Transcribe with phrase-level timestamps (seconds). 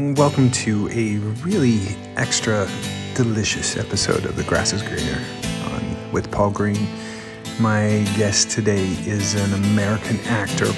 [0.00, 1.80] welcome to a really
[2.16, 2.66] extra
[3.14, 5.22] delicious episode of The Grass is Greener
[5.66, 6.88] on, with Paul Greene.
[7.60, 10.72] My guest today is an American actor.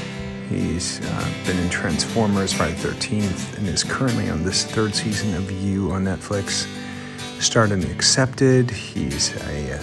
[0.49, 5.35] He's uh, been in Transformers, Friday the 13th, and is currently on this third season
[5.37, 6.67] of You on Netflix.
[7.41, 8.71] Starred in Accepted.
[8.71, 9.83] He's a, uh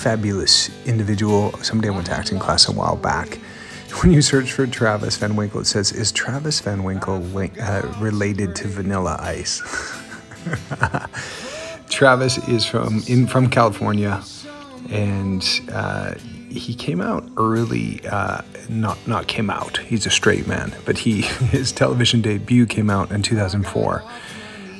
[0.00, 1.52] fabulous individual.
[1.62, 3.38] Somebody I went to acting class a while back
[4.02, 7.82] when you search for Travis Van Winkle, it says, "Is Travis Van Winkle link, uh,
[7.98, 9.62] related to Vanilla Ice?"
[11.90, 14.22] Travis is from in from California,
[14.90, 16.14] and uh,
[16.48, 18.00] he came out early.
[18.06, 19.78] Uh, not not came out.
[19.78, 24.02] He's a straight man, but he his television debut came out in 2004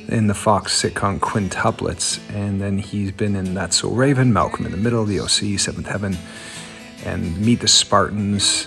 [0.09, 4.73] in the Fox sitcom Quintuplets, and then he's been in That's So Raven, Malcolm in
[4.73, 6.19] the Middle, The OC, Seventh Heaven,
[7.05, 8.67] and Meet the Spartans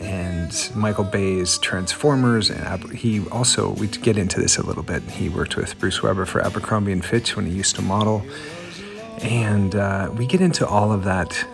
[0.00, 5.02] and Michael Bay's Transformers, and he also we get into this a little bit.
[5.02, 8.22] He worked with Bruce Weber for Abercrombie and Fitch when he used to model,
[9.22, 11.46] and uh, we get into all of that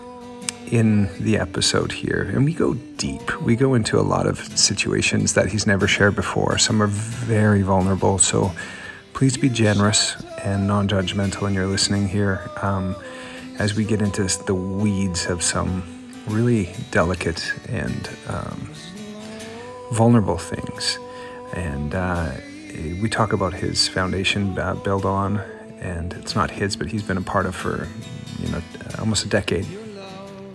[0.71, 3.43] in the episode here, and we go deep.
[3.43, 6.57] We go into a lot of situations that he's never shared before.
[6.59, 8.53] Some are very vulnerable, so
[9.13, 12.97] please be generous and non-judgmental in your listening here um,
[13.59, 15.92] as we get into the weeds of some
[16.27, 18.71] really delicate and um,
[19.93, 20.99] vulnerable things.
[21.55, 22.33] And uh,
[23.01, 25.39] we talk about his foundation, Build On,
[25.81, 27.89] and it's not his, but he's been a part of for
[28.39, 28.63] you know
[28.99, 29.67] almost a decade.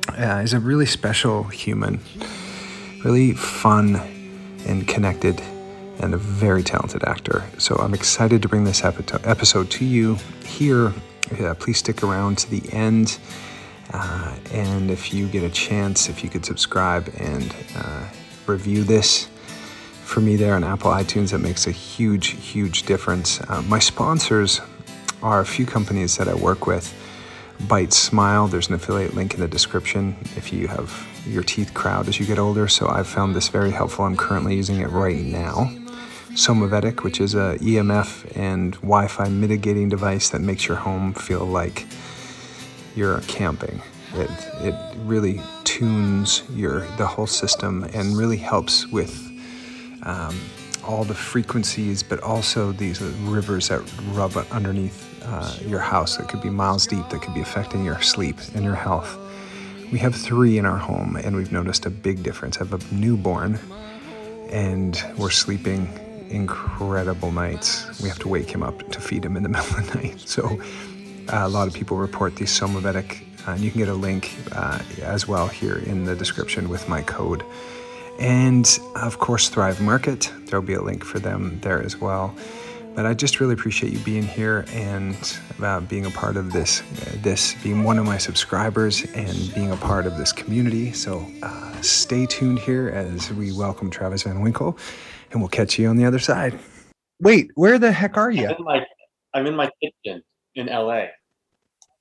[0.09, 1.99] Uh, he's a really special human,
[3.03, 3.97] really fun
[4.65, 5.41] and connected,
[5.99, 7.43] and a very talented actor.
[7.57, 10.93] So I'm excited to bring this episode to you here.
[11.59, 13.19] please stick around to the end.
[13.93, 18.05] Uh, and if you get a chance, if you could subscribe and uh,
[18.45, 19.27] review this
[20.03, 23.41] for me there on Apple iTunes, that makes a huge, huge difference.
[23.49, 24.61] Uh, my sponsors
[25.21, 26.93] are a few companies that I work with.
[27.63, 32.07] Byte Smile, there's an affiliate link in the description if you have your teeth crowd
[32.07, 32.67] as you get older.
[32.67, 34.05] So I've found this very helpful.
[34.05, 35.71] I'm currently using it right now.
[36.37, 41.87] Somavedic, which is a EMF and Wi-Fi mitigating device that makes your home feel like
[42.97, 43.81] you're camping.
[44.15, 44.29] It,
[44.61, 49.15] it really tunes your the whole system and really helps with
[50.03, 50.39] um,
[50.83, 53.81] all the frequencies, but also these rivers that
[54.11, 58.01] rub underneath uh, your house that could be miles deep that could be affecting your
[58.01, 59.17] sleep and your health.
[59.91, 62.57] We have three in our home, and we've noticed a big difference.
[62.57, 63.59] I have a newborn,
[64.49, 65.87] and we're sleeping
[66.29, 68.01] incredible nights.
[68.01, 70.19] We have to wake him up to feed him in the middle of the night.
[70.21, 70.59] So
[71.29, 74.79] a lot of people report these Somavedic, uh, and you can get a link uh,
[75.01, 77.43] as well here in the description with my code.
[78.19, 82.35] And of course, Thrive Market, there'll be a link for them there as well.
[82.95, 85.15] But I just really appreciate you being here and
[85.61, 89.71] uh, being a part of this, uh, this being one of my subscribers and being
[89.71, 90.91] a part of this community.
[90.93, 94.79] So uh, stay tuned here as we welcome Travis Van Winkle,
[95.31, 96.57] and we'll catch you on the other side.
[97.21, 98.47] Wait, where the heck are you?
[98.47, 98.85] I'm in my,
[99.35, 100.23] I'm in my kitchen
[100.57, 101.05] in LA.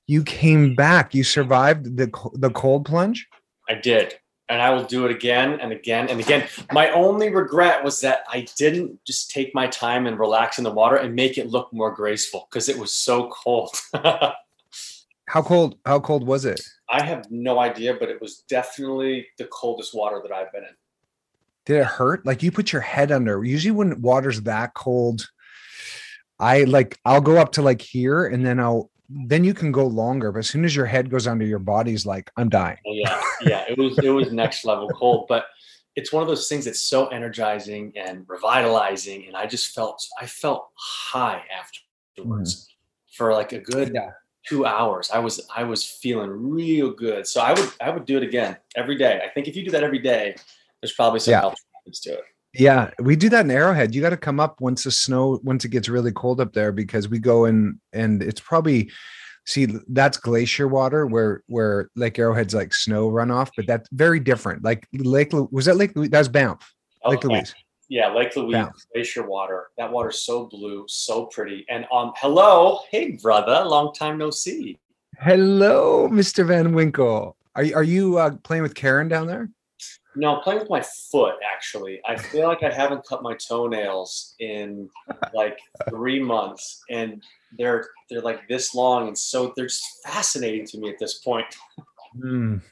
[0.07, 1.15] You came back.
[1.15, 3.29] You survived the the cold plunge.
[3.69, 4.15] I did,
[4.49, 6.49] and I will do it again and again and again.
[6.73, 10.73] My only regret was that I didn't just take my time and relax in the
[10.73, 13.75] water and make it look more graceful because it was so cold.
[13.95, 15.79] how cold?
[15.85, 16.61] How cold was it?
[16.89, 20.77] I have no idea, but it was definitely the coldest water that I've been in.
[21.65, 22.25] Did it hurt?
[22.25, 23.45] Like you put your head under.
[23.45, 25.29] Usually, when water's that cold,
[26.39, 29.87] I like I'll go up to like here and then I'll then you can go
[29.87, 30.33] longer.
[30.33, 32.79] But as soon as your head goes under your body's like, I'm dying.
[32.87, 33.65] Oh, yeah, yeah.
[33.69, 35.27] It was it was next level cold.
[35.29, 35.47] But
[35.95, 39.27] it's one of those things that's so energizing and revitalizing.
[39.27, 43.17] And I just felt I felt high afterwards mm.
[43.17, 44.11] for like a good yeah.
[44.47, 45.11] two hours.
[45.13, 47.27] I was I was feeling real good.
[47.27, 49.21] So I would I would do it again every day.
[49.25, 50.37] I think if you do that every day,
[50.83, 51.41] there's probably some yeah.
[51.41, 52.25] health benefits to it.
[52.59, 53.95] Yeah, we do that in Arrowhead.
[53.95, 56.73] You got to come up once the snow, once it gets really cold up there,
[56.73, 58.91] because we go in and it's probably
[59.47, 64.65] see that's glacier water where where Lake Arrowhead's like snow runoff, but that's very different.
[64.65, 67.29] Like Lake was that Lake that's Banff, Lake okay.
[67.29, 67.55] Louise.
[67.89, 68.75] Yeah, Lake Louise Banff.
[68.93, 69.69] glacier water.
[69.79, 71.65] That water's so blue, so pretty.
[71.69, 74.79] And um, hello, hey brother, long time no see.
[75.19, 76.47] Hello, Mr.
[76.47, 77.37] Van Winkle.
[77.55, 79.49] Are you are you uh, playing with Karen down there?
[80.17, 82.01] No, I'm playing with my foot actually.
[82.09, 84.89] I feel like I haven't cut my toenails in
[85.35, 85.59] like
[85.91, 87.23] three months, and
[87.59, 91.47] they're they're like this long, and so they're just fascinating to me at this point.
[92.19, 92.63] Mm.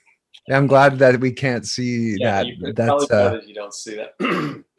[0.50, 2.46] I'm glad that we can't see yeah, that.
[2.46, 4.64] You That's uh, you don't see that.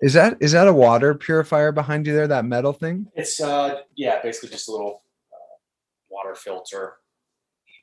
[0.00, 2.28] Is that is that a water purifier behind you there?
[2.28, 3.08] That metal thing?
[3.16, 5.02] It's uh yeah, basically just a little
[5.32, 5.58] uh,
[6.08, 6.98] water filter.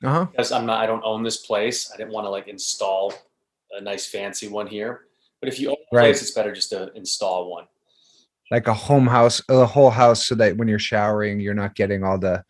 [0.02, 0.24] Uh huh.
[0.24, 1.90] Because I'm not, I don't own this place.
[1.92, 3.12] I didn't want to like install
[3.76, 5.02] a nice fancy one here.
[5.40, 6.02] But if you own a Right.
[6.04, 7.66] place, it's better just to install one.
[8.50, 12.04] Like a home house, a whole house, so that when you're showering, you're not getting
[12.04, 12.44] all the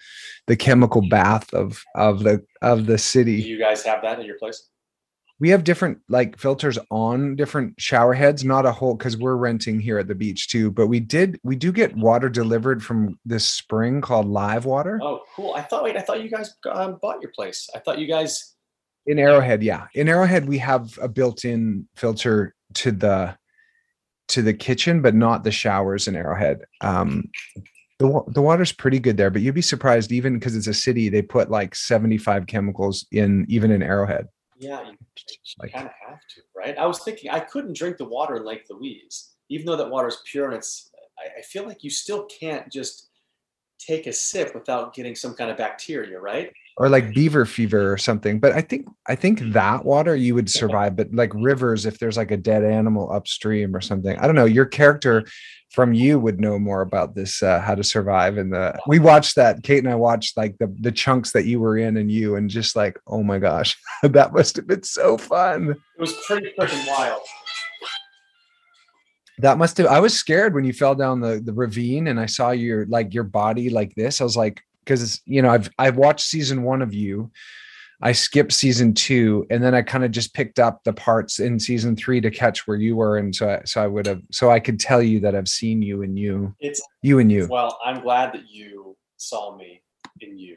[0.46, 3.32] the chemical bath of of the of the Do city.
[3.42, 4.68] you guys have that at your place?
[5.38, 9.80] We have different like filters on different shower heads, not a whole because we're renting
[9.80, 10.70] here at the beach too.
[10.70, 14.98] But we did we do get water delivered from this spring called Live Water.
[15.02, 15.54] Oh, cool.
[15.54, 17.68] I thought wait, I thought you guys um, bought your place.
[17.74, 18.54] I thought you guys
[19.06, 19.86] In Arrowhead, yeah.
[19.94, 23.36] In Arrowhead, we have a built-in filter to the
[24.28, 26.64] to the kitchen, but not the showers in Arrowhead.
[26.80, 27.30] Um,
[27.98, 31.08] the the water's pretty good there, but you'd be surprised even because it's a city.
[31.08, 34.26] They put like seventy five chemicals in even in Arrowhead.
[34.58, 34.96] yeah, you,
[35.60, 36.76] Like kind of have to, right?
[36.76, 40.08] I was thinking I couldn't drink the water in Lake Louise, even though that water
[40.08, 40.90] is pure and it's.
[41.18, 43.08] I, I feel like you still can't just
[43.78, 46.52] take a sip without getting some kind of bacteria, right?
[46.76, 48.38] Or like beaver fever or something.
[48.38, 52.16] But I think I think that water you would survive, but like rivers, if there's
[52.16, 54.44] like a dead animal upstream or something, I don't know.
[54.44, 55.24] Your character
[55.70, 58.36] from you would know more about this, uh, how to survive.
[58.38, 59.62] And the we watched that.
[59.62, 62.50] Kate and I watched like the the chunks that you were in, and you, and
[62.50, 65.70] just like, oh my gosh, that must have been so fun.
[65.70, 67.22] It was pretty freaking wild.
[69.38, 69.86] That must have.
[69.86, 73.12] I was scared when you fell down the the ravine, and I saw your like
[73.12, 74.20] your body like this.
[74.20, 77.30] I was like, because you know, I've I've watched season one of you.
[78.02, 81.58] I skipped season two, and then I kind of just picked up the parts in
[81.58, 84.50] season three to catch where you were, and so I, so I would have so
[84.50, 87.46] I could tell you that I've seen you and you, It's you and you.
[87.50, 89.82] well, I'm glad that you saw me
[90.20, 90.56] in you.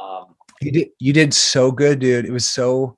[0.00, 2.24] Um, You did you did so good, dude.
[2.24, 2.96] It was so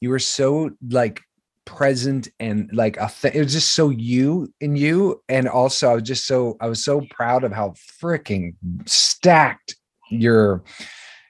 [0.00, 1.20] you were so like
[1.64, 6.02] present and like a it was just so you and you and also I was
[6.02, 9.76] just so I was so proud of how freaking stacked
[10.12, 10.64] your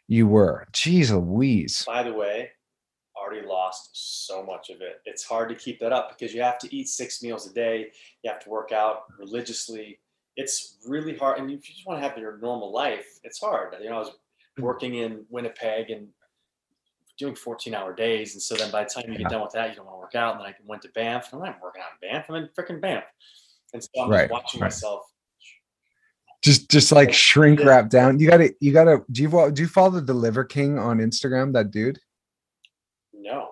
[0.09, 0.67] you were.
[0.73, 1.85] Jeez Louise.
[1.87, 2.51] by the way,
[3.17, 5.01] already lost so much of it.
[5.05, 7.91] It's hard to keep that up because you have to eat six meals a day.
[8.23, 10.01] You have to work out religiously.
[10.37, 11.39] It's really hard.
[11.39, 13.75] And if you just want to have your normal life, it's hard.
[13.81, 14.11] You know, I was
[14.57, 14.63] hmm.
[14.63, 16.09] working in Winnipeg and
[17.19, 18.33] doing 14 hour days.
[18.35, 19.19] And so then by the time you Yeah.
[19.19, 20.37] get done with that, you don't want to work out.
[20.37, 21.33] And then I went to Banff.
[21.33, 22.27] and I'm not working out in Banff.
[22.29, 23.05] I'm in freaking Banff.
[23.73, 24.67] And so I'm Right, just watching right.
[24.67, 25.12] myself.
[26.43, 28.19] Just just like shrink wrap down.
[28.19, 31.71] You gotta you gotta do you do you follow the Deliver King on Instagram, that
[31.71, 32.01] dude?
[33.13, 33.49] No.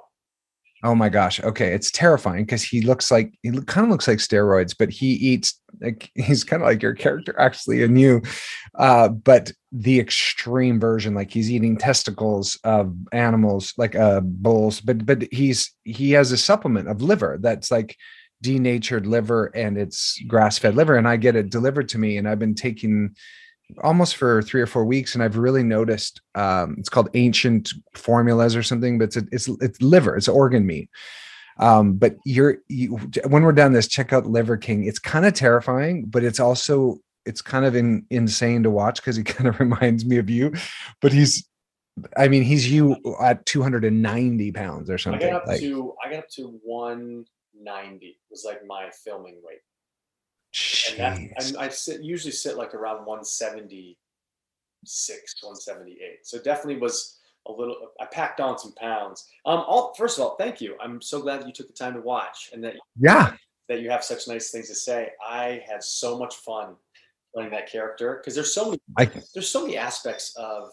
[0.83, 1.41] Oh my gosh.
[1.41, 1.75] Okay.
[1.75, 5.61] It's terrifying because he looks like he kind of looks like steroids, but he eats
[5.81, 8.23] like he's kind of like your character actually and you.
[8.75, 15.05] Uh, but the extreme version, like he's eating testicles of animals, like uh bulls, but
[15.05, 17.97] but he's he has a supplement of liver that's like
[18.43, 20.97] denatured liver and it's grass-fed liver.
[20.97, 23.15] And I get it delivered to me, and I've been taking
[23.83, 28.57] almost for three or four weeks and i've really noticed um it's called ancient formulas
[28.57, 30.89] or something but it's a, it's it's liver it's organ meat
[31.59, 32.97] um but you're you,
[33.29, 36.99] when we're done this check out liver king it's kind of terrifying but it's also
[37.27, 40.53] it's kind of in, insane to watch because he kind of reminds me of you
[41.01, 41.47] but he's
[42.17, 46.11] i mean he's you at 290 pounds or something I got up like to I
[46.11, 46.61] got up to
[47.65, 49.61] 190 was like my filming weight.
[50.91, 51.19] and that
[51.59, 53.97] I, I sit usually sit like around 176
[55.43, 59.29] 178 so definitely was a little i packed on some pounds.
[59.47, 60.77] Um all first of all thank you.
[60.81, 63.33] I'm so glad that you took the time to watch and that yeah.
[63.69, 65.11] that you have such nice things to say.
[65.27, 66.75] I had so much fun
[67.33, 70.71] playing that character because there's so many I- there's so many aspects of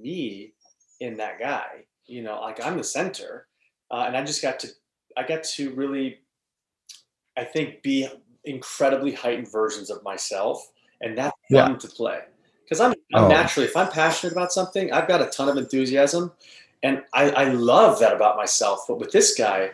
[0.00, 0.52] me
[1.00, 3.46] in that guy you know like i'm the center
[3.90, 4.68] uh, and i just got to
[5.16, 6.18] i got to really
[7.36, 8.06] i think be
[8.44, 10.70] incredibly heightened versions of myself
[11.00, 11.66] and that's Yeah.
[11.66, 12.20] fun to play
[12.64, 13.28] because I'm, I'm Oh.
[13.28, 16.32] naturally if i'm passionate about something i've got a ton of enthusiasm
[16.82, 19.70] and I, I love that about myself but with this guy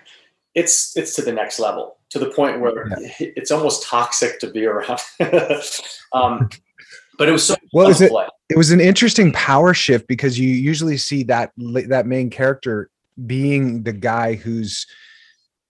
[0.55, 4.65] it's it's to the next level to the point where it's almost toxic to be
[4.67, 5.01] around
[6.13, 6.49] um,
[7.19, 8.27] but it was so Well, fun is to it- play.
[8.51, 12.91] it was an interesting power shift because you usually see that that main character
[13.27, 14.87] being the guy who's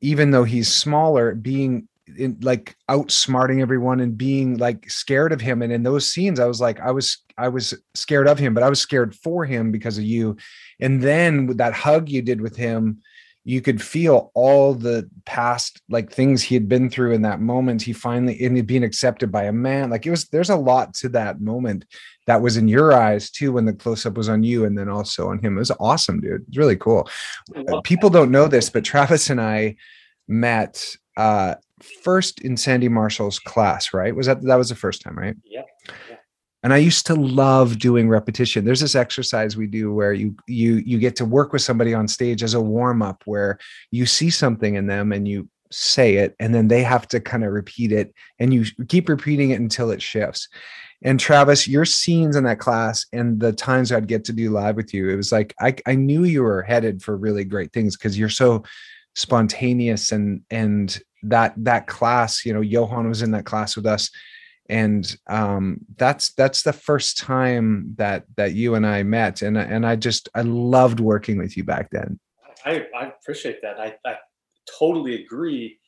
[0.02, 5.62] even though he's smaller being in, like outsmarting everyone and being like scared of him.
[5.62, 8.62] And in those scenes i was like i was i was scared of him but
[8.62, 10.36] i was scared for him because of you.
[10.80, 13.00] And then with that hug you did with him
[13.44, 17.82] you could feel all the past like things he had been through in that moment
[17.82, 20.94] he finally in it being accepted by a man like it was there's a lot
[20.94, 21.84] to that moment
[22.26, 24.88] that was in your eyes too when the close up was on you and then
[24.88, 25.56] also on him.
[25.56, 26.44] It was awesome, dude.
[26.48, 27.08] It's really cool.
[27.56, 29.76] Uh, People don't know this, but Travis and I
[30.28, 31.56] met uh
[32.04, 34.14] first in Sandy Marshall's class, right?
[34.14, 35.36] Was that that was the first time, right?
[35.44, 35.62] Yeah.
[36.62, 38.64] And I used to love doing repetition.
[38.64, 42.06] There's this exercise we do where you you you get to work with somebody on
[42.06, 43.58] stage as a warm up where
[43.90, 47.44] you see something in them and you say it and then they have to kind
[47.44, 50.48] of repeat it and you keep repeating it until it shifts.
[51.04, 54.76] And Travis, your scenes in that class and the times I'd get to do live
[54.76, 57.96] with you, it was like I, I knew you were headed for really great things
[57.96, 58.62] because you're so
[59.14, 64.10] spontaneous and and that that class, you know, Johan was in that class with us.
[64.68, 69.84] And um, that's that's the first time that that you and I met, and and
[69.84, 72.18] I just I loved working with you back then.
[72.64, 73.80] I, I appreciate that.
[73.80, 74.16] I, I
[74.78, 75.80] totally agree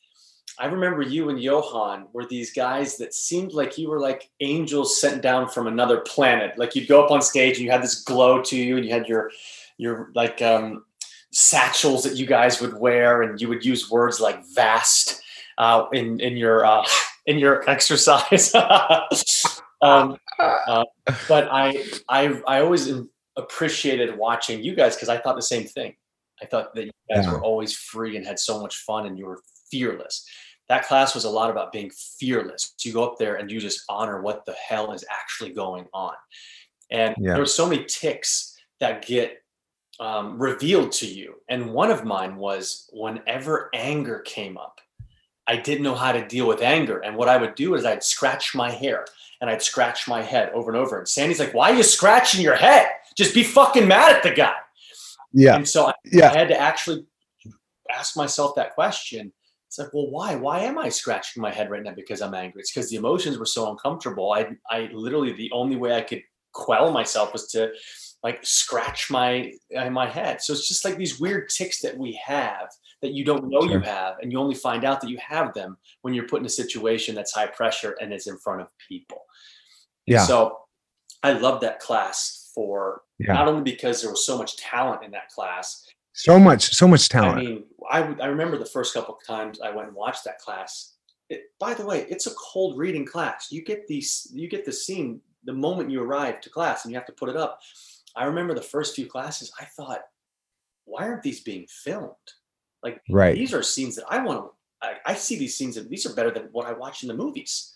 [0.58, 5.00] I remember you and Johan were these guys that seemed like you were like angels
[5.00, 6.56] sent down from another planet.
[6.56, 8.92] Like you'd go up on stage and you had this glow to you, and you
[8.92, 9.30] had your
[9.78, 10.84] your like um,
[11.32, 15.20] satchels that you guys would wear, and you would use words like vast
[15.58, 16.86] uh, in in your uh,
[17.26, 18.54] in your exercise.
[19.82, 20.84] um, uh,
[21.28, 22.90] but I I I always
[23.36, 25.94] appreciated watching you guys because I thought the same thing.
[26.42, 27.32] I thought that you guys yeah.
[27.32, 29.40] were always free and had so much fun, and you were
[29.70, 30.26] fearless
[30.68, 32.74] that class was a lot about being fearless.
[32.82, 36.14] You go up there and you just honor what the hell is actually going on.
[36.90, 37.32] And yeah.
[37.32, 39.42] there were so many ticks that get
[40.00, 41.34] um, revealed to you.
[41.48, 44.80] And one of mine was whenever anger came up,
[45.46, 46.98] I didn't know how to deal with anger.
[47.00, 49.04] And what I would do is I'd scratch my hair
[49.40, 50.98] and I'd scratch my head over and over.
[50.98, 52.88] And Sandy's like, why are you scratching your head?
[53.16, 54.54] Just be fucking mad at the guy.
[55.32, 55.56] Yeah.
[55.56, 56.30] And so I, yeah.
[56.30, 57.06] I had to actually
[57.90, 59.32] ask myself that question
[59.74, 60.36] it's like, well, why?
[60.36, 62.60] Why am I scratching my head right now because I'm angry?
[62.60, 64.32] It's because the emotions were so uncomfortable.
[64.32, 66.22] I, I literally the only way I could
[66.52, 67.72] quell myself was to
[68.22, 70.40] like scratch my uh, my head.
[70.40, 72.68] So it's just like these weird ticks that we have
[73.04, 73.72] that you don't know sure.
[73.72, 76.46] you have, and you only find out that you have them when you're put in
[76.46, 79.18] a situation that's high pressure and it's in front of people.
[80.06, 80.24] Yeah.
[80.24, 80.58] so
[81.22, 83.34] I love that class for yeah.
[83.34, 87.10] not only because there was so much talent in that class, so much, so much
[87.10, 87.38] talent.
[87.38, 90.38] I mean, I, I remember the first couple of times I went and watched that
[90.38, 90.94] class.
[91.28, 93.48] It, by the way, it's a cold reading class.
[93.50, 96.96] You get these, you get the scene the moment you arrive to class, and you
[96.96, 97.60] have to put it up.
[98.16, 99.52] I remember the first few classes.
[99.60, 100.00] I thought,
[100.86, 102.14] why aren't these being filmed?
[102.84, 103.34] Like, right.
[103.34, 104.86] these are scenes that I want to.
[104.86, 107.14] I, I see these scenes, and these are better than what I watch in the
[107.14, 107.74] movies.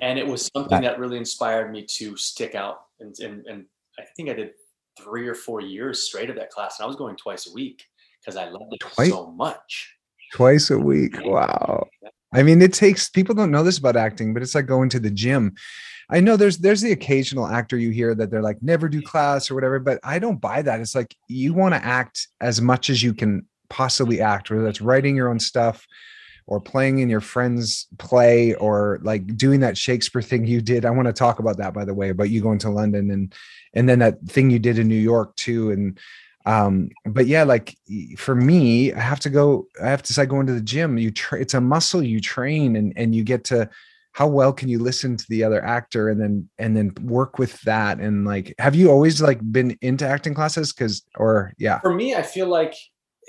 [0.00, 2.86] And it was something that really inspired me to stick out.
[3.00, 3.64] And, and, and
[3.98, 4.52] I think I did
[4.98, 6.78] three or four years straight of that class.
[6.78, 7.84] And I was going twice a week
[8.20, 9.94] because I loved it twice, so much.
[10.32, 11.16] Twice a week.
[11.22, 11.86] Wow.
[12.32, 15.00] I mean, it takes people don't know this about acting, but it's like going to
[15.00, 15.54] the gym.
[16.10, 19.50] I know there's there's the occasional actor you hear that they're like never do class
[19.50, 20.80] or whatever, but I don't buy that.
[20.80, 24.80] It's like you want to act as much as you can possibly act, whether that's
[24.80, 25.86] writing your own stuff
[26.46, 30.84] or playing in your friend's play or like doing that Shakespeare thing you did.
[30.84, 33.34] I want to talk about that by the way, about you going to London and
[33.72, 35.70] and then that thing you did in New York too.
[35.70, 35.98] And
[36.46, 37.76] um, but yeah, like
[38.18, 40.98] for me, I have to go, I have to say going to the gym.
[40.98, 43.70] You tra- it's a muscle you train and and you get to
[44.14, 47.60] how well can you listen to the other actor and then and then work with
[47.62, 51.92] that and like have you always like been into acting classes because or yeah for
[51.92, 52.74] me i feel like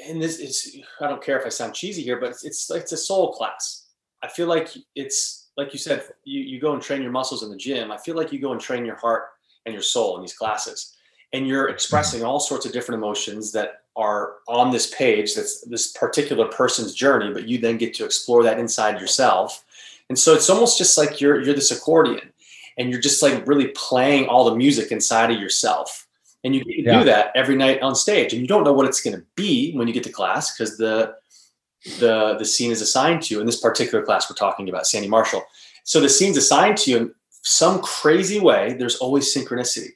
[0.03, 2.91] and this is i don't care if i sound cheesy here but it's it's, it's
[2.91, 3.87] a soul class
[4.23, 7.49] i feel like it's like you said you, you go and train your muscles in
[7.49, 9.25] the gym i feel like you go and train your heart
[9.65, 10.95] and your soul in these classes.
[11.33, 15.91] And you're expressing all sorts of different emotions that are on this page that's this
[15.93, 19.63] particular person's journey, but you then get to explore that inside yourself.
[20.09, 22.31] And so it's almost just like you're you're this accordion
[22.77, 26.04] and you're just like really playing all the music inside of yourself.
[26.45, 26.99] And you yeah.
[26.99, 28.31] do that every night on stage.
[28.31, 30.77] And you don't know what it's going to be when you get to class because
[30.77, 31.15] the
[31.99, 33.39] the the scene is assigned to you.
[33.41, 35.43] In this particular class, we're talking about Sandy Marshall.
[35.83, 39.89] So the scene's assigned to you, in some crazy way, there's always synchronicity.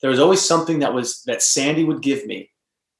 [0.00, 2.50] There was always something that was that Sandy would give me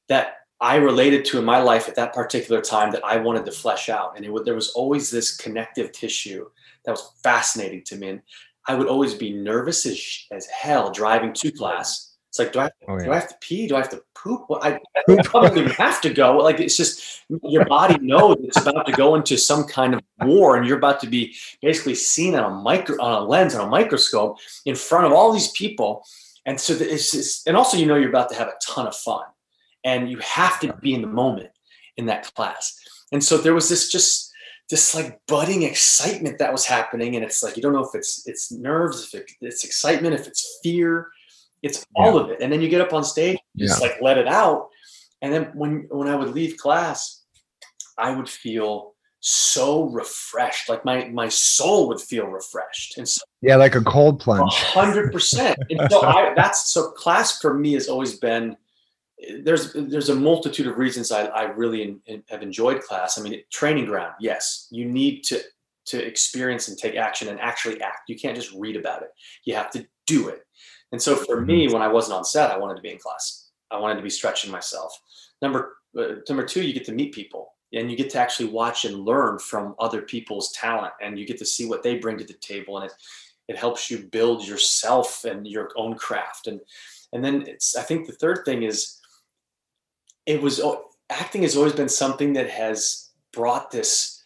[0.07, 3.51] that I related to in my life at that particular time that I wanted to
[3.51, 4.13] flesh out.
[4.15, 6.45] And it would, there was always this connective tissue
[6.83, 8.09] that was fascinating to me.
[8.09, 8.21] And
[8.67, 12.06] I would always be nervous as, as hell driving to class.
[12.39, 13.05] It's like, do I, oh, yeah.
[13.05, 13.67] do I have to pee?
[13.67, 14.45] Do I have to poop?
[14.47, 14.79] Well, I,
[15.09, 16.37] I probably have to go.
[16.37, 20.55] Like it's just your body knows it's about to go into some kind of war,
[20.55, 23.69] and you're about to be basically seen on a micro on a lens on a
[23.69, 26.03] microscope in front of all these people.
[26.45, 28.95] And so it's just, and also you know you're about to have a ton of
[28.95, 29.23] fun,
[29.83, 31.49] and you have to be in the moment
[31.97, 32.79] in that class.
[33.11, 34.31] And so there was this just
[34.69, 38.27] this like budding excitement that was happening, and it's like you don't know if it's
[38.27, 41.07] it's nerves, if it, it's excitement, if it's fear
[41.63, 42.21] it's all yeah.
[42.21, 42.41] of it.
[42.41, 43.87] And then you get up on stage, just yeah.
[43.87, 44.69] like let it out.
[45.21, 47.23] And then when when I would leave class,
[47.97, 50.69] I would feel so refreshed.
[50.69, 52.97] Like my my soul would feel refreshed.
[52.97, 54.53] And so yeah, like a cold plunge.
[54.53, 55.57] hundred percent.
[55.69, 58.55] And so I that's so class for me has always been
[59.43, 63.17] there's there's a multitude of reasons I, I really in, in, have enjoyed class.
[63.17, 65.41] I mean, training ground, yes, you need to
[65.87, 68.09] to experience and take action and actually act.
[68.09, 69.09] You can't just read about it.
[69.45, 70.41] You have to do it.
[70.91, 73.49] And so for me, when I wasn't on set, I wanted to be in class.
[73.71, 74.97] I wanted to be stretching myself.
[75.41, 78.85] Number uh, number two, you get to meet people and you get to actually watch
[78.85, 82.23] and learn from other people's talent, and you get to see what they bring to
[82.23, 82.93] the table, and it
[83.47, 86.47] it helps you build yourself and your own craft.
[86.47, 86.61] And
[87.13, 88.99] and then it's I think the third thing is
[90.25, 90.61] it was
[91.09, 94.23] acting has always been something that has brought this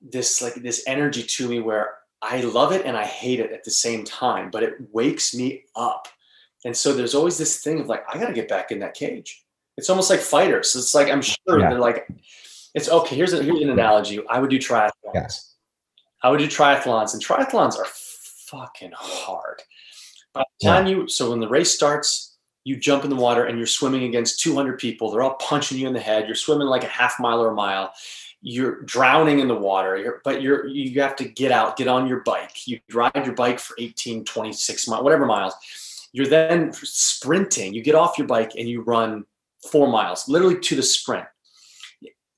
[0.00, 1.94] this like this energy to me where
[2.24, 5.64] I love it and I hate it at the same time, but it wakes me
[5.76, 6.08] up.
[6.64, 8.94] And so there's always this thing of like, I got to get back in that
[8.94, 9.44] cage.
[9.76, 10.74] It's almost like fighters.
[10.74, 11.68] It's like, I'm sure yeah.
[11.68, 12.08] they're like,
[12.74, 13.14] it's okay.
[13.14, 14.20] Here's, a, here's an analogy.
[14.28, 14.90] I would do triathlons.
[15.14, 15.28] Yeah.
[16.22, 19.62] I would do triathlons and triathlons are fucking hard.
[20.32, 20.96] By the time yeah.
[20.96, 24.40] you, so when the race starts, you jump in the water and you're swimming against
[24.40, 25.10] 200 people.
[25.10, 26.26] They're all punching you in the head.
[26.26, 27.92] You're swimming like a half mile or a mile
[28.46, 32.06] you're drowning in the water you're, but you're you have to get out get on
[32.06, 32.68] your bike.
[32.68, 35.54] You ride your bike for 18 26 miles whatever miles.
[36.12, 37.72] You're then sprinting.
[37.72, 39.24] You get off your bike and you run
[39.72, 41.24] four miles literally to the sprint.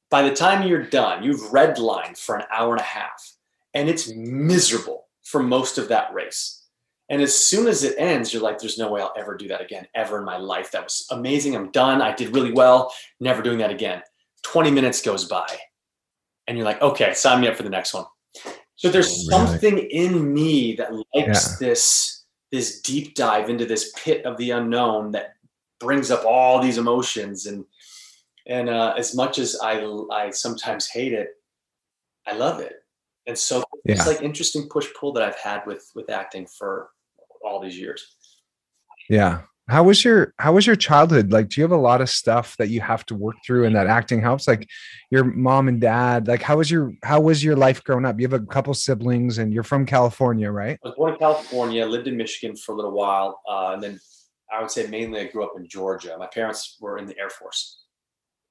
[0.09, 3.35] By the time you're done you've redlined for an hour and a half
[3.75, 6.63] and it's miserable for most of that race.
[7.09, 9.61] And as soon as it ends you're like there's no way i'll ever do that
[9.61, 10.71] again ever in my life.
[10.71, 11.57] That was amazing.
[11.57, 12.01] I'm done.
[12.01, 12.95] I did really well.
[13.19, 14.03] Never doing that again.
[14.45, 15.49] 20 minutes goes by
[16.47, 18.05] and you're like, okay, sign me up for the next one.
[18.77, 19.47] So there's really?
[19.47, 21.57] something in me that likes yeah.
[21.59, 25.35] this this deep dive into this pit of the unknown that
[25.81, 27.65] brings up all these emotions and
[28.47, 29.81] and uh, as much as I
[30.13, 31.31] I sometimes hate it,
[32.27, 32.75] I love it.
[33.27, 33.95] And so yeah.
[33.95, 36.91] it's like interesting push pull that I've had with with acting for
[37.43, 38.17] all these years.
[39.09, 41.33] Yeah, how was your how was your childhood?
[41.33, 43.75] Like do you have a lot of stuff that you have to work through and
[43.75, 44.47] that acting helps?
[44.47, 44.69] Like
[45.11, 48.21] your mom and dad like how was your how was your life growing up?
[48.21, 50.79] You have a couple siblings and you're from california right?
[50.85, 53.99] I was born in california lived in michigan for a little while uh, and then
[54.53, 56.17] i would say mainly i grew up in georgia.
[56.17, 57.83] My parents were in the air force.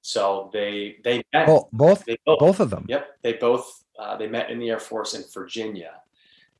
[0.01, 2.85] So they they met oh, both they both, both of them.
[2.89, 5.93] yep they both uh, they met in the air force in virginia.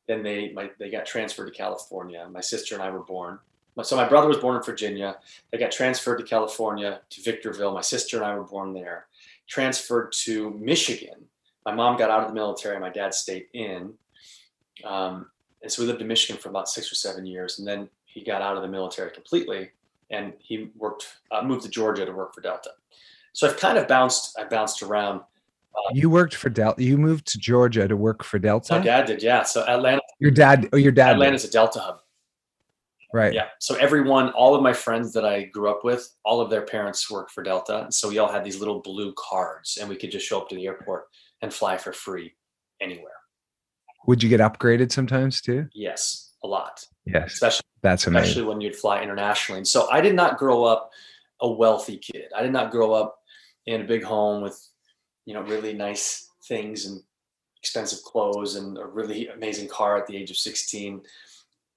[0.08, 2.26] Then they my, they got transferred to california.
[2.32, 3.40] My sister and i were born
[3.84, 5.18] so my brother was born in Virginia.
[5.52, 7.74] They got transferred to California to Victorville.
[7.74, 9.08] My sister and I were born there.
[9.48, 11.26] Transferred to Michigan.
[11.66, 12.80] My mom got out of the military.
[12.80, 13.94] My dad stayed in,
[14.84, 15.28] um,
[15.62, 17.60] and so we lived in Michigan for about six or seven years.
[17.60, 19.72] And then he got out of the military completely,
[20.10, 22.72] and he worked uh, moved to Georgia to work for Delta.
[23.34, 24.38] So I've kind of bounced.
[24.40, 25.20] I bounced around.
[25.76, 26.82] Uh, you worked for Delta.
[26.82, 28.76] You moved to Georgia to work for Delta.
[28.76, 29.44] My dad did, yeah.
[29.44, 30.02] So Atlanta.
[30.20, 30.70] Your dad.
[30.72, 31.14] Oh, your dad.
[31.14, 31.50] Atlanta's did.
[31.50, 32.02] a Delta hub.
[33.16, 33.34] Right.
[33.34, 33.46] Yeah.
[33.60, 37.10] So everyone, all of my friends that I grew up with, all of their parents
[37.10, 37.84] worked for Delta.
[37.86, 40.50] And so we all had these little blue cards and we could just show up
[40.50, 41.06] to the airport
[41.42, 42.36] and fly for free
[42.82, 43.14] anywhere.
[44.06, 45.70] Would you get upgraded sometimes too?
[45.74, 46.86] Yes, a lot.
[47.06, 47.36] Yes.
[47.36, 48.24] Especially that's amazing.
[48.24, 49.60] Especially when you'd fly internationally.
[49.60, 50.92] And so I did not grow up
[51.40, 52.26] a wealthy kid.
[52.36, 53.18] I did not grow up
[53.66, 54.62] in a big home with,
[55.26, 57.02] you know, really nice things and
[57.62, 61.02] expensive clothes and a really amazing car at the age of 16.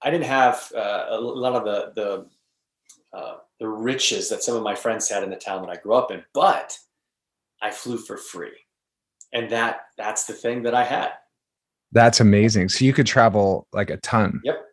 [0.01, 4.63] I didn't have uh, a lot of the the uh, the riches that some of
[4.63, 6.77] my friends had in the town that I grew up in, but
[7.61, 8.57] I flew for free,
[9.33, 11.11] and that that's the thing that I had.
[11.91, 12.69] That's amazing.
[12.69, 14.41] So you could travel like a ton.
[14.43, 14.65] Yep.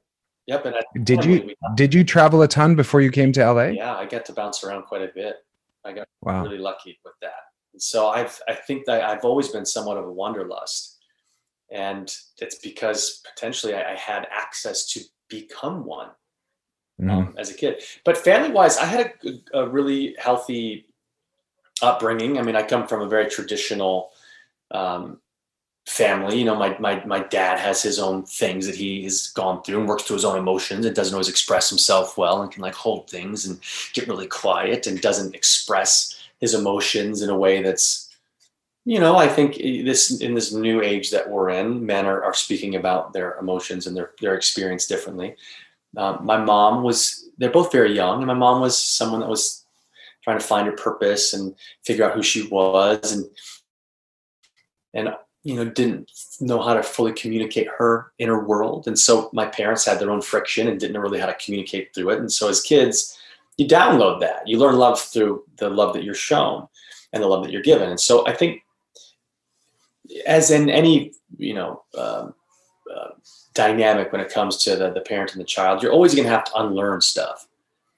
[0.47, 0.67] Yep.
[0.67, 3.65] And did you did you travel a ton before you came to LA?
[3.69, 5.37] Yeah, I got to bounce around quite a bit.
[5.85, 6.43] I got wow.
[6.43, 7.33] really lucky with that.
[7.73, 10.99] And so I've I think that I've always been somewhat of a wanderlust,
[11.73, 16.09] and it's because potentially I, I had access to become one
[17.01, 17.11] mm-hmm.
[17.11, 17.83] um, as a kid.
[18.05, 20.87] But family wise, I had a, a, really healthy
[21.83, 22.39] upbringing.
[22.39, 24.11] I mean, I come from a very traditional
[24.71, 25.21] um,
[25.87, 26.39] family.
[26.39, 29.81] You know, my, my, my dad has his own things that he has gone through
[29.81, 32.75] and works through his own emotions and doesn't always express himself well and can like
[32.75, 33.61] hold things and
[33.93, 38.06] get really quiet and doesn't express his emotions in a way that's
[38.87, 42.33] you know, I think this in this new age that we're in, men are, are
[42.33, 45.35] speaking about their emotions and their their experience differently.
[45.97, 49.65] Um, my mom was they're both very young, and my mom was someone that was
[50.23, 53.25] trying to find her purpose and figure out who she was, and
[54.95, 59.47] and you know didn't know how to fully communicate her inner world, and so my
[59.47, 62.31] parents had their own friction and didn't know really how to communicate through it, and
[62.31, 63.19] so as kids,
[63.57, 66.69] you download that, you learn love through the love that you're shown
[67.13, 68.63] and the love that you're given, and so I think
[70.27, 72.35] as in any you know um,
[72.95, 73.11] uh,
[73.55, 76.31] dynamic when it comes to the, the parent and the child you're always going to
[76.31, 77.47] have to unlearn stuff.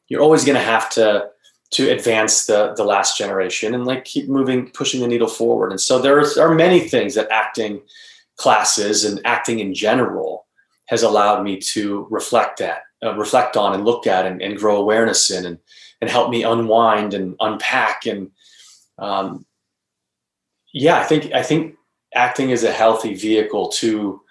[0.09, 1.31] You're always going to have to
[1.71, 5.71] to advance the the last generation and like keep moving pushing the needle forward.
[5.71, 7.83] And so there are many things that acting
[8.37, 10.47] classes and acting in general
[10.87, 14.77] has allowed me to reflect at uh, reflect on and look at and, and grow
[14.77, 15.59] awareness in and
[16.01, 18.31] and help me unwind and unpack and
[18.99, 19.45] um,
[20.73, 21.77] yeah i think i think
[22.15, 24.23] acting is a healthy vehicle to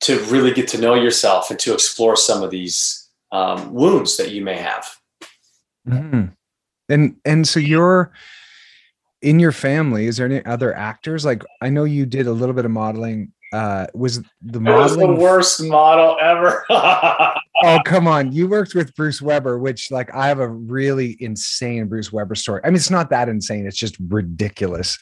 [0.00, 4.30] to really get to know yourself and to explore some of these um, wounds that
[4.30, 4.88] you may have.
[5.86, 6.26] Mm-hmm.
[6.88, 8.12] And and so you're
[9.22, 10.06] in your family.
[10.06, 11.24] Is there any other actors?
[11.24, 13.32] Like I know you did a little bit of modeling.
[13.52, 16.64] Uh, was the modeling was the worst model ever?
[17.62, 18.32] oh come on!
[18.32, 22.60] You worked with Bruce Weber, which like I have a really insane Bruce Weber story.
[22.64, 23.66] I mean, it's not that insane.
[23.66, 24.98] It's just ridiculous.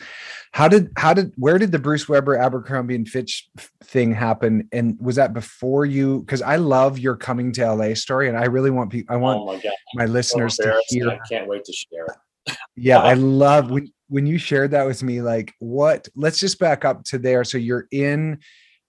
[0.53, 3.49] How did how did where did the Bruce Weber Abercrombie and Fitch
[3.85, 4.69] thing happen?
[4.73, 6.21] And was that before you?
[6.21, 9.15] Because I love your coming to LA story, and I really want people.
[9.15, 11.11] I oh want oh my, my, listeners so to hear.
[11.11, 12.57] I can't wait to share it.
[12.77, 15.21] yeah, I um, love um, when when you shared that with me.
[15.21, 16.09] Like, what?
[16.17, 17.45] Let's just back up to there.
[17.45, 18.41] So you're in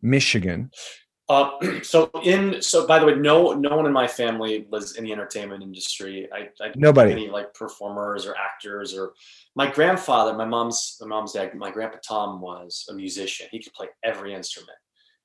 [0.01, 0.71] Michigan.
[1.29, 1.51] Uh,
[1.83, 5.11] so in so by the way, no no one in my family was in the
[5.11, 6.27] entertainment industry.
[6.33, 9.13] I, I nobody any like performers or actors or
[9.55, 13.47] my grandfather, my mom's my mom's dad, my grandpa Tom was a musician.
[13.51, 14.77] He could play every instrument,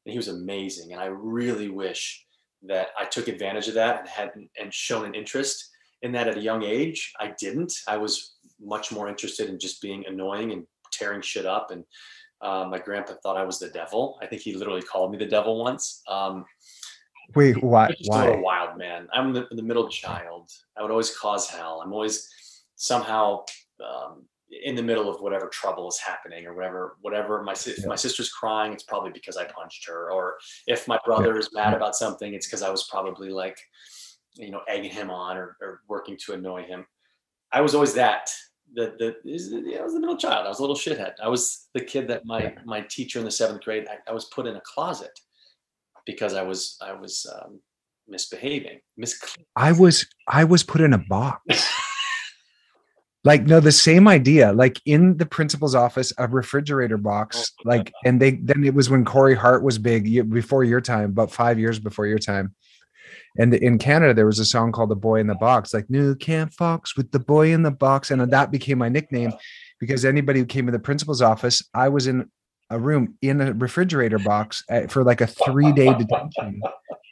[0.05, 0.93] and he was amazing.
[0.93, 2.25] And I really wish
[2.67, 5.71] that I took advantage of that and had and shown an interest
[6.03, 7.13] in that at a young age.
[7.19, 7.73] I didn't.
[7.89, 11.85] I was much more interested in just being annoying and tearing shit up and
[12.41, 14.19] uh, my grandpa thought I was the devil.
[14.23, 16.03] I think he literally called me the devil once.
[16.09, 16.45] Um,
[17.35, 17.89] Wait, why?
[17.89, 18.27] Just why?
[18.27, 19.09] A wild man.
[19.13, 20.51] I'm the, the, middle child.
[20.77, 21.81] I would always cause hell.
[21.83, 22.29] I'm always
[22.77, 23.45] somehow
[23.83, 24.25] um,
[24.63, 26.97] in the middle of whatever trouble is happening or whatever.
[27.01, 30.11] Whatever my if my sister's crying, it's probably because I punched her.
[30.11, 31.39] Or if my brother yeah.
[31.39, 33.59] is mad about something, it's because I was probably like,
[34.35, 36.87] you know, egging him on or, or working to annoy him.
[37.53, 38.31] I was always that
[38.73, 40.47] the the yeah, I was the middle child.
[40.47, 41.15] I was a little shithead.
[41.23, 43.87] I was the kid that my my teacher in the seventh grade.
[43.89, 45.19] I, I was put in a closet
[46.07, 47.61] because I was I was um,
[48.09, 48.81] misbehaving.
[48.97, 49.21] Mis-
[49.57, 51.71] I was I was put in a box.
[53.25, 54.53] like no, the same idea.
[54.53, 57.53] Like in the principal's office, a refrigerator box.
[57.61, 61.11] Oh, like and they then it was when Corey Hart was big before your time,
[61.11, 62.55] about five years before your time.
[63.39, 66.15] And in Canada, there was a song called "The Boy in the Box," like "New
[66.15, 69.33] Camp Fox with the boy in the box," and that became my nickname
[69.81, 72.31] because anybody who came to the principal's office, I was in
[72.71, 76.63] a room in a refrigerator box for like a three day detention.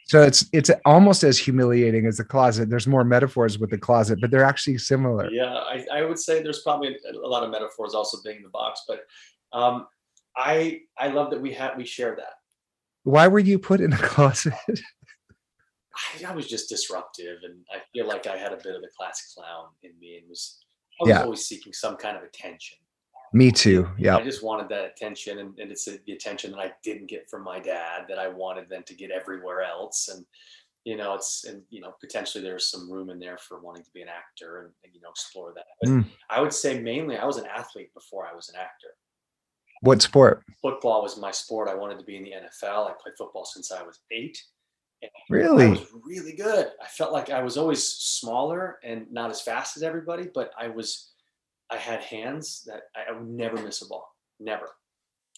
[0.05, 2.69] So it's it's almost as humiliating as the closet.
[2.69, 5.29] There's more metaphors with the closet, but they're actually similar.
[5.31, 8.49] Yeah, I, I would say there's probably a lot of metaphors also being in the
[8.49, 9.05] box, but
[9.53, 9.87] um,
[10.35, 12.33] I I love that we had we share that.
[13.03, 14.53] Why were you put in a closet?
[15.95, 18.89] I, I, was just disruptive, and I feel like I had a bit of the
[18.97, 20.59] class clown in me, and was
[20.99, 21.23] I was yeah.
[21.23, 22.77] always seeking some kind of attention.
[23.33, 23.89] Me too.
[23.97, 24.17] Yeah.
[24.17, 27.43] I just wanted that attention, and, and it's the attention that I didn't get from
[27.43, 30.25] my dad that I wanted then to get everywhere else, and
[30.83, 33.91] you know, it's and you know, potentially there's some room in there for wanting to
[33.93, 35.65] be an actor and, and you know explore that.
[35.81, 36.05] But mm.
[36.29, 38.89] I would say mainly I was an athlete before I was an actor.
[39.81, 40.43] What sport?
[40.61, 41.67] Football was my sport.
[41.67, 42.89] I wanted to be in the NFL.
[42.89, 44.37] I played football since I was eight.
[45.29, 45.65] Really?
[45.65, 46.67] I was really good.
[46.81, 50.67] I felt like I was always smaller and not as fast as everybody, but I
[50.67, 51.11] was,
[51.69, 54.69] I had hands that I, I would never miss a ball, never.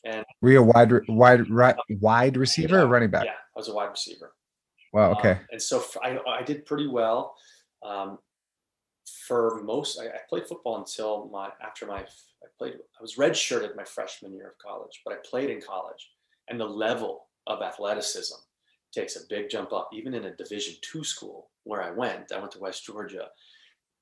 [0.03, 3.25] And were you a wide, wide, right, wide receiver yeah, or running back?
[3.25, 4.33] Yeah, I was a wide receiver.
[4.93, 5.11] Wow.
[5.13, 5.31] Okay.
[5.31, 7.35] Um, and so I, I did pretty well.
[7.83, 8.19] Um,
[9.27, 12.73] for most, I, I, played football until my after my I played.
[12.73, 16.11] I was redshirted my freshman year of college, but I played in college,
[16.47, 18.35] and the level of athleticism
[18.95, 19.89] takes a big jump up.
[19.93, 23.27] Even in a Division two school where I went, I went to West Georgia.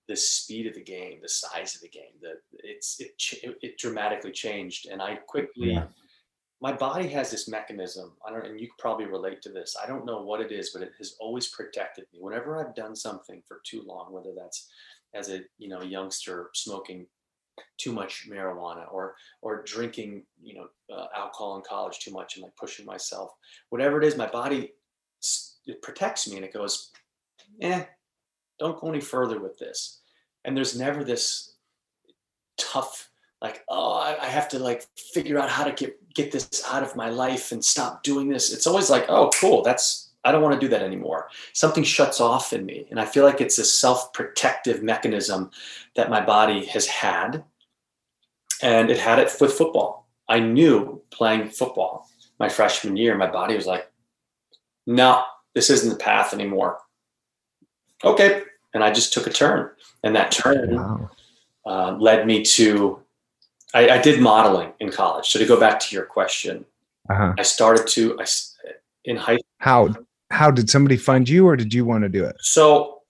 [0.07, 3.13] The speed of the game, the size of the game, the it's it
[3.61, 5.73] it dramatically changed, and I quickly.
[5.73, 5.85] Yeah.
[6.61, 8.13] My body has this mechanism.
[8.25, 9.75] I don't, and you probably relate to this.
[9.81, 12.19] I don't know what it is, but it has always protected me.
[12.21, 14.69] Whenever I've done something for too long, whether that's
[15.13, 17.05] as a you know youngster smoking
[17.77, 22.43] too much marijuana or or drinking you know uh, alcohol in college too much and
[22.43, 23.31] like pushing myself
[23.69, 24.71] whatever it is my body
[25.65, 26.91] it protects me and it goes,
[27.61, 27.83] eh,
[28.59, 29.99] don't go any further with this.
[30.45, 31.53] And there's never this
[32.57, 33.09] tough,
[33.41, 36.83] like, oh, I, I have to like figure out how to get get this out
[36.83, 38.53] of my life and stop doing this.
[38.53, 41.29] It's always like, oh, cool, that's I don't want to do that anymore.
[41.53, 42.87] Something shuts off in me.
[42.89, 45.51] And I feel like it's a self-protective mechanism
[45.95, 47.43] that my body has had.
[48.61, 50.07] And it had it with football.
[50.29, 52.07] I knew playing football
[52.39, 53.89] my freshman year, my body was like,
[54.85, 56.79] no, this isn't the path anymore.
[58.03, 58.43] Okay.
[58.73, 59.69] And I just took a turn.
[60.03, 61.09] And that turn wow.
[61.65, 62.99] uh, led me to,
[63.73, 65.29] I, I, did modeling in college.
[65.29, 66.65] So to go back to your question,
[67.09, 67.33] uh-huh.
[67.37, 68.25] I started to, I,
[69.05, 69.95] in high school How,
[70.31, 72.35] how did somebody find you or did you want to do it?
[72.39, 73.03] So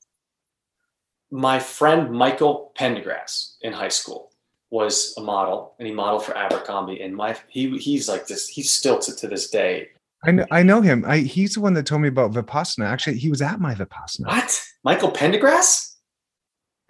[1.34, 4.32] my friend Michael Pendergrass in high school
[4.70, 8.72] was a model and he modeled for Abercrombie and my he he's like this he's
[8.72, 9.90] still to, to this day
[10.26, 11.04] I know, I know him.
[11.06, 12.86] I, he's the one that told me about Vipassana.
[12.86, 14.28] Actually, he was at my Vipassana.
[14.28, 14.64] What?
[14.84, 15.96] Michael Pendergrass?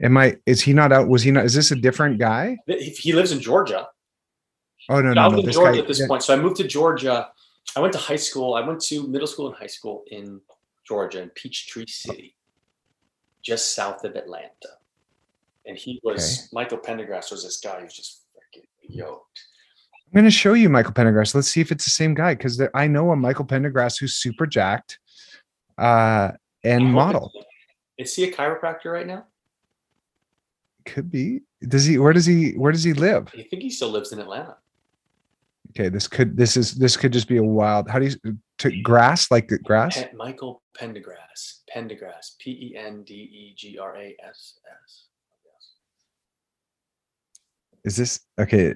[0.01, 0.37] Am I?
[0.45, 1.07] Is he not out?
[1.07, 1.45] Was he not?
[1.45, 2.57] Is this a different guy?
[2.67, 3.87] He lives in Georgia.
[4.89, 6.07] Oh no, no, I was no, in Georgia guy, at this yeah.
[6.07, 6.23] point.
[6.23, 7.29] So I moved to Georgia.
[7.75, 8.55] I went to high school.
[8.55, 10.41] I went to middle school and high school in
[10.85, 12.35] Georgia in Peachtree City,
[13.41, 14.77] just south of Atlanta
[15.65, 16.47] and he was okay.
[16.53, 19.45] Michael Pendergrass was this guy who's just freaking yoked.
[20.13, 21.33] I'm going to show you Michael Pendergrass.
[21.33, 24.45] Let's see if it's the same guy because I know a Michael Pendergrass who's super
[24.45, 24.99] jacked
[25.79, 27.31] uh, and model.
[27.97, 29.25] Is he a chiropractor right now?
[30.85, 31.41] Could be.
[31.67, 31.97] Does he?
[31.97, 32.51] Where does he?
[32.51, 33.29] Where does he live?
[33.33, 34.57] I think he still lives in Atlanta.
[35.71, 37.89] Okay, this could this is this could just be a wild.
[37.89, 40.03] How do you to grass like grass?
[40.13, 41.61] Michael Pendergrass.
[41.73, 42.37] Pendergrass.
[42.37, 45.05] P E N D E G R A S S.
[47.83, 48.75] is this okay?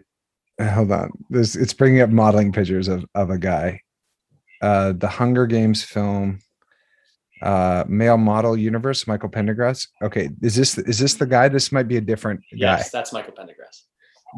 [0.61, 1.11] Hold on.
[1.29, 3.81] This it's bringing up modeling pictures of of a guy.
[4.61, 6.39] Uh, the Hunger Games film,
[7.43, 9.87] uh, male model universe, Michael Pendergrass.
[10.01, 11.47] Okay, is this is this the guy?
[11.47, 12.77] This might be a different guy.
[12.77, 13.83] Yes, that's Michael Pendergrass.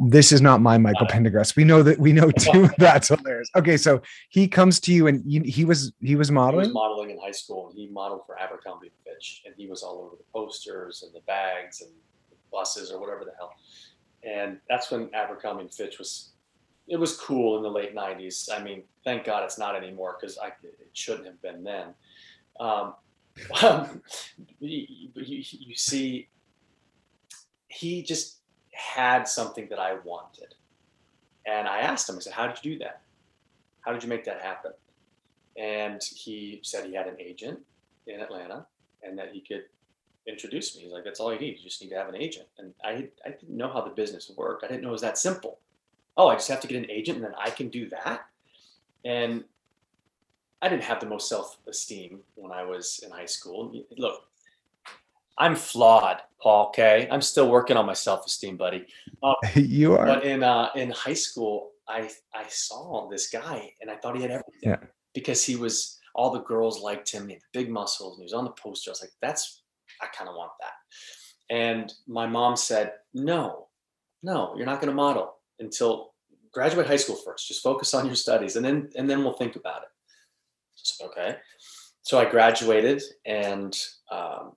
[0.07, 1.55] This is not my Michael uh, Pendergrass.
[1.55, 2.69] We know that we know too.
[2.77, 3.49] that's hilarious.
[3.55, 6.65] Okay, so he comes to you and he, he was he was modeling.
[6.65, 9.83] He was modeling in high school, and he modeled for Abercrombie Fitch, and he was
[9.83, 11.91] all over the posters and the bags and
[12.29, 13.53] the buses or whatever the hell
[14.23, 16.29] and that's when Abercrombie and Fitch was
[16.87, 20.37] it was cool in the late 90s i mean thank god it's not anymore because
[20.63, 21.93] it shouldn't have been then.
[22.59, 22.95] Um,
[24.59, 26.27] you, you, you see
[27.67, 28.39] he just
[28.71, 30.55] had something that i wanted.
[31.45, 33.01] And i asked him i said how did you do that?
[33.81, 34.71] How did you make that happen?
[35.57, 37.59] And he said he had an agent
[38.07, 38.65] in atlanta
[39.03, 39.63] and that he could
[40.27, 40.83] introduced me.
[40.83, 41.57] He's like, that's all you need.
[41.57, 42.47] You just need to have an agent.
[42.57, 44.63] And I, I didn't know how the business worked.
[44.63, 45.59] I didn't know it was that simple.
[46.17, 48.25] Oh, I just have to get an agent and then I can do that.
[49.05, 49.43] And
[50.61, 53.73] I didn't have the most self-esteem when I was in high school.
[53.97, 54.23] Look,
[55.37, 56.67] I'm flawed, Paul.
[56.67, 58.85] Okay, I'm still working on my self-esteem, buddy.
[59.23, 60.05] Uh, you are.
[60.05, 64.21] But in uh, in high school, I I saw this guy and I thought he
[64.21, 64.77] had everything yeah.
[65.13, 67.27] because he was all the girls liked him.
[67.27, 68.89] He had big muscles and he was on the poster.
[68.89, 69.58] I was like, that's
[70.01, 71.53] I kind of want that.
[71.55, 73.67] And my mom said, no,
[74.21, 76.13] no, you're not going to model until
[76.51, 77.47] graduate high school first.
[77.47, 81.03] Just focus on your studies, and then and then we'll think about it.
[81.03, 81.37] Okay.
[82.01, 83.77] So I graduated, and
[84.11, 84.53] um,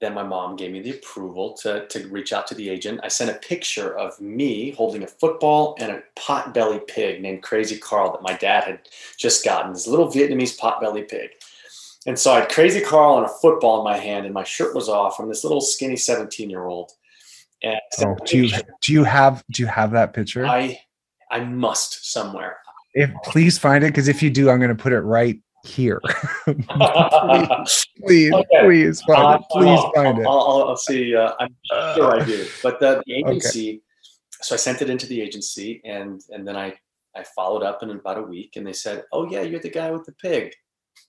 [0.00, 3.00] then my mom gave me the approval to, to reach out to the agent.
[3.02, 7.78] I sent a picture of me holding a football and a pot-belly pig named Crazy
[7.78, 8.80] Carl that my dad had
[9.16, 9.72] just gotten.
[9.72, 11.30] This little Vietnamese pot-belly pig.
[12.06, 14.74] And so I had Crazy Carl and a football in my hand, and my shirt
[14.74, 15.18] was off.
[15.18, 16.92] I'm this little skinny 17 year old.
[17.62, 20.44] And oh, do you do you have do you have that picture?
[20.46, 20.78] I
[21.30, 22.58] I must somewhere.
[22.92, 26.00] If please find it, because if you do, I'm going to put it right here.
[26.44, 28.60] please, please, okay.
[28.62, 29.42] please find uh, it.
[29.50, 30.26] Please I'll, find I'll, it.
[30.26, 31.16] I'll, I'll see.
[31.16, 31.56] Uh, I'm
[31.94, 32.46] sure I do.
[32.62, 33.80] But the, the agency, okay.
[34.42, 36.74] so I sent it into the agency, and and then I
[37.16, 39.90] I followed up in about a week, and they said, "Oh yeah, you're the guy
[39.90, 40.54] with the pig."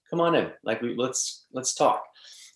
[0.09, 0.51] Come on in.
[0.63, 2.03] Like we, let's let's talk.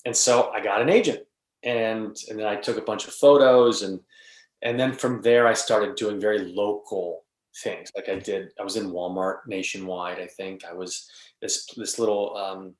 [0.05, 1.21] And so i got an agent
[1.63, 3.99] and and then i took a bunch of photos and
[4.61, 7.25] and then from there i started doing very local
[7.63, 7.91] things.
[7.95, 10.63] Like i did i was in walmart nationwide i think.
[10.63, 11.09] I was
[11.41, 12.73] this this little um,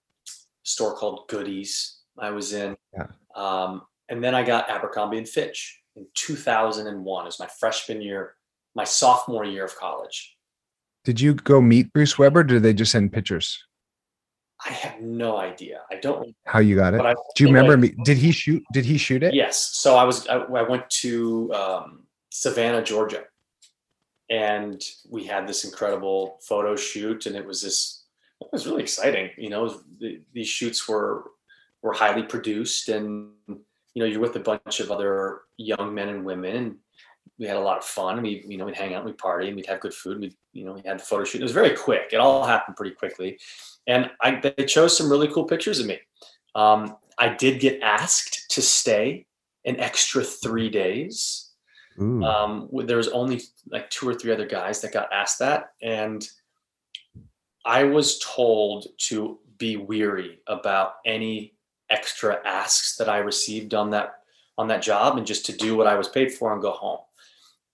[0.63, 2.75] store called goodies i was in.
[2.93, 3.07] Yeah.
[3.35, 8.35] um, and then i got abercrombie and fitch in 2001 as my freshman year
[8.75, 10.37] my sophomore year of college.
[11.03, 13.63] Did you go meet bruce weber did they just send pictures
[14.65, 15.81] I have no idea.
[15.89, 17.01] I don't how you got it.
[17.01, 17.95] I, Do you remember me?
[18.03, 18.63] Did he shoot?
[18.73, 19.33] Did he shoot it?
[19.33, 19.77] Yes.
[19.77, 20.27] So I was.
[20.27, 23.23] I, I went to um, Savannah, Georgia,
[24.29, 28.03] and we had this incredible photo shoot, and it was this.
[28.41, 29.31] It was really exciting.
[29.37, 31.31] You know, the, these shoots were
[31.81, 33.59] were highly produced, and you
[33.95, 36.75] know, you're with a bunch of other young men and women, and
[37.37, 38.21] we had a lot of fun.
[38.21, 40.19] We, you know, we'd hang out, we'd party, and we'd have good food.
[40.19, 41.41] We, you know, we had the photo shoot.
[41.41, 42.09] It was very quick.
[42.11, 43.39] It all happened pretty quickly,
[43.87, 45.99] and I they chose some really cool pictures of me.
[46.55, 49.27] Um, I did get asked to stay
[49.65, 51.51] an extra three days.
[52.23, 56.27] Um, there was only like two or three other guys that got asked that, and
[57.65, 61.55] I was told to be weary about any
[61.89, 64.15] extra asks that I received on that
[64.57, 66.99] on that job, and just to do what I was paid for and go home.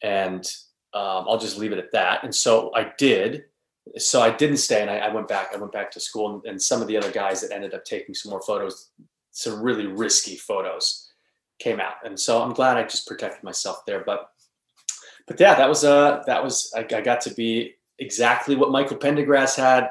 [0.06, 0.46] And
[0.94, 2.24] um, I'll just leave it at that.
[2.24, 3.46] And so I did.
[3.98, 5.50] So I didn't stay, and I, I went back.
[5.54, 7.86] I went back to school, and, and some of the other guys that ended up
[7.86, 8.90] taking some more photos,
[9.30, 11.12] some really risky photos,
[11.60, 11.96] came out.
[12.04, 14.04] And so I'm glad I just protected myself there.
[14.04, 14.30] But
[15.28, 18.98] but yeah, that was uh that was I, I got to be exactly what Michael
[18.98, 19.90] Pendergrass had.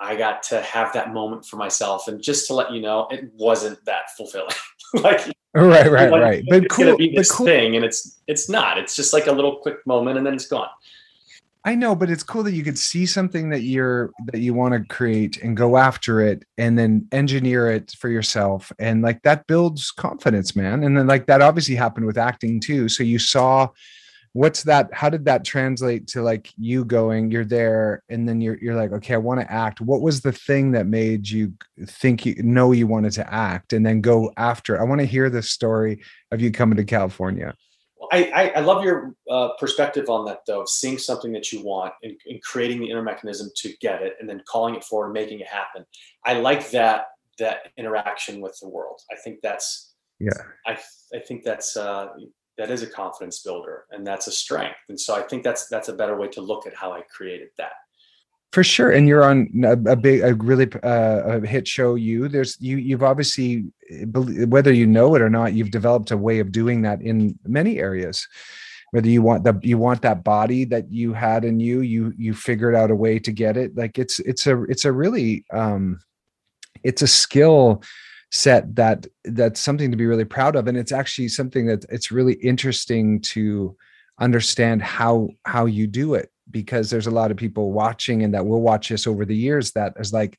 [0.00, 3.30] I got to have that moment for myself, and just to let you know, it
[3.34, 4.54] wasn't that fulfilling.
[5.02, 6.44] like right, right, like, right.
[6.48, 6.84] But it's cool.
[6.86, 7.46] Gonna be this cool.
[7.46, 8.78] thing, and it's it's not.
[8.78, 10.68] It's just like a little quick moment, and then it's gone.
[11.64, 14.74] I know, but it's cool that you could see something that you're that you want
[14.74, 18.72] to create and go after it and then engineer it for yourself.
[18.78, 20.84] And like that builds confidence, man.
[20.84, 22.88] And then like that obviously happened with acting too.
[22.88, 23.68] So you saw
[24.38, 28.56] what's that how did that translate to like you going you're there and then you're
[28.58, 29.80] you're like okay i want to act.
[29.80, 31.52] What was the thing that made you
[31.86, 34.80] think you know you wanted to act and then go after?
[34.80, 37.54] I want to hear the story of you coming to california.
[38.12, 41.64] I, I, I love your uh, perspective on that though of seeing something that you
[41.64, 45.06] want and, and creating the inner mechanism to get it and then calling it forward
[45.06, 45.84] and making it happen.
[46.24, 47.06] I like that
[47.38, 49.00] that interaction with the world.
[49.10, 50.30] I think that's yeah.
[50.66, 50.78] I
[51.14, 52.08] i think that's uh
[52.58, 54.76] that is a confidence builder and that's a strength.
[54.88, 57.48] And so i think that's that's a better way to look at how i created
[57.56, 57.72] that.
[58.52, 62.28] For sure and you're on a, a big a really uh, a hit show you.
[62.28, 63.70] There's you you've obviously
[64.12, 67.78] whether you know it or not you've developed a way of doing that in many
[67.78, 68.26] areas.
[68.90, 72.32] Whether you want the you want that body that you had in you you you
[72.32, 73.76] figured out a way to get it.
[73.76, 76.00] Like it's it's a it's a really um
[76.82, 77.82] it's a skill
[78.30, 82.10] set that that's something to be really proud of and it's actually something that it's
[82.10, 83.74] really interesting to
[84.20, 88.44] understand how how you do it because there's a lot of people watching and that
[88.44, 90.36] will watch this over the years that is like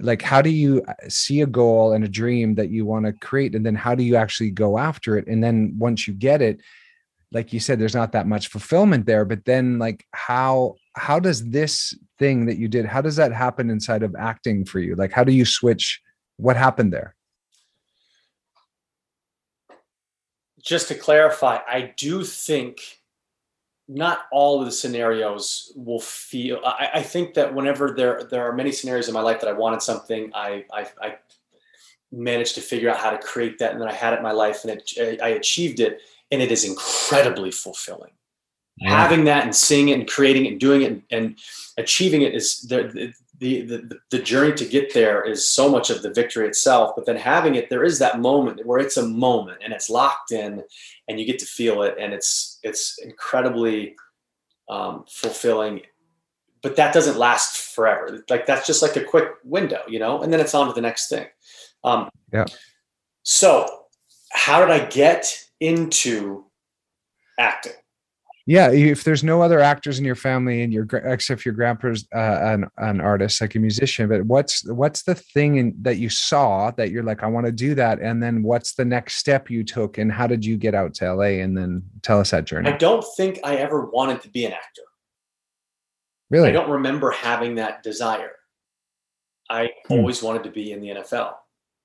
[0.00, 3.12] like how do you uh, see a goal and a dream that you want to
[3.12, 6.42] create and then how do you actually go after it and then once you get
[6.42, 6.60] it
[7.32, 11.48] like you said there's not that much fulfillment there but then like how how does
[11.48, 15.12] this thing that you did how does that happen inside of acting for you like
[15.12, 16.02] how do you switch
[16.36, 17.13] what happened there?
[20.64, 23.00] Just to clarify, I do think
[23.86, 26.60] not all of the scenarios will feel.
[26.64, 29.52] I, I, think that whenever there there are many scenarios in my life that I
[29.52, 31.16] wanted something, I, I, I
[32.10, 34.32] managed to figure out how to create that, and then I had it in my
[34.32, 36.00] life, and it, I achieved it,
[36.30, 38.12] and it is incredibly fulfilling.
[38.78, 39.02] Yeah.
[39.02, 41.38] Having that and seeing it and creating it and doing it and, and
[41.78, 42.90] achieving it is there
[43.44, 47.04] the, the the journey to get there is so much of the victory itself but
[47.04, 50.62] then having it there is that moment where it's a moment and it's locked in
[51.08, 53.94] and you get to feel it and it's it's incredibly
[54.70, 55.82] um, fulfilling
[56.62, 58.24] but that doesn't last forever.
[58.30, 60.80] Like that's just like a quick window you know and then it's on to the
[60.80, 61.26] next thing.
[61.84, 62.46] Um, yeah.
[63.24, 63.66] so
[64.32, 66.46] how did i get into
[67.38, 67.74] acting
[68.46, 72.38] yeah if there's no other actors in your family and your except your grandpa's uh,
[72.42, 76.70] an, an artist like a musician but what's what's the thing in, that you saw
[76.72, 79.64] that you're like i want to do that and then what's the next step you
[79.64, 82.70] took and how did you get out to la and then tell us that journey?
[82.70, 84.82] I don't think i ever wanted to be an actor.
[86.30, 86.48] Really?
[86.48, 88.32] I don't remember having that desire.
[89.48, 89.94] I hmm.
[89.94, 91.34] always wanted to be in the nfl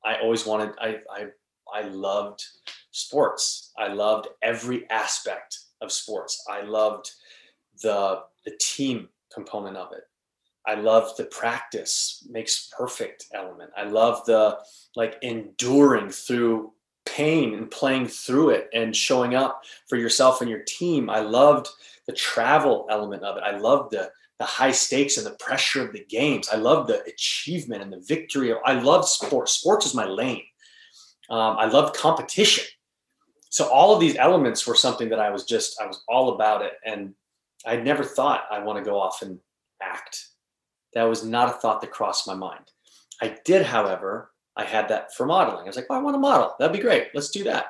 [0.06, 1.28] i always wanted i i
[1.74, 2.44] i loved
[2.92, 3.72] sports.
[3.78, 6.44] I loved every aspect of sports.
[6.50, 7.12] I loved
[7.82, 10.04] the the team component of it.
[10.66, 13.72] I loved the practice makes perfect element.
[13.76, 14.60] I love the
[14.96, 16.74] like enduring through
[17.06, 21.10] pain and playing through it and showing up for yourself and your team.
[21.10, 21.68] I loved
[22.08, 23.44] the travel element of it.
[23.44, 26.48] I loved the the high stakes and the pressure of the games.
[26.50, 28.54] I love the achievement and the victory.
[28.66, 29.54] I love sports.
[29.54, 30.44] Sports is my lane.
[31.30, 32.66] Um, I love competition
[33.50, 36.62] so all of these elements were something that I was just I was all about
[36.62, 37.14] it, and
[37.66, 39.40] I never thought I want to go off and
[39.82, 40.28] act.
[40.94, 42.72] That was not a thought that crossed my mind.
[43.22, 45.64] I did, however, I had that for modeling.
[45.64, 46.56] I was like, oh, I want to model.
[46.60, 47.08] That'd be great.
[47.14, 47.68] Let's do that.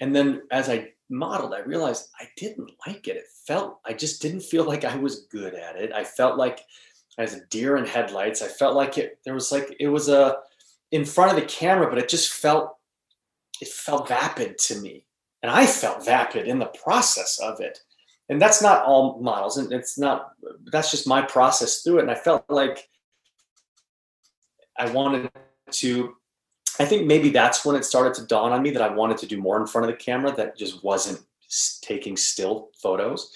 [0.00, 3.16] And then as I modeled, I realized I didn't like it.
[3.16, 5.92] It felt I just didn't feel like I was good at it.
[5.92, 6.60] I felt like
[7.18, 8.42] I was a deer in headlights.
[8.42, 10.38] I felt like it there was like it was a
[10.92, 12.76] in front of the camera, but it just felt
[13.60, 15.05] it felt vapid to me
[15.46, 17.78] and I felt vapid in the process of it.
[18.28, 20.32] And that's not all models, and it's not.
[20.72, 22.02] That's just my process through it.
[22.02, 22.88] And I felt like
[24.76, 25.30] I wanted
[25.70, 26.16] to.
[26.80, 29.26] I think maybe that's when it started to dawn on me that I wanted to
[29.26, 30.34] do more in front of the camera.
[30.34, 31.20] That just wasn't
[31.80, 33.30] taking still photos.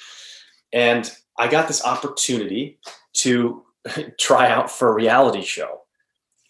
[0.72, 1.08] And
[1.38, 2.80] I got this opportunity
[3.18, 3.62] to
[4.18, 5.82] try out for a reality show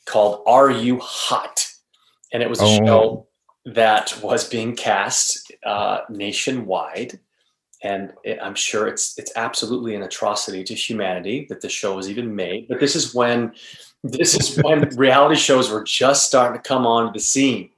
[0.06, 1.66] called Are You Hot?
[2.32, 2.86] And it was a oh.
[2.86, 3.26] show
[3.74, 7.18] that was being cast uh, nationwide.
[7.82, 12.10] And it, I'm sure it's it's absolutely an atrocity to humanity that the show was
[12.10, 12.68] even made.
[12.68, 13.52] But this is when
[14.04, 17.70] this is when reality shows were just starting to come onto the scene.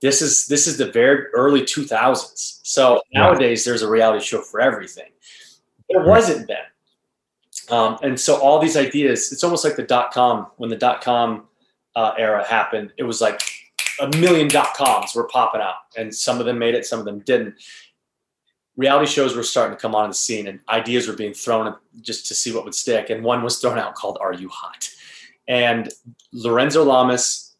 [0.00, 2.60] This is this is the very early 2000s.
[2.64, 5.10] So nowadays there's a reality show for everything.
[5.88, 6.58] There wasn't then.
[7.68, 11.02] Um, and so all these ideas, it's almost like the dot com when the dot
[11.02, 11.46] com
[11.94, 12.92] uh, era happened.
[12.96, 13.40] It was like
[14.00, 17.04] a million dot coms were popping out, and some of them made it, some of
[17.04, 17.54] them didn't.
[18.76, 22.26] Reality shows were starting to come on the scene, and ideas were being thrown just
[22.26, 23.10] to see what would stick.
[23.10, 24.90] And one was thrown out called "Are You Hot?"
[25.48, 25.90] And
[26.32, 27.56] Lorenzo Lamas,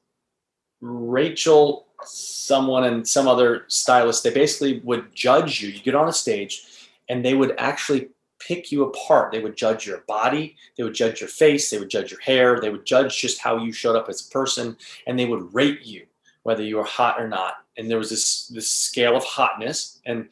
[0.81, 5.71] Rachel, someone, and some other stylist, they basically would judge you.
[5.71, 6.63] You get on a stage,
[7.09, 9.33] and they would actually pick you apart.
[9.33, 12.61] They would judge your body, they would judge your face, they would judge your hair,
[12.61, 14.77] they would judge just how you showed up as a person,
[15.07, 16.07] and they would rate you
[16.47, 17.55] whether you were hot or not.
[17.77, 20.29] And there was this this scale of hotness, and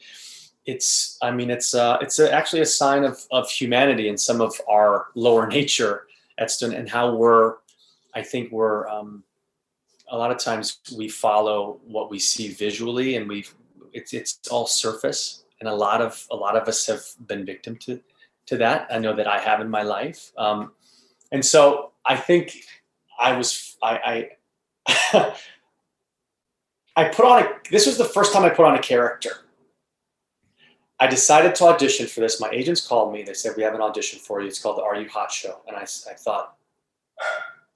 [0.65, 4.41] it's I mean it's uh, it's a, actually a sign of of humanity and some
[4.41, 6.07] of our lower nature
[6.39, 7.57] at Stone and how we're
[8.15, 9.25] I think we're um,
[10.09, 13.53] a lot of times we follow what we see visually and we've
[13.93, 17.77] it's it's all surface and a lot of a lot of us have been victim
[17.85, 18.01] to
[18.47, 18.87] to that.
[18.89, 20.71] I know that I have in my life, um,
[21.33, 22.57] and so I think
[23.19, 24.29] I was I
[24.87, 25.35] I,
[26.97, 27.49] I put on a.
[27.71, 29.31] This was the first time I put on a character.
[31.01, 32.41] I decided to audition for this.
[32.41, 33.23] My agents called me.
[33.23, 34.47] They said we have an audition for you.
[34.47, 36.57] It's called the Are You Hot Show, and I I thought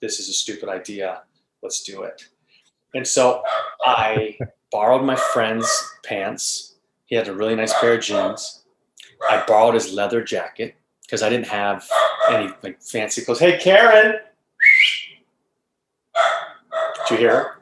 [0.01, 1.23] this is a stupid idea.
[1.63, 2.29] Let's do it.
[2.95, 3.43] And so
[3.85, 4.39] I
[4.71, 5.69] borrowed my friend's
[6.05, 6.69] pants
[7.09, 8.65] he had a really nice pair of jeans.
[9.29, 11.89] I borrowed his leather jacket because I didn't have
[12.31, 13.41] any like fancy clothes.
[13.41, 14.17] Hey, Karen.
[17.09, 17.58] Did you hear her?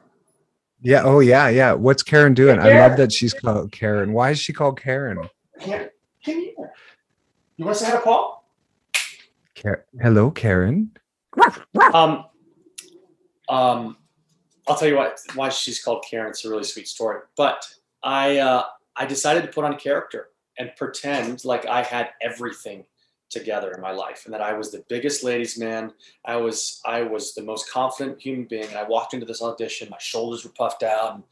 [0.81, 1.01] Yeah.
[1.03, 1.49] Oh, yeah.
[1.49, 1.73] Yeah.
[1.73, 2.59] What's Karen doing?
[2.59, 2.77] Karen.
[2.77, 4.13] I love that she's called Karen.
[4.13, 5.27] Why is she called Karen?
[5.59, 5.89] Karen,
[6.23, 6.69] come here.
[7.57, 8.47] You want to say hi to Paul?
[9.55, 10.91] Car- Hello, Karen.
[11.93, 12.25] Um,
[13.49, 13.97] um,
[14.67, 16.29] I'll tell you what, why she's called Karen.
[16.29, 17.21] It's a really sweet story.
[17.35, 17.65] But
[18.03, 18.63] I, uh,
[18.95, 22.85] I decided to put on a character and pretend like I had everything
[23.29, 25.91] together in my life and that I was the biggest ladies man.
[26.25, 28.67] I was I was the most confident human being.
[28.67, 31.15] And I walked into this audition, my shoulders were puffed out.
[31.15, 31.23] And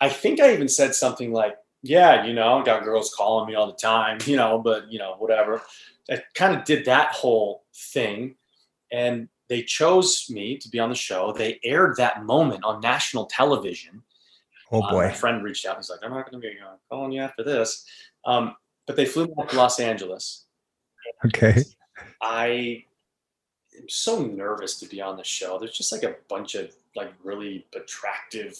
[0.00, 3.66] I think I even said something like, yeah, you know, got girls calling me all
[3.66, 5.62] the time, you know, but you know, whatever.
[6.10, 8.34] I kind of did that whole thing.
[8.92, 11.32] And they chose me to be on the show.
[11.32, 14.02] They aired that moment on national television.
[14.72, 15.04] Oh boy!
[15.04, 15.76] Uh, my friend reached out.
[15.76, 17.84] And he's like, "I'm not going to be uh, calling you after this,"
[18.24, 18.54] um,
[18.86, 20.46] but they flew me to Los Angeles.
[21.24, 21.62] Okay.
[22.22, 22.84] I
[23.78, 25.58] am so nervous to be on the show.
[25.58, 28.58] There's just like a bunch of like really attractive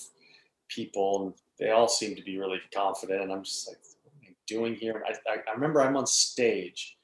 [0.68, 3.22] people, and they all seem to be really confident.
[3.22, 5.02] And I'm just like, what am I doing here?
[5.04, 6.96] And I, I, I remember I'm on stage,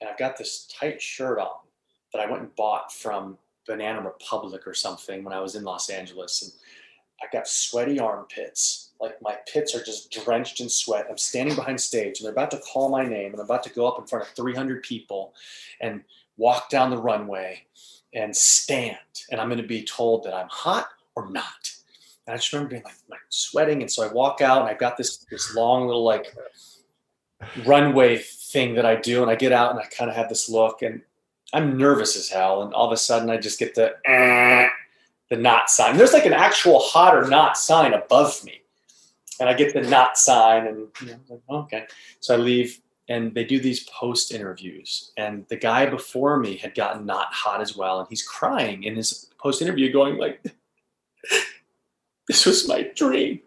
[0.00, 1.66] and I've got this tight shirt on
[2.12, 5.90] that I went and bought from Banana Republic or something when I was in Los
[5.90, 6.52] Angeles, and
[7.22, 8.85] I got sweaty armpits.
[9.00, 11.06] Like my pits are just drenched in sweat.
[11.10, 13.70] I'm standing behind stage and they're about to call my name and I'm about to
[13.70, 15.34] go up in front of 300 people
[15.80, 16.02] and
[16.36, 17.64] walk down the runway
[18.14, 18.96] and stand.
[19.30, 21.70] And I'm going to be told that I'm hot or not.
[22.26, 23.82] And I just remember being like, like sweating.
[23.82, 26.34] And so I walk out and I've got this, this long little like
[27.64, 29.22] runway thing that I do.
[29.22, 31.02] And I get out and I kind of have this look and
[31.52, 32.62] I'm nervous as hell.
[32.62, 34.68] And all of a sudden I just get the, eh,
[35.30, 35.96] the not sign.
[35.96, 38.62] There's like an actual hot or not sign above me.
[39.40, 41.86] And I get the not sign and you know, like, oh, okay.
[42.20, 45.12] So I leave and they do these post interviews.
[45.16, 48.00] And the guy before me had gotten not hot as well.
[48.00, 50.44] And he's crying in his post interview going like,
[52.28, 53.40] this was my dream.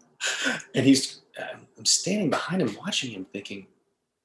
[0.73, 3.67] And he's, um, I'm standing behind him watching him thinking,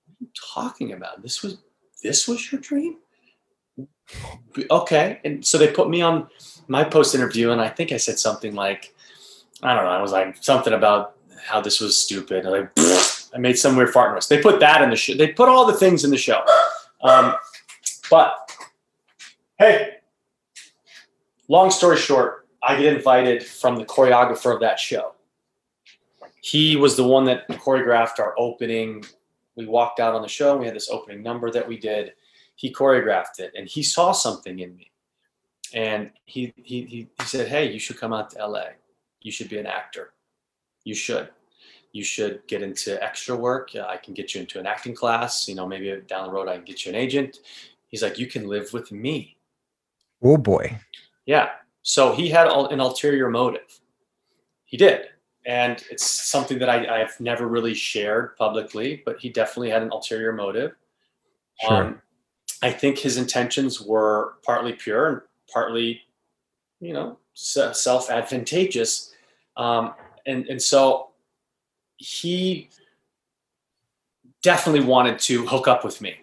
[0.06, 1.22] what are you talking about?
[1.22, 1.58] This was,
[2.02, 2.98] this was your dream?
[4.70, 5.20] Okay.
[5.24, 6.28] And so they put me on
[6.68, 8.94] my post interview, and I think I said something like,
[9.62, 12.44] I don't know, I was like something about how this was stupid.
[12.44, 12.70] Like,
[13.34, 14.28] I made some weird fart noise.
[14.28, 15.14] They put that in the show.
[15.14, 16.42] They put all the things in the show.
[17.02, 17.34] Um,
[18.10, 18.50] but
[19.58, 19.96] hey,
[21.48, 25.14] long story short, I get invited from the choreographer of that show.
[26.40, 29.04] He was the one that choreographed our opening.
[29.56, 30.56] We walked out on the show.
[30.56, 32.12] We had this opening number that we did.
[32.56, 34.90] He choreographed it, and he saw something in me
[35.74, 38.66] and he he he said, "Hey, you should come out to LA.
[39.20, 40.14] You should be an actor.
[40.84, 41.28] You should."
[41.94, 43.70] you should get into extra work.
[43.76, 45.48] I can get you into an acting class.
[45.48, 47.38] You know, maybe down the road I can get you an agent.
[47.86, 49.36] He's like, you can live with me.
[50.20, 50.80] Oh boy.
[51.24, 51.50] Yeah.
[51.82, 53.80] So he had an ulterior motive.
[54.64, 55.06] He did.
[55.46, 59.92] And it's something that I, I've never really shared publicly, but he definitely had an
[59.92, 60.74] ulterior motive.
[61.60, 61.84] Sure.
[61.84, 62.02] Um,
[62.60, 65.20] I think his intentions were partly pure and
[65.52, 66.00] partly,
[66.80, 69.12] you know, self advantageous.
[69.56, 69.94] Um,
[70.26, 71.10] and, and so
[71.96, 72.70] he
[74.42, 76.16] definitely wanted to hook up with me.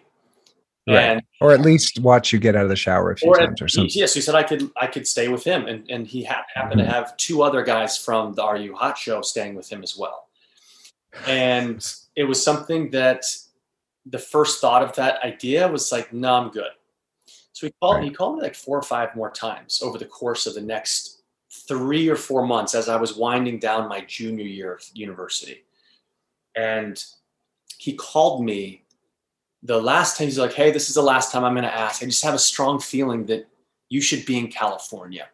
[0.88, 0.96] Right.
[0.96, 3.68] And, or at least watch you get out of the shower a few times or
[3.68, 3.90] something.
[3.94, 6.80] Yes, he said I could I could stay with him, and and he ha- happened
[6.80, 6.90] mm-hmm.
[6.90, 9.96] to have two other guys from the Are You Hot show staying with him as
[9.96, 10.26] well.
[11.28, 11.86] And
[12.16, 13.24] it was something that
[14.06, 16.72] the first thought of that idea was like, no, I'm good.
[17.52, 18.04] So he called right.
[18.04, 21.21] he called me like four or five more times over the course of the next
[21.72, 25.64] three or four months as I was winding down my junior year of university.
[26.54, 27.02] And
[27.78, 28.84] he called me
[29.62, 30.26] the last time.
[30.26, 32.02] He's like, Hey, this is the last time I'm going to ask.
[32.02, 33.48] I just have a strong feeling that
[33.88, 35.28] you should be in California.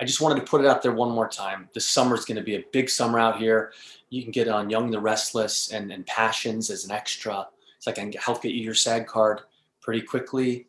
[0.00, 1.68] I just wanted to put it out there one more time.
[1.74, 3.72] This summer is going to be a big summer out here.
[4.10, 7.46] You can get on Young the Restless and, and Passions as an extra.
[7.76, 9.42] It's like I can help get you your SAG card
[9.80, 10.66] pretty quickly.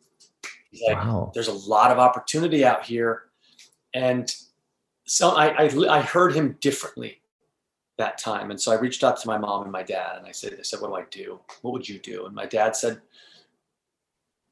[0.86, 1.32] Like, wow.
[1.34, 3.24] There's a lot of opportunity out here.
[3.94, 4.32] And
[5.06, 7.20] so I, I, I heard him differently
[7.96, 8.50] that time.
[8.50, 10.62] And so I reached out to my mom and my dad and I said, I
[10.62, 11.40] said, what do I do?
[11.62, 12.26] What would you do?
[12.26, 13.00] And my dad said,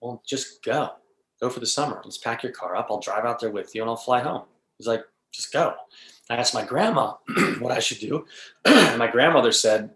[0.00, 0.92] well, just go,
[1.40, 2.00] go for the summer.
[2.04, 2.86] Let's pack your car up.
[2.88, 4.44] I'll drive out there with you and I'll fly home.
[4.78, 5.74] He's like, just go.
[6.30, 7.14] I asked my grandma
[7.58, 8.24] what I should do.
[8.64, 9.90] and my grandmother said,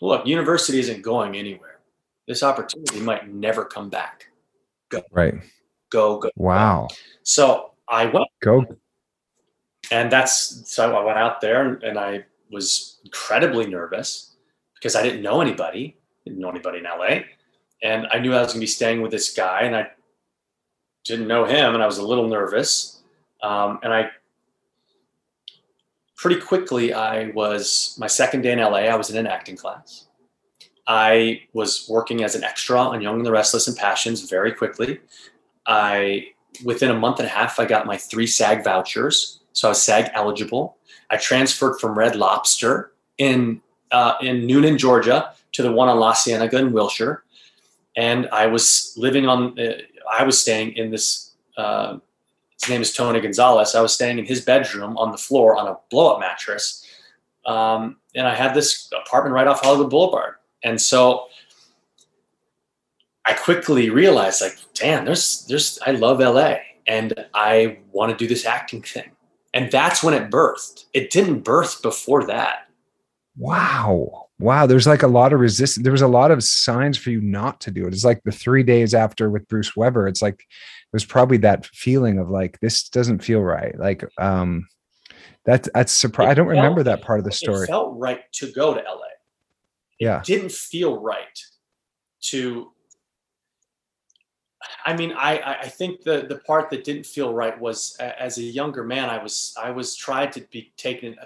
[0.00, 1.80] look, university isn't going anywhere.
[2.28, 4.26] This opportunity might never come back.
[4.90, 5.02] Go.
[5.10, 5.34] Right.
[5.90, 6.30] Go, go.
[6.36, 6.88] Wow.
[6.90, 6.96] Go.
[7.22, 8.26] So I went.
[8.42, 8.64] Go
[9.90, 14.36] and that's so I went out there and, and, I was incredibly nervous
[14.74, 17.20] because I didn't know anybody, didn't know anybody in LA,
[17.82, 19.88] and I knew I was going to be staying with this guy, and I
[21.04, 23.02] didn't know him, and I was a little nervous,
[23.42, 24.10] um, and I
[26.16, 28.86] pretty quickly I was my second day in LA.
[28.86, 30.06] I was in an acting class.
[30.86, 35.00] I was working as an extra on Young and the Restless and Passions very quickly.
[35.66, 36.28] I
[36.64, 39.82] within a month and a half I got my three SAG vouchers so I was
[39.82, 40.76] SAG eligible.
[41.08, 46.12] I transferred from Red Lobster in uh, in Newnan, Georgia, to the one on La
[46.12, 47.24] Cienega in Wilshire,
[47.96, 49.58] and I was living on.
[49.58, 49.78] Uh,
[50.12, 51.32] I was staying in this.
[51.56, 51.98] Uh,
[52.60, 53.74] his name is Tony Gonzalez.
[53.74, 56.84] I was staying in his bedroom on the floor on a blow up mattress,
[57.46, 60.34] um, and I had this apartment right off Hollywood Boulevard.
[60.64, 61.28] And so
[63.24, 68.28] I quickly realized, like, damn, there's there's I love LA, and I want to do
[68.28, 69.12] this acting thing
[69.56, 70.84] and that's when it birthed.
[70.92, 72.68] It didn't birth before that.
[73.38, 74.28] Wow.
[74.38, 74.66] Wow.
[74.66, 75.82] There's like a lot of resistance.
[75.82, 77.94] There was a lot of signs for you not to do it.
[77.94, 80.08] It's like the three days after with Bruce Weber.
[80.08, 80.44] It's like
[80.92, 83.74] there's probably that feeling of like this doesn't feel right.
[83.78, 84.68] Like um
[85.46, 86.28] that that's surprise.
[86.28, 87.64] I don't felt, remember that part of the story.
[87.64, 89.06] It felt right to go to LA.
[90.00, 90.20] It yeah.
[90.22, 91.40] didn't feel right
[92.24, 92.72] to
[94.86, 98.42] I mean, I, I think the, the part that didn't feel right was as a
[98.42, 101.16] younger man, I was, I was tried to be taken.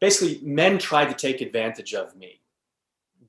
[0.00, 2.40] Basically, men tried to take advantage of me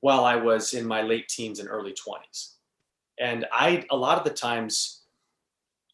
[0.00, 2.54] while I was in my late teens and early 20s.
[3.20, 5.02] And I, a lot of the times,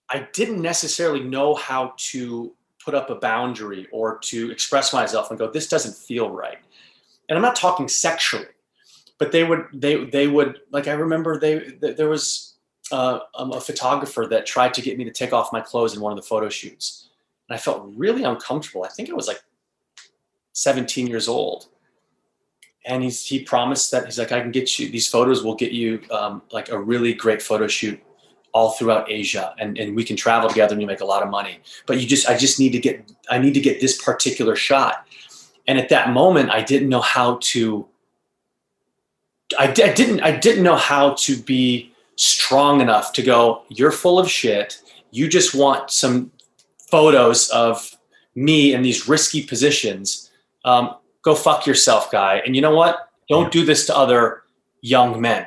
[0.09, 5.38] I didn't necessarily know how to put up a boundary or to express myself and
[5.38, 6.59] go, this doesn't feel right.
[7.28, 8.46] And I'm not talking sexually,
[9.18, 12.47] but they would, they, they would, like, I remember they, there was,
[12.93, 16.01] uh, um, a photographer that tried to get me to take off my clothes in
[16.01, 17.09] one of the photo shoots.
[17.49, 18.84] And I felt really uncomfortable.
[18.84, 19.43] I think I was like
[20.53, 21.68] 17 years old.
[22.84, 25.72] And he's, he promised that he's like, I can get you, these photos will get
[25.72, 28.01] you um, like a really great photo shoot
[28.53, 31.28] all throughout Asia and, and we can travel together and you make a lot of
[31.28, 31.61] money.
[31.86, 35.07] But you just, I just need to get, I need to get this particular shot.
[35.66, 37.86] And at that moment, I didn't know how to,
[39.59, 44.18] I, I didn't, I didn't know how to be strong enough to go, you're full
[44.18, 44.82] of shit.
[45.12, 46.30] You just want some
[46.90, 47.96] photos of
[48.34, 50.30] me in these risky positions.
[50.64, 52.42] Um, go fuck yourself, guy.
[52.44, 53.08] And you know what?
[53.28, 54.42] Don't do this to other
[54.80, 55.46] young men.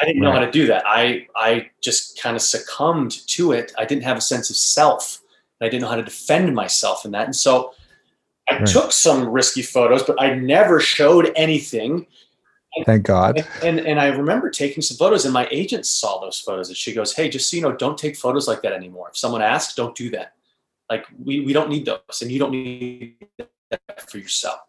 [0.00, 0.82] I didn't know how to do that.
[0.86, 3.72] I I just kind of succumbed to it.
[3.76, 5.20] I didn't have a sense of self.
[5.60, 7.26] I didn't know how to defend myself in that.
[7.26, 7.74] And so
[8.48, 8.66] I right.
[8.66, 12.06] took some risky photos, but I never showed anything
[12.86, 13.44] Thank God.
[13.64, 16.94] And, and I remember taking some photos, and my agent saw those photos, and she
[16.94, 19.08] goes, "Hey, just so you know, don't take photos like that anymore.
[19.10, 20.34] If someone asks, don't do that.
[20.88, 23.16] Like we we don't need those, and you don't need
[23.70, 24.60] that for yourself."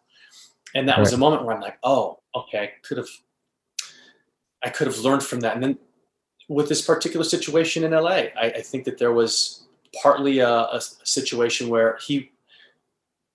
[0.74, 1.00] and that right.
[1.00, 3.08] was a moment where I'm like, oh, okay, I could have,
[4.64, 5.54] I could have learned from that.
[5.54, 5.78] And then
[6.48, 9.64] with this particular situation in LA, I, I think that there was
[10.02, 12.30] partly a, a, situation where he,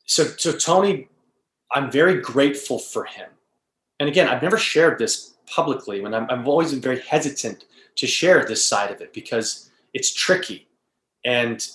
[0.06, 1.10] so so Tony,
[1.72, 3.30] I'm very grateful for him.
[4.00, 8.08] And again, I've never shared this publicly when I'm, I've always been very hesitant to
[8.08, 10.68] share this side of it because it's tricky.
[11.26, 11.66] And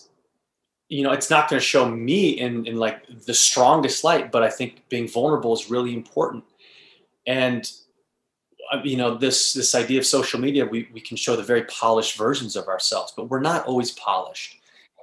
[0.92, 4.42] you know it's not going to show me in in like the strongest light but
[4.42, 6.44] i think being vulnerable is really important.
[7.26, 7.70] And
[8.72, 11.64] uh, you know this this idea of social media we, we can show the very
[11.64, 14.58] polished versions of ourselves but we're not always polished.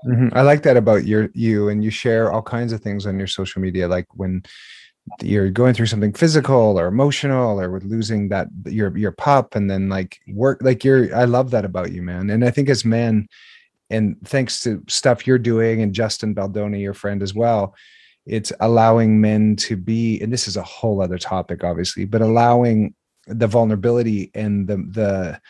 [0.07, 0.30] Mm-hmm.
[0.32, 3.28] i like that about your you and you share all kinds of things on your
[3.28, 4.43] social media like when
[5.22, 9.70] you're going through something physical or emotional or with losing that your your pup and
[9.70, 12.30] then like work like you're i love that about you man.
[12.30, 13.28] And i think as men
[13.89, 17.76] and thanks to stuff you're doing and justin baldoni your friend as well
[18.26, 22.93] it's allowing men to be and this is a whole other topic obviously but allowing
[23.28, 25.41] the vulnerability and the the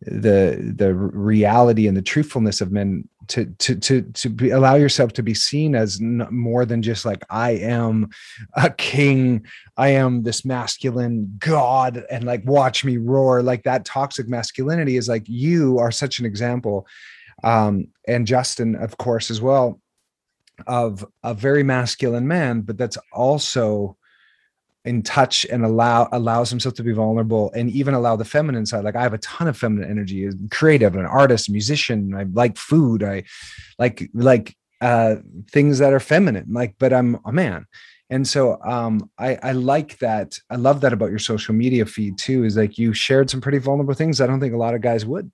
[0.00, 5.12] the the reality and the truthfulness of men to to to to be, allow yourself
[5.14, 8.10] to be seen as n- more than just like I am
[8.54, 9.46] a king,
[9.76, 13.42] I am this masculine god, and like watch me roar.
[13.42, 16.86] Like that toxic masculinity is like you are such an example,
[17.44, 19.80] um, and Justin, of course, as well,
[20.66, 23.96] of a very masculine man, but that's also
[24.84, 28.84] in touch and allow allows himself to be vulnerable and even allow the feminine side.
[28.84, 33.02] Like i have a ton of feminine energy creative an artist musician i like food
[33.02, 33.22] i
[33.78, 35.16] like like uh
[35.50, 37.66] things that are feminine like but i'm a man.
[38.10, 42.18] And so um i i like that i love that about your social media feed
[42.18, 44.80] too is like you shared some pretty vulnerable things i don't think a lot of
[44.80, 45.30] guys would.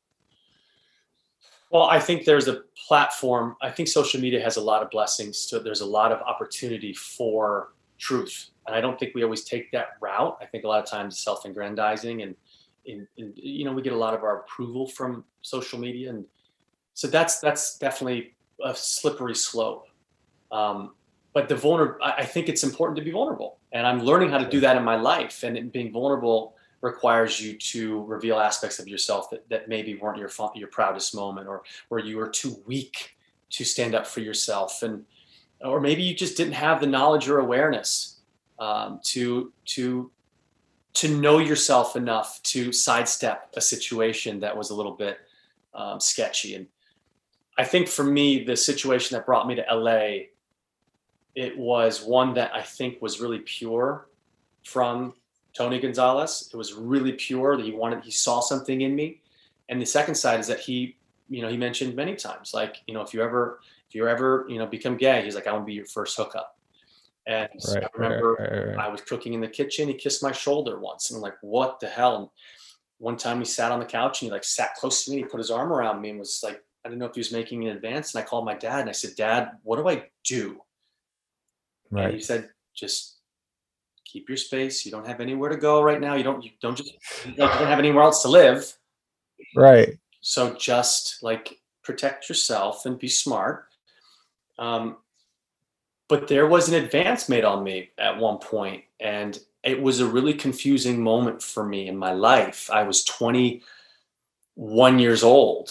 [1.71, 5.39] Well i think there's a platform i think social media has a lot of blessings
[5.39, 9.73] so there's a lot of opportunity for truth and I don't think we always take
[9.73, 10.37] that route.
[10.41, 12.37] I think a lot of times self-aggrandizing and,
[12.87, 16.25] and, and, you know we get a lot of our approval from social media, and
[16.95, 18.35] so that's that's definitely
[18.65, 19.89] a slippery slope.
[20.53, 20.95] Um,
[21.33, 24.49] but the vulnerable, I think it's important to be vulnerable, and I'm learning how to
[24.49, 25.43] do that in my life.
[25.43, 30.31] And being vulnerable requires you to reveal aspects of yourself that, that maybe weren't your
[30.55, 33.17] your proudest moment, or where you were too weak
[33.51, 35.05] to stand up for yourself, and
[35.61, 38.21] or maybe you just didn't have the knowledge or awareness
[38.59, 40.11] um, to to
[40.95, 45.19] to know yourself enough to sidestep a situation that was a little bit
[45.75, 46.57] um, sketchy.
[46.57, 46.67] And
[47.57, 50.27] I think for me, the situation that brought me to LA,
[51.35, 54.09] it was one that I think was really pure
[54.65, 55.15] from
[55.55, 56.51] Tony Gonzalez.
[56.53, 59.21] It was really pure that he wanted, he saw something in me.
[59.69, 60.97] And the second side is that he,
[61.29, 64.47] you know, he mentioned many times, like, you know, if you ever, if you ever,
[64.49, 66.59] you know, become gay, he's like, I want to be your first hookup.
[67.26, 69.89] And right, I remember right, right, I was cooking in the kitchen.
[69.89, 72.28] He kissed my shoulder once, and I'm like, "What the hell?" And
[72.97, 75.18] one time he sat on the couch and he like sat close to me.
[75.18, 77.20] And he put his arm around me and was like, I didn't know if he
[77.20, 78.14] was making an advance.
[78.14, 80.62] And I called my dad and I said, "Dad, what do I do?"
[81.91, 82.07] Right.
[82.07, 83.18] And he said, "Just
[84.07, 84.86] keep your space.
[84.86, 86.14] You don't have anywhere to go right now.
[86.14, 86.43] You don't.
[86.43, 86.95] You don't just.
[87.26, 88.74] You don't have anywhere else to live.
[89.55, 89.99] Right.
[90.22, 93.68] So just like protect yourself and be smart."
[94.59, 94.97] Um,
[96.09, 100.07] but there was an advance made on me at one point and it was a
[100.07, 102.71] really confusing moment for me in my life.
[102.73, 105.71] I was 21 years old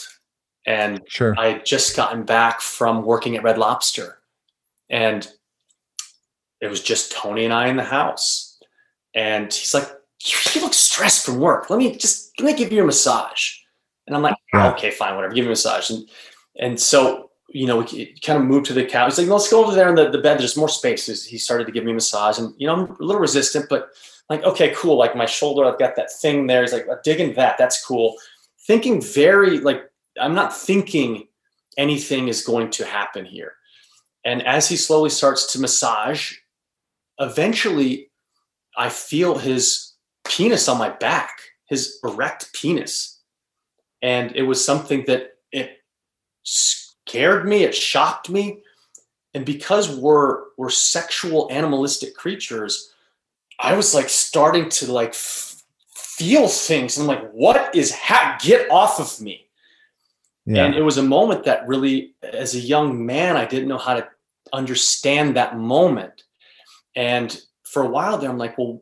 [0.66, 1.34] and sure.
[1.38, 4.20] i had just gotten back from working at red lobster
[4.90, 5.30] and
[6.60, 8.60] it was just tony and i in the house.
[9.14, 9.90] And he's like
[10.56, 11.70] you look stressed from work.
[11.70, 13.54] Let me just let me give you a massage.
[14.06, 14.72] And i'm like yeah.
[14.74, 15.90] okay fine whatever give me a massage.
[15.90, 16.08] And
[16.60, 19.12] and so you know, we kind of moved to the couch.
[19.12, 20.40] He's like, let's go over there in the, the bed.
[20.40, 21.06] There's more space.
[21.24, 23.90] He started to give me a massage and, you know, I'm a little resistant, but
[24.30, 24.98] like, okay, cool.
[24.98, 26.62] Like my shoulder, I've got that thing there.
[26.62, 27.58] He's like, digging that.
[27.58, 28.16] That's cool.
[28.66, 29.90] Thinking very like,
[30.20, 31.28] I'm not thinking
[31.78, 33.54] anything is going to happen here.
[34.26, 36.34] And as he slowly starts to massage,
[37.20, 38.12] eventually
[38.76, 39.94] I feel his
[40.26, 41.32] penis on my back,
[41.68, 43.22] his erect penis.
[44.02, 45.78] And it was something that it
[47.08, 48.60] scared me, it shocked me.
[49.34, 52.94] And because we're we're sexual animalistic creatures,
[53.60, 55.64] I was like starting to like f-
[55.96, 56.98] feel things.
[56.98, 59.48] And I'm like, what is ha- get off of me?
[60.46, 60.66] Yeah.
[60.66, 63.96] And it was a moment that really, as a young man, I didn't know how
[63.96, 64.08] to
[64.54, 66.24] understand that moment.
[66.96, 68.82] And for a while there, I'm like, well,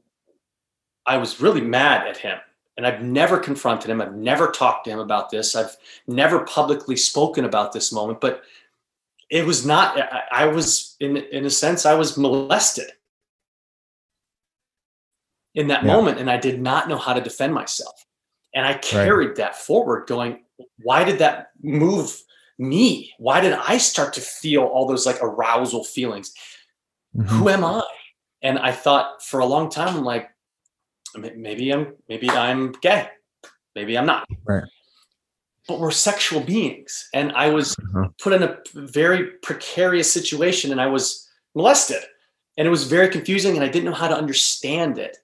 [1.06, 2.38] I was really mad at him
[2.78, 4.02] and I've never confronted him.
[4.02, 5.56] I've never talked to him about this.
[5.56, 5.76] I've
[6.08, 8.44] never publicly spoken about this moment, but
[9.30, 9.98] it was not,
[10.32, 12.88] I was, in, in a sense, I was molested.
[15.56, 15.94] in that Yeah.
[15.94, 18.06] moment and I did not know how to defend myself.
[18.54, 20.44] And I carried that forward going,
[20.84, 22.22] why did that move
[22.58, 23.14] me?
[23.20, 26.34] Why did I start to feel all those like arousal feelings?
[27.16, 27.28] Mhm.
[27.28, 27.82] Who am I?
[28.42, 30.35] And I thought for a long time, I'm like, "M-
[31.18, 33.08] maybe I'm maybe I'm gay.
[33.76, 34.26] Maybe I'm not.
[34.46, 34.64] Right.
[35.68, 37.10] But we're sexual beings.
[37.14, 38.10] And I was Uh-huh.
[38.22, 42.04] put in a very precarious situation and I was molested.
[42.58, 45.18] And it was very confusing and I didn't know how to understand it.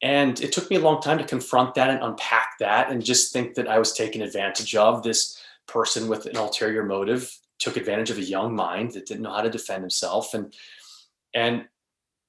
[0.00, 3.32] And it took me a long time to confront that and unpack that and just
[3.32, 5.02] think that I was taken advantage of.
[5.02, 9.32] This person with an ulterior motive took advantage of a young mind that didn't know
[9.32, 10.34] how to defend himself.
[10.34, 10.54] And
[11.34, 11.66] and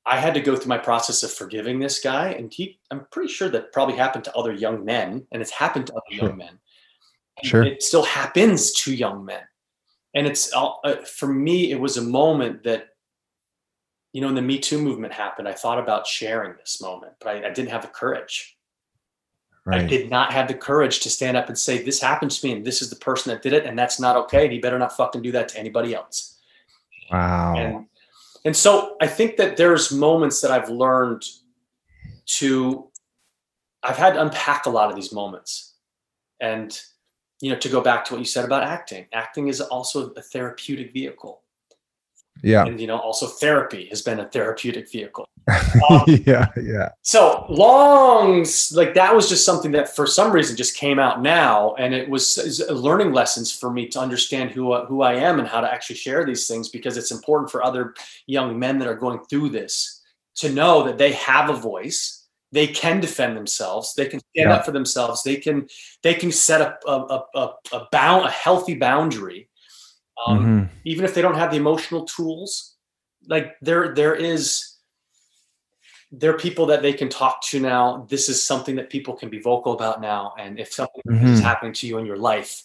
[0.10, 2.30] I had to go through my process of forgiving this guy.
[2.30, 5.88] And he I'm pretty sure that probably happened to other young men, and it's happened
[5.88, 6.28] to other Sure.
[6.30, 6.60] young men.
[7.38, 7.64] And Sure.
[7.64, 9.44] It still happens to young men.
[10.16, 10.72] And it's uh,
[11.06, 12.90] for me, it was a moment that
[14.12, 17.30] you know, when the Me Too movement happened, I thought about sharing this moment, but
[17.30, 18.58] I, I didn't have the courage.
[19.66, 19.82] Right.
[19.82, 22.54] I did not have the courage to stand up and say, This happened to me,
[22.54, 24.46] and this is the person that did it, and that's not okay.
[24.46, 26.40] And he better not fucking do that to anybody else.
[27.12, 27.56] Wow.
[27.56, 27.86] And
[28.46, 31.24] and so I think that there's moments that I've learned
[32.26, 32.90] to
[33.84, 35.76] I've had to unpack a lot of these moments.
[36.40, 36.78] And
[37.42, 40.22] you know, to go back to what you said about acting, acting is also a
[40.22, 41.42] therapeutic vehicle.
[42.44, 42.66] Yeah.
[42.66, 45.28] And you know, also therapy has been a therapeutic vehicle.
[45.90, 46.48] Um, yeah.
[46.62, 46.90] Yeah.
[47.02, 51.74] so long like that was just something that for some reason just came out now
[51.76, 55.48] and it was learning lessons for me to understand who I- who I am and
[55.48, 57.96] how to actually share these things because it's important for other
[58.28, 60.04] young men that are going through this
[60.36, 64.56] to know that they have a voice they can defend themselves they can stand Yeah.
[64.58, 65.68] up for themselves they can
[66.04, 69.49] they can set up a, a, a, a bound a healthy boundary
[70.26, 70.70] um, Mhm.
[70.86, 72.76] even if they don't have the emotional tools
[73.28, 74.76] like there there is
[76.12, 79.30] there are people that they can talk to now this is something that people can
[79.30, 81.44] be vocal about now and if something is Mhm.
[81.44, 82.64] happening to you in your life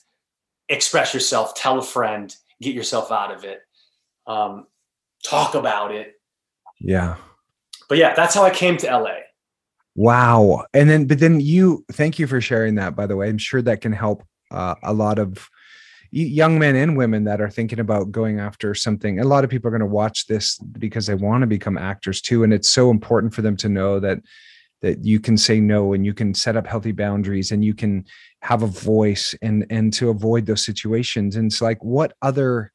[0.69, 3.61] express yourself tell a friend get yourself out of it
[4.27, 4.67] um,
[5.23, 6.15] talk about it
[6.81, 7.17] Yeah.
[7.89, 9.11] but yeah that's how i came to la
[9.97, 10.65] Wow.
[10.75, 13.29] And then, but then you, thank you for sharing that, by the way.
[13.29, 15.49] I'm sure that can help uh, a lot of
[16.15, 19.19] young men and women that are thinking about going after something.
[19.19, 22.21] A lot of people are going to watch this because they want to become actors
[22.21, 22.45] too.
[22.45, 24.21] And it's so important for them to know that
[24.81, 28.05] that you can say no and you can set up healthy boundaries and you can
[28.43, 31.37] have a voice and and to avoid those situations.
[31.37, 32.71] And it's like, what other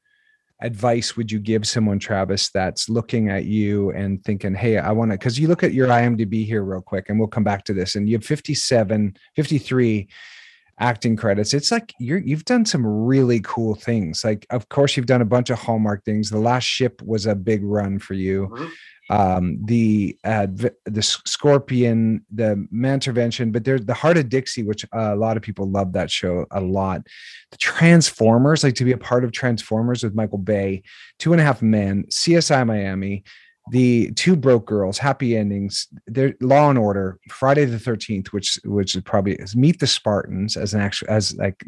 [0.61, 5.09] advice would you give someone travis that's looking at you and thinking hey i want
[5.09, 7.73] to because you look at your imdb here real quick and we'll come back to
[7.73, 10.09] this and you have 57 53
[10.79, 15.05] acting credits it's like you're you've done some really cool things like of course you've
[15.05, 16.29] done a bunch of hallmark things.
[16.29, 18.47] The last ship was a big run for you.
[18.51, 18.71] Mhm.
[19.11, 20.45] um the uh
[20.85, 25.41] the scorpion the mantervention but there's the hart of dixie which uh, a lot of
[25.41, 27.01] people love that show a lot.
[27.51, 30.83] The transformers like to be a part of transformers with michael bay
[31.17, 33.23] two and a half men csi miami
[33.71, 38.95] the two broke girls happy endings there law and order friday the 13th which which
[38.95, 41.63] is probably is meet the spartans as an actual as like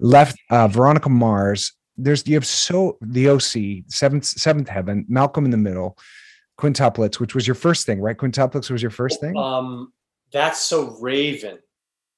[0.00, 1.72] left uh veronica mars.
[1.96, 3.42] There's you have so the oc
[3.88, 5.96] seventh seventh heaven malcolm in the middle
[6.58, 8.16] quintuplets which was your first thing right?
[8.16, 9.36] Quintuplets was your first thing?
[9.36, 9.92] Um,
[10.32, 11.58] that's so raven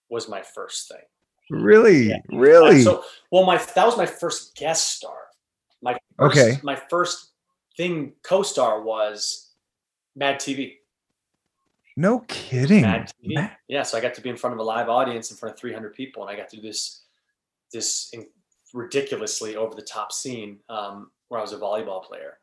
[0.08, 1.02] was my first thing.
[1.50, 2.08] Really?
[2.08, 2.18] Yeah.
[2.30, 2.82] really?
[2.82, 5.16] So well my that was my first guest star.
[5.82, 6.58] My first, Okay.
[6.62, 7.32] my first
[7.76, 9.50] thing co-star was
[10.14, 10.76] mad tv
[11.96, 13.34] no kidding Mad TV.
[13.34, 15.54] Ma- Yeah, so I got to be in front of a live audience in front
[15.54, 17.04] of 300 people, and I got to do this
[17.72, 18.28] this in-
[18.74, 22.38] ridiculously over the top scene um, where I was a volleyball player.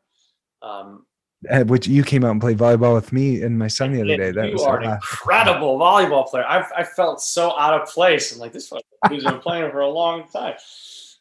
[0.60, 1.06] Um,
[1.50, 4.16] uh, which you came out and played volleyball with me and my son the other
[4.16, 6.44] day that you was are an incredible volleyball player.
[6.48, 8.32] I've, I felt so out of place.
[8.32, 8.72] I'm like, this
[9.08, 10.54] dude's been playing for a long time.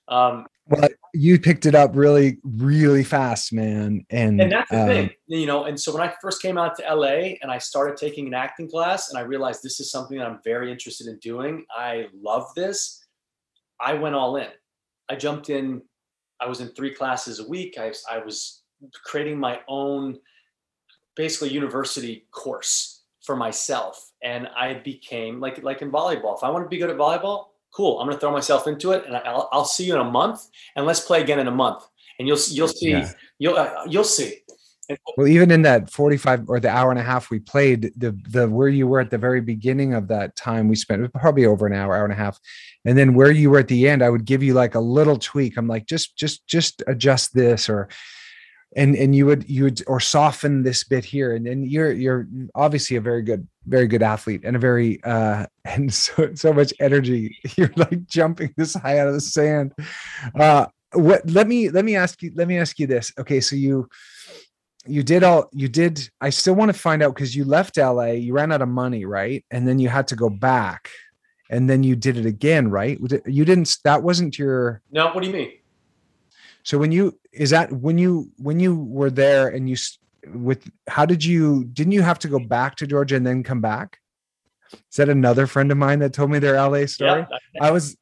[0.08, 4.88] Um, well you picked it up really really fast man and and that's the um,
[4.88, 5.66] thing, you know.
[5.66, 8.70] And so when I first came out to LA and I started taking an acting
[8.70, 11.66] class, and I realized this is something that I'm very interested in doing.
[11.70, 13.06] I love this.
[13.80, 14.48] I went all in.
[15.10, 15.82] I jumped in.
[16.40, 17.78] I was in three classes a week.
[17.78, 18.64] I, I was
[19.06, 20.20] creating my own,
[21.16, 26.36] basically university course for myself, and I became like like in volleyball.
[26.36, 28.00] If I want to be good at volleyball, cool.
[28.00, 30.48] I'm going to throw myself into it, and I'll, I'll see you in a month,
[30.76, 31.84] and let's play again in a month,
[32.20, 33.12] and you'll you'll see Yeah.
[33.40, 34.38] you'll uh, you'll see.
[34.90, 38.12] And well even in that 45 or the hour and a half we played the
[38.30, 41.66] the where you were at the very beginning of that time we spent probably over
[41.66, 42.38] an hour hour and a half
[42.84, 45.18] and then where you were at the end i would give you like a little
[45.18, 47.88] tweak i'm like just just just adjust this or
[48.76, 51.36] and and you would you would or soften this bit here.
[51.36, 55.46] And and you're you're obviously a very good very good athlete and a very uh
[55.66, 57.38] and so so much energy.
[57.56, 59.74] You're like jumping this high out of the sand.
[60.40, 63.12] Uh what let me let me ask you let me ask you this.
[63.18, 63.88] Okay so you
[64.86, 68.04] you did all you did i still want to find out because you left la
[68.04, 69.46] you ran out of money right?
[69.50, 70.90] And then you had to go back.
[71.50, 73.00] And then you did it again right?
[73.26, 75.52] You didn't that wasn't your no what do you mean
[76.64, 79.76] so when you is that when you when you were there and you
[80.34, 83.62] with how did you didn't you have to go back to Georgia and then come
[83.62, 84.00] back?
[84.74, 87.26] Is that another friend of mine that told me their LA story?
[87.30, 87.64] Yeah.
[87.64, 87.98] I was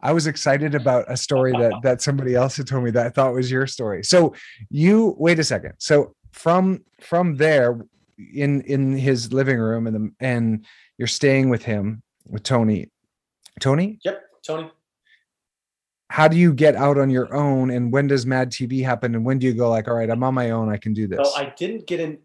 [0.00, 3.10] I was excited about a story that that somebody else had told me that I
[3.10, 4.04] thought was your story.
[4.04, 4.34] So
[4.70, 5.74] you wait a second.
[5.78, 7.84] So from from there
[8.32, 10.64] in in his living room and the and
[10.98, 12.90] you're staying with him with Tony.
[13.60, 13.98] Tony?
[14.04, 14.70] Yep, Tony
[16.12, 17.70] how do you get out on your own?
[17.70, 19.14] And when does mad tv happen?
[19.14, 20.68] And when do you go like all right i'm on my own.
[20.68, 21.18] I can do this.
[21.26, 22.18] So i didn't get in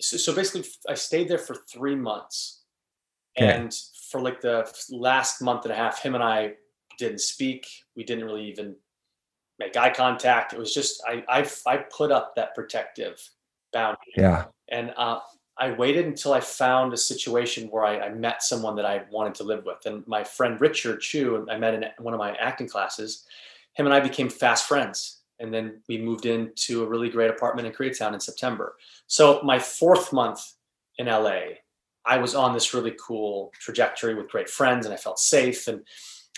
[0.00, 2.62] so, so basically i stayed there for three months.
[3.38, 3.52] Okay.
[3.52, 3.74] and
[4.10, 6.54] for like the last month and a half him and i
[6.98, 7.66] didn't speak.
[7.94, 8.74] We didn't really even
[9.58, 10.54] make eye contact.
[10.54, 13.20] It was just i i, I put up that protective
[13.70, 14.14] boundary.
[14.16, 14.46] Yeah.
[14.70, 15.18] And uh,
[15.58, 19.34] I waited until I found a situation where I, I, met someone that I wanted
[19.36, 19.86] to live with.
[19.86, 23.24] And my friend Richard Chu, I met in one of my acting classes.
[23.72, 25.20] Him and I became fast friends.
[25.38, 28.76] And then we moved into a really great apartment in Koreatown in September.
[29.06, 30.42] So my fourth month
[30.98, 31.40] in LA,
[32.04, 35.68] I was on this really cool trajectory with great friends and I felt safe.
[35.68, 35.82] And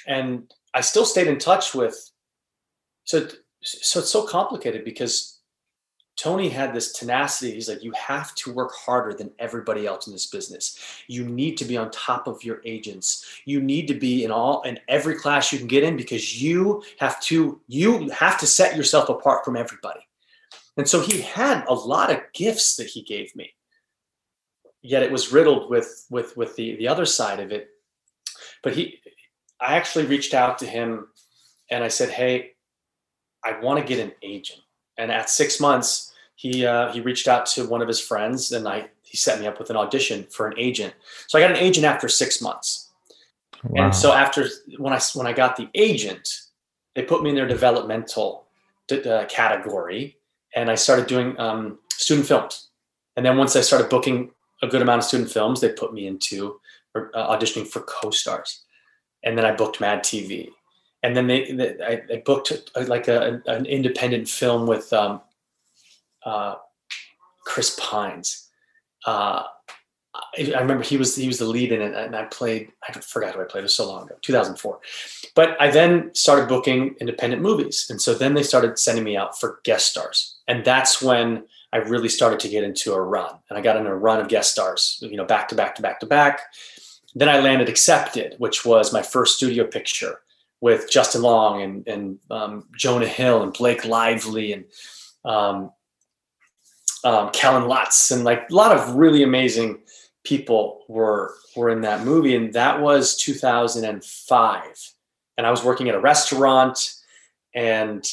[0.06, 2.10] and I still stayed in touch with
[3.04, 3.28] so
[3.62, 5.37] so it's so complicated because
[6.18, 7.52] Tony had this tenacity.
[7.52, 10.76] He's like, you have to work harder than everybody else in this business.
[11.06, 13.24] You need to be on top of your agents.
[13.44, 16.82] You need to be in all in every class you can get in because you
[16.98, 20.00] have to you have to set yourself apart from everybody.
[20.76, 23.54] And so he had a lot of gifts that he gave me.
[24.82, 27.68] Yet it was riddled with with with the the other side of it.
[28.64, 28.98] But he
[29.60, 31.06] I actually reached out to him
[31.70, 32.54] and I said, "Hey,
[33.44, 34.62] I want to get an agent."
[34.98, 38.68] And at 6 months, he uh, he reached out to one of his friends and
[38.68, 40.94] I he set me up with an audition for an agent.
[41.26, 42.90] So I got an agent after six months.
[43.64, 43.86] Wow.
[43.86, 44.46] And so after
[44.76, 46.28] when I when I got the agent,
[46.94, 48.44] they put me in their developmental
[48.92, 50.16] uh, category,
[50.54, 52.68] and I started doing um, student films.
[53.16, 54.30] And then once I started booking
[54.62, 56.60] a good amount of student films, they put me into
[56.94, 58.62] uh, auditioning for co-stars.
[59.24, 60.50] And then I booked Mad TV.
[61.02, 65.20] And then they, they I, booked uh, like a, an independent film with um,
[66.24, 66.56] uh,
[67.44, 68.48] Chris Pines.
[69.06, 69.44] Uh,
[70.14, 72.72] I, I remember he was he was the lead in it, and I played.
[72.86, 73.60] I forgot who I played.
[73.60, 74.80] It was so long ago, 2004.
[75.34, 79.38] But I then started booking independent movies, and so then they started sending me out
[79.38, 83.34] for guest stars, and that's when I really started to get into a run.
[83.48, 85.82] And I got in a run of guest stars, you know, back to back to
[85.82, 86.40] back to back.
[87.14, 90.20] Then I landed Accepted, which was my first studio picture
[90.60, 94.64] with Justin Long and and um, Jonah Hill and Blake Lively and
[95.24, 95.70] um,
[97.04, 99.80] um, Kellen Lutz, and like a lot of really amazing
[100.24, 104.92] people were were in that movie, and that was 2005.
[105.36, 106.94] And I was working at a restaurant,
[107.54, 108.04] and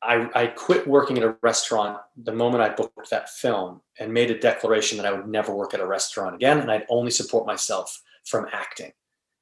[0.00, 4.30] I, I quit working at a restaurant the moment I booked that film, and made
[4.30, 7.46] a declaration that I would never work at a restaurant again, and I'd only support
[7.46, 8.92] myself from acting.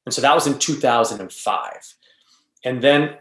[0.06, 1.94] And so that was in 2005.
[2.64, 3.16] And then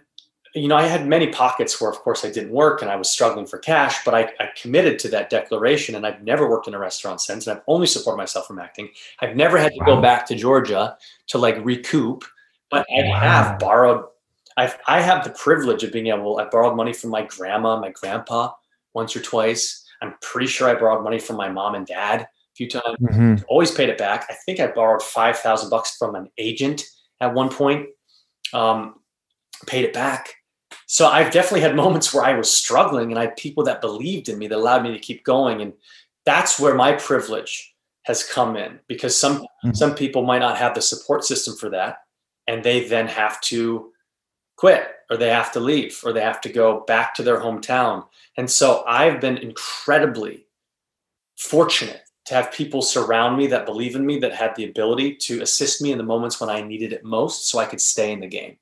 [0.56, 3.10] you know, I had many pockets where, of course, I didn't work and I was
[3.10, 6.74] struggling for cash, but I, I, committed to that declaration and I've never worked in
[6.74, 7.46] a restaurant since.
[7.46, 8.90] And I've only supported myself from acting.
[9.20, 9.86] I've never had to wow.
[9.86, 12.26] go back to Georgia to like recoup,
[12.72, 13.20] but I wow.
[13.20, 14.06] have borrowed.
[14.58, 17.92] I've, I have the privilege of being able, I borrowed money from my grandma, my
[17.92, 18.52] grandpa
[18.94, 19.86] once or twice.
[20.02, 22.98] I'm pretty sure I borrowed money from my mom and dad a few times.
[23.02, 23.36] Mm-hmm.
[23.48, 24.26] Always paid it back.
[24.30, 26.84] I think I borrowed 5,000 bucks from an agent
[27.22, 27.88] at one point.
[28.54, 28.96] Um,
[29.68, 30.36] paid it back
[30.92, 34.28] so I've definitely had moments where I was struggling and I had people that believed
[34.28, 35.62] in me that allowed me to keep going.
[35.62, 35.74] And
[36.26, 39.74] that's where my privilege has come in because some mm-hmm.
[39.74, 42.00] some people might not have the support system for that
[42.48, 43.92] and they then have to
[44.56, 48.06] quit or they have to leave or they have to go back to their hometown.
[48.36, 50.48] And so I've been incredibly
[51.38, 55.42] fortunate to have people surround me that believe in me that had the ability to
[55.42, 58.20] assist me in the moments when I needed it most so I could stay in
[58.20, 58.58] the game.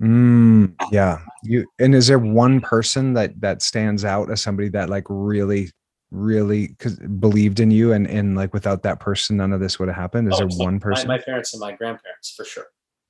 [0.00, 1.18] Mm, yeah.
[1.42, 5.70] You and is there one person that that stands out as somebody that like really
[6.10, 6.76] really
[7.18, 10.28] believed in you and and like without that person none of this would have happened?
[10.28, 11.08] Is oh, there one person?
[11.08, 12.66] My, my, parents and my grandparents for sure.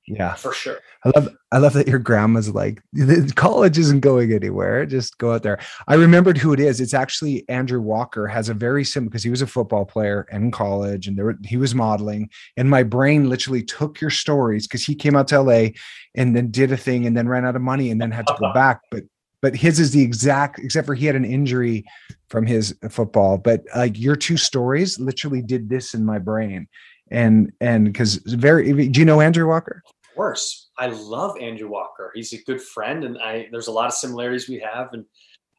[0.07, 0.79] Yeah, for sure.
[1.03, 2.81] I love I love that your grandma's like
[3.35, 4.85] college isn't going anywhere.
[4.85, 5.59] Just go out there.
[5.89, 6.79] I remembered who it is.
[6.79, 10.51] It's actually Andrew Walker has a very similar because he was a football player in
[10.51, 12.29] college and there he was modeling.
[12.55, 15.69] And my brain literally took your stories because he came out to LA
[16.15, 18.35] and then did a thing and then ran out of money and then had to
[18.39, 18.79] go back.
[18.89, 19.03] But
[19.41, 21.83] but his is the exact except for he had an injury
[22.29, 23.37] from his football.
[23.37, 26.69] But like your two stories literally did this in my brain.
[27.11, 29.83] And and because very do you know Andrew Walker?
[30.17, 30.69] Course.
[30.77, 32.11] I love Andrew Walker.
[32.13, 34.91] He's a good friend, and I there's a lot of similarities we have.
[34.93, 35.05] And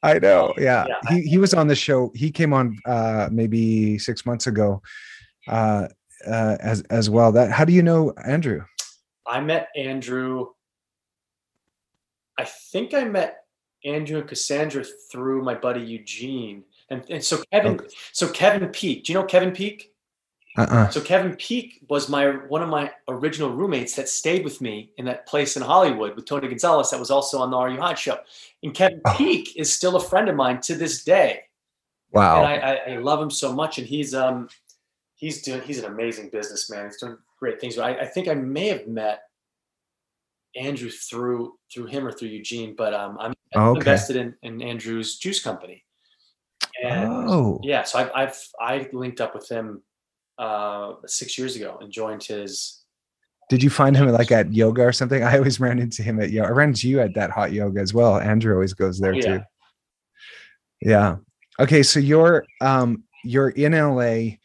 [0.03, 0.87] I know, yeah.
[0.89, 0.97] yeah.
[1.09, 2.13] He he was on the show.
[2.15, 4.83] He came on uh, maybe six months ago,
[5.47, 5.89] uh,
[6.27, 7.33] uh, as as well.
[7.33, 8.65] That how do you know Andrew?
[9.27, 10.49] I met Andrew.
[12.39, 13.45] I think I met
[13.85, 17.75] Andrew and Cassandra through my buddy Eugene, and and so Kevin.
[17.75, 17.89] Okay.
[18.13, 19.05] So Kevin Peak.
[19.05, 19.93] Do you know Kevin Peak?
[20.59, 20.89] Uh-uh.
[20.91, 25.05] So Kevin Peak was my one of my original roommates that stayed with me in
[25.05, 27.97] that place in Hollywood with Tony Gonzalez that was also on the Are You Hot
[27.97, 28.19] show.
[28.65, 29.15] And Kevin oh.
[29.17, 31.45] Peak is still a friend of mine to this day.
[32.11, 32.45] Wow.
[32.45, 33.79] And I, I, I, love him so much.
[33.79, 34.49] And he's um
[35.15, 36.87] he's doing he's an amazing businessman.
[36.87, 37.79] He's doing great things.
[37.79, 39.23] I, I think I may have met
[40.57, 43.79] Andrew through through him or through Eugene, but um I'm oh, okay.
[43.79, 45.85] invested in, in Andrew's juice company.
[46.83, 47.61] And oh.
[47.63, 49.83] yeah, so I've, I've I linked up with him
[50.39, 52.83] uh, six years ago and joined his.
[53.49, 55.23] Did you find him like at yoga or something?
[55.25, 56.49] I always ran into him at yoga.
[56.49, 58.19] I ran into you at that hot yoga as well.
[58.19, 59.39] Andrew always goes there oh, yeah.
[59.39, 59.43] too.
[60.81, 61.17] Yeah.
[61.59, 61.83] Okay.
[61.83, 64.37] So you're um you're in LA.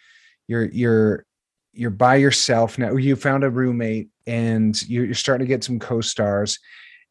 [0.47, 1.25] You're you're
[1.73, 2.95] you're by yourself now.
[2.95, 6.59] You found a roommate and you're starting to get some co-stars.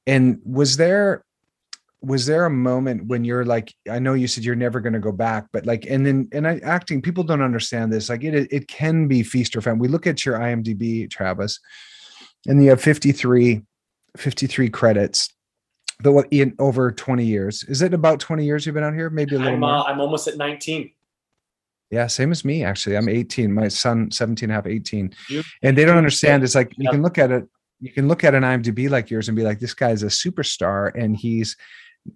[0.06, 1.24] And was there
[2.02, 4.98] was there a moment when you're like i know you said you're never going to
[4.98, 8.34] go back but like and then and I, acting people don't understand this like it
[8.52, 9.78] it can be feast or famine.
[9.78, 11.60] We look at your imdb travis
[12.46, 13.62] and you have 53
[14.16, 15.32] 53 credits
[16.02, 17.62] but what in over 20 years.
[17.64, 19.08] Is it about 20 years you've been out here?
[19.08, 19.70] Maybe a little I'm, more?
[19.70, 20.90] uh, i'm almost at 19
[21.90, 22.96] yeah same as me actually.
[22.96, 25.14] I'm 18 my son 17 and a half 18
[25.62, 27.46] and they don't understand it's like you can look at it
[27.80, 30.92] you can look at an imdb like yours and be like this guy's a superstar
[30.94, 31.56] and he's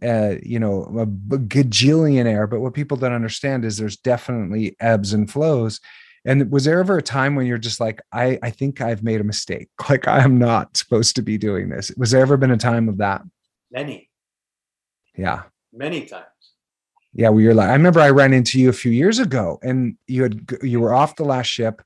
[0.02, 2.48] uh, you know, a gajillionaire.
[2.48, 5.80] But what people don't understand is there's definitely ebbs and flows.
[6.24, 9.20] And was there ever a time when you're just like, I, I think I've made
[9.20, 9.68] a mistake.
[9.88, 11.92] Like I am not supposed to be doing this.
[11.96, 13.22] Was there ever been a time of that?
[13.70, 14.10] Many.
[15.16, 15.44] Yeah.
[15.72, 16.24] Many times.
[17.12, 19.96] Yeah, well, you're like, I remember I ran into you a few years ago, and
[20.06, 21.80] you had you were off the last ship.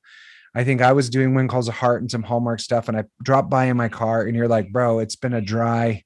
[0.57, 3.05] I think I was doing When Calls a Heart and some Hallmark stuff, and I
[3.23, 6.03] dropped by in my car, and you're like, bro, it's been a dry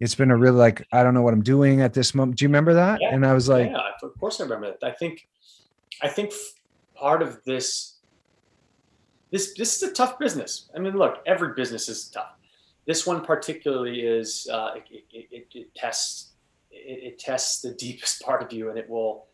[0.00, 2.38] it's been a really like I don't know what I'm doing at this moment.
[2.38, 3.00] Do you remember that?
[3.00, 3.14] Yeah.
[3.14, 4.86] And I was like, yeah, of course I remember that.
[4.86, 5.28] I think,
[6.02, 6.32] I think
[6.94, 7.96] part of this,
[9.30, 10.70] this this is a tough business.
[10.74, 12.34] I mean, look, every business is tough.
[12.86, 16.32] This one particularly is uh, it, it, it, it tests
[16.70, 19.26] it, tests the deepest part of you, and it will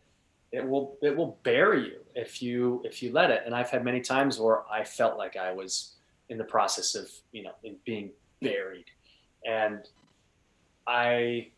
[0.52, 3.42] it will it will bury you if you if you let it.
[3.46, 5.96] And I've had many times where I felt like I was
[6.28, 7.52] in the process of you know
[7.84, 8.10] being
[8.42, 8.86] buried,
[9.46, 9.88] and
[10.86, 11.48] I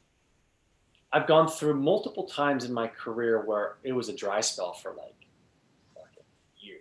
[1.12, 4.90] I've gone through multiple times in my career where it was a dry spell for
[4.92, 5.14] like,
[5.94, 6.78] like a year.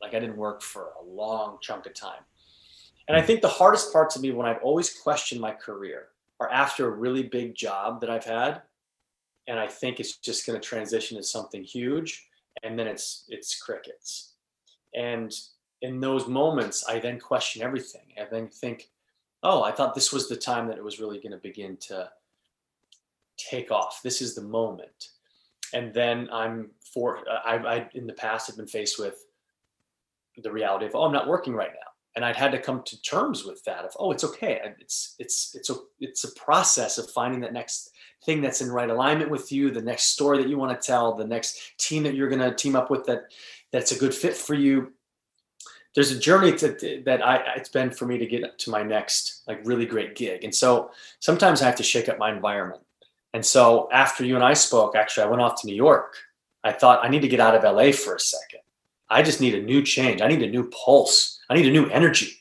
[0.00, 2.20] Like I didn't work for a long chunk of time.
[3.08, 6.08] And I think the hardest parts of me when I've always questioned my career
[6.38, 8.62] are after a really big job that I've had.
[9.48, 12.28] And I think it's just going to transition to something huge.
[12.62, 14.34] And then it's it's crickets.
[14.94, 15.34] And
[15.80, 18.02] in those moments, I then question everything.
[18.20, 18.90] I then think,
[19.42, 22.10] oh, I thought this was the time that it was really going to begin to
[23.36, 24.00] take off.
[24.02, 25.08] This is the moment.
[25.74, 29.24] And then I'm for, I, I in the past have been faced with
[30.36, 31.78] the reality of, oh, I'm not working right now.
[32.14, 34.60] And I'd had to come to terms with that of, oh, it's okay.
[34.78, 37.90] It's, it's, it's a, it's a process of finding that next
[38.24, 41.14] thing that's in right alignment with you, the next story that you want to tell,
[41.14, 43.32] the next team that you're going to team up with that,
[43.72, 44.92] that's a good fit for you
[45.94, 49.42] there's a journey to, that I it's been for me to get to my next
[49.46, 50.44] like really great gig.
[50.44, 50.90] And so
[51.20, 52.82] sometimes I have to shake up my environment.
[53.34, 56.16] And so after you and I spoke, actually I went off to New York.
[56.64, 58.60] I thought I need to get out of LA for a second.
[59.10, 60.22] I just need a new change.
[60.22, 61.38] I need a new pulse.
[61.50, 62.38] I need a new energy.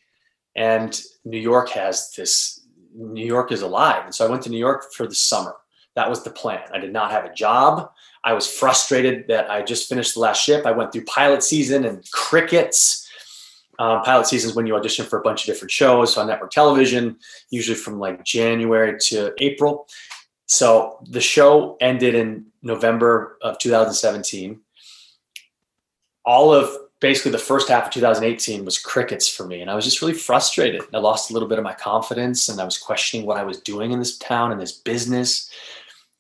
[0.56, 2.62] And New York has this
[2.94, 4.06] New York is alive.
[4.06, 5.56] And so I went to New York for the summer.
[5.96, 6.62] That was the plan.
[6.74, 7.92] I did not have a job.
[8.24, 10.66] I was frustrated that I just finished the last ship.
[10.66, 13.10] I went through pilot season and crickets
[13.82, 16.52] um, pilot season is when you audition for a bunch of different shows on network
[16.52, 17.18] television,
[17.50, 19.88] usually from like January to April.
[20.46, 24.60] So the show ended in November of 2017.
[26.26, 26.70] All of
[27.00, 29.62] basically the first half of 2018 was crickets for me.
[29.62, 30.84] And I was just really frustrated.
[30.94, 33.62] I lost a little bit of my confidence and I was questioning what I was
[33.62, 35.50] doing in this town and this business.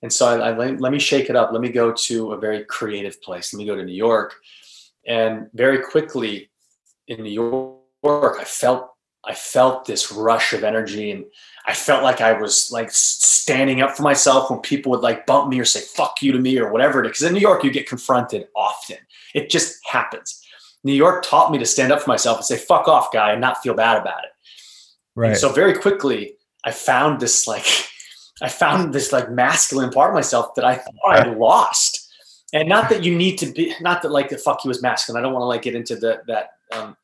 [0.01, 1.51] And so I, I let me shake it up.
[1.51, 3.53] Let me go to a very creative place.
[3.53, 4.33] Let me go to New York.
[5.05, 6.49] And very quickly
[7.11, 7.29] in New
[8.03, 8.89] York, I felt
[9.23, 11.25] I felt this rush of energy and
[11.67, 15.49] I felt like I was like standing up for myself when people would like bump
[15.49, 17.11] me or say fuck you to me or whatever it is.
[17.11, 18.97] Because in New York, you get confronted often.
[19.35, 20.41] It just happens.
[20.83, 23.41] New York taught me to stand up for myself and say fuck off, guy, and
[23.41, 24.31] not feel bad about it.
[25.15, 25.29] Right.
[25.29, 27.65] And so very quickly, I found this like
[28.41, 32.07] I found this like masculine part of myself that I thought I lost.
[32.53, 35.21] And not that you need to be, not that like the fuck you was masculine.
[35.21, 36.49] I don't want to like get into the, that.
[36.73, 36.97] Um,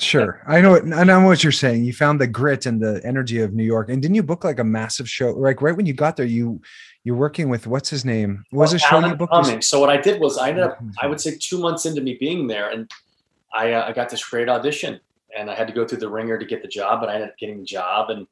[0.00, 0.76] Sure, I know.
[0.94, 1.84] I know what you're saying.
[1.84, 4.58] You found the grit and the energy of New York, and didn't you book like
[4.58, 5.30] a massive show?
[5.30, 6.60] Like right when you got there, you
[7.04, 8.44] you're working with what's his name?
[8.50, 9.64] Was well, a show Alan you booked?
[9.64, 12.16] So what I did was I ended up, I would say, two months into me
[12.18, 12.90] being there, and
[13.52, 15.00] I uh, I got this great audition,
[15.36, 17.28] and I had to go through the ringer to get the job, but I ended
[17.28, 18.26] up getting the job, and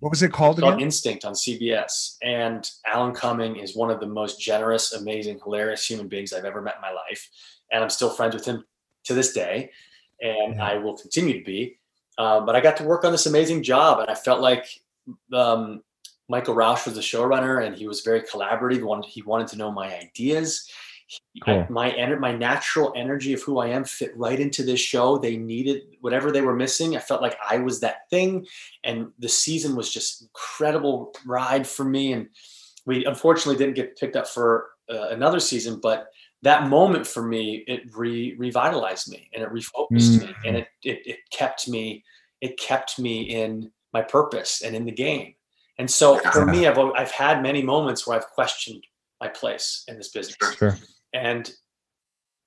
[0.00, 0.60] what was it called?
[0.60, 2.18] Called Instinct on CBS.
[2.22, 6.60] And Alan Cumming is one of the most generous, amazing, hilarious human beings I've ever
[6.60, 7.30] met in my life.
[7.72, 8.64] And I'm still friends with him
[9.04, 9.70] to this day.
[10.20, 10.66] And yeah.
[10.66, 11.78] I will continue to be.
[12.18, 14.00] Um, but I got to work on this amazing job.
[14.00, 14.66] And I felt like
[15.32, 15.82] um,
[16.28, 19.04] Michael Rauch was the showrunner and he was very collaborative.
[19.06, 20.70] He wanted to know my ideas.
[21.44, 21.60] Cool.
[21.60, 25.18] I, my ener- my natural energy of who I am fit right into this show.
[25.18, 26.96] They needed whatever they were missing.
[26.96, 28.46] I felt like I was that thing,
[28.84, 32.14] and the season was just incredible ride for me.
[32.14, 32.28] And
[32.86, 36.08] we unfortunately didn't get picked up for uh, another season, but
[36.44, 40.26] that moment for me it re- revitalized me and it refocused mm-hmm.
[40.26, 42.04] me and it, it it kept me
[42.40, 45.34] it kept me in my purpose and in the game.
[45.78, 48.84] And so for me, I've I've had many moments where I've questioned
[49.20, 50.36] my place in this business.
[50.56, 50.76] Sure.
[51.14, 51.50] And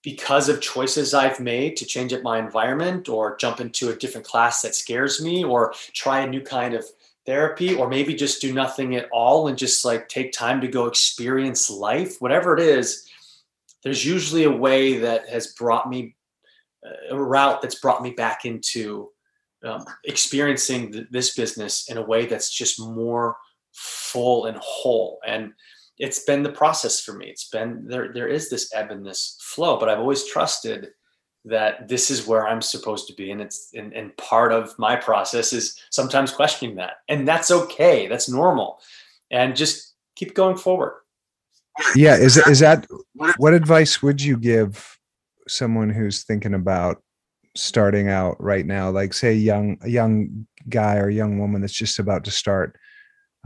[0.04, 4.28] because of choices I've made to change up my environment or jump into a different
[4.28, 6.86] class that scares me or try a new kind of
[7.26, 10.86] therapy or maybe just do nothing at all and just like take time to go
[10.86, 13.10] experience life, whatever it is,
[13.84, 16.16] there's usually a way that has brought me
[16.86, 19.10] uh, a route that's brought me back into
[19.64, 23.36] um, experiencing th- this business in a way that's just more
[23.74, 25.20] full and whole.
[25.26, 25.54] And
[25.98, 27.28] it's been the process for me.
[27.28, 28.14] It's been there.
[28.14, 30.90] There is this ebb and this flow, but I've always trusted
[31.46, 34.96] that this is where I'm supposed to be, and it's and, and part of my
[34.96, 38.08] process is sometimes questioning that, and that's okay.
[38.08, 38.80] That's normal,
[39.32, 40.94] and just keep going forward.
[41.96, 42.88] Yeah, is is that
[43.38, 44.98] what advice would you give
[45.48, 47.02] someone who's thinking about
[47.56, 52.00] starting out right now, like say young a young guy or young woman that's just
[52.00, 52.78] about to start?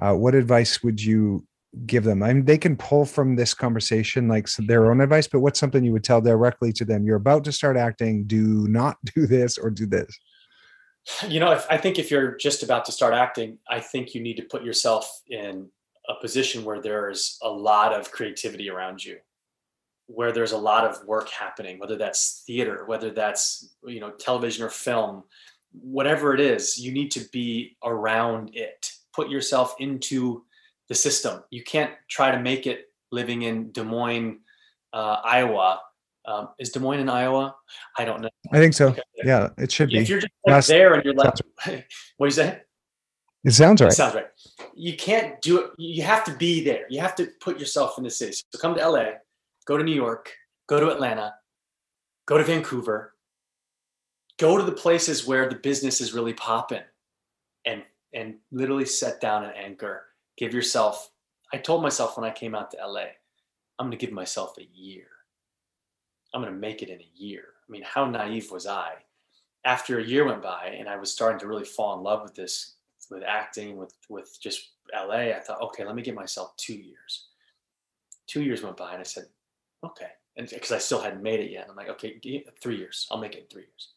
[0.02, 1.46] Uh, what advice would you
[1.86, 2.24] give them?
[2.24, 5.84] I mean, they can pull from this conversation like their own advice, but what's something
[5.84, 7.06] you would tell directly to them?
[7.06, 8.26] You're about to start acting.
[8.26, 10.18] Do not do this or do this.
[11.28, 14.22] You know, if, I think if you're just about to start acting, I think you
[14.22, 15.70] need to put yourself in
[16.10, 19.18] a position where there's a lot of creativity around you,
[20.08, 24.64] where there's a lot of work happening, whether that's theater, whether that's you know television
[24.64, 25.24] or film,
[25.72, 28.92] whatever it is, you need to be around it.
[29.14, 30.44] Put yourself into
[30.88, 31.44] the system.
[31.52, 34.40] You can't try to make it living in Des Moines,
[34.94, 35.82] uh, Iowa.
[36.26, 37.56] Um, is Des Moines in Iowa?
[37.98, 38.30] I don't know.
[38.52, 38.90] I think so.
[38.90, 39.02] Okay.
[39.24, 39.98] Yeah, it should be.
[39.98, 41.34] If you're just like there and you're like,
[41.66, 41.76] what
[42.20, 42.62] do you say?
[43.44, 43.92] It sounds right.
[43.92, 44.28] It sounds right.
[44.76, 45.72] You can't do it.
[45.78, 46.86] You have to be there.
[46.90, 48.34] You have to put yourself in the city.
[48.34, 49.06] So come to LA,
[49.66, 50.32] go to New York,
[50.68, 51.34] go to Atlanta,
[52.28, 53.16] go to Vancouver,
[54.38, 56.84] go to the places where the business is really popping,
[57.66, 60.06] and and literally set down an anchor
[60.38, 61.12] give yourself
[61.54, 63.02] i told myself when i came out to la
[63.80, 65.08] i'm going to give myself a year
[66.34, 68.94] i'm going to make it in a year i mean how naive was i
[69.66, 72.36] after a year went by and i was starting to really fall in love with
[72.36, 72.76] this
[73.12, 77.28] with acting with with just la i thought okay let me give myself two years
[78.28, 79.26] two years went by and i said
[79.84, 80.08] okay
[80.38, 82.20] and because i still hadn't made it yet i'm like okay
[82.62, 83.90] three years i'll make it in three years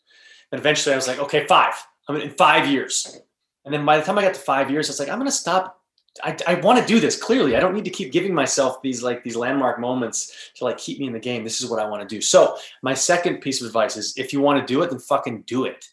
[0.53, 1.75] and eventually i was like okay five
[2.09, 3.21] i'm in five years
[3.65, 5.31] and then by the time i got to five years i was like i'm going
[5.31, 5.81] to stop
[6.23, 7.57] I, I want to do this clearly.
[7.57, 11.01] I don't need to keep giving myself these like these landmark moments to like keep
[11.01, 11.43] me in the game.
[11.43, 12.21] This is what I want to do.
[12.21, 15.43] So my second piece of advice is if you want to do it, then fucking
[15.43, 15.87] do it.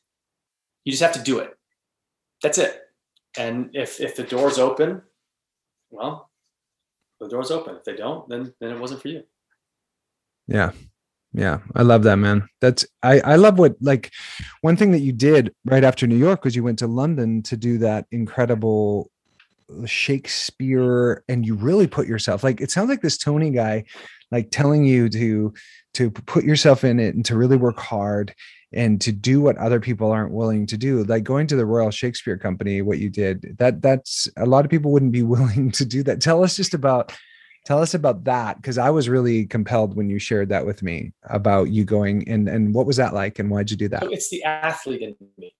[0.83, 1.57] You just have to do it.
[2.43, 2.81] That's it.
[3.37, 5.01] And if if the door's open,
[5.89, 6.29] well,
[7.19, 7.75] the door's open.
[7.75, 9.23] If they don't, then then it wasn't for you.
[10.47, 10.71] Yeah.
[11.33, 12.49] Yeah, I love that, man.
[12.59, 14.11] That's I I love what like
[14.61, 17.55] one thing that you did right after New York was you went to London to
[17.55, 19.09] do that incredible
[19.85, 23.85] Shakespeare and you really put yourself like it sounds like this Tony guy
[24.29, 25.53] like telling you to
[25.93, 28.33] to put yourself in it and to really work hard
[28.73, 31.91] and to do what other people aren't willing to do like going to the royal
[31.91, 35.85] shakespeare company what you did that that's a lot of people wouldn't be willing to
[35.85, 36.21] do that.
[36.21, 37.13] Tell us just about
[37.65, 41.13] tell us about that because i was really compelled when you shared that with me
[41.25, 44.03] about you going and and what was that like and why'd you do that?
[44.11, 45.55] It's the athlete in me.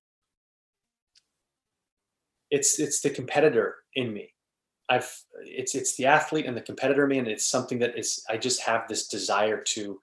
[2.49, 4.33] It's it's the competitor in me.
[4.89, 5.11] I've
[5.43, 8.38] it's it's the athlete and the competitor in me and it's something that is i
[8.38, 9.99] just have this desire to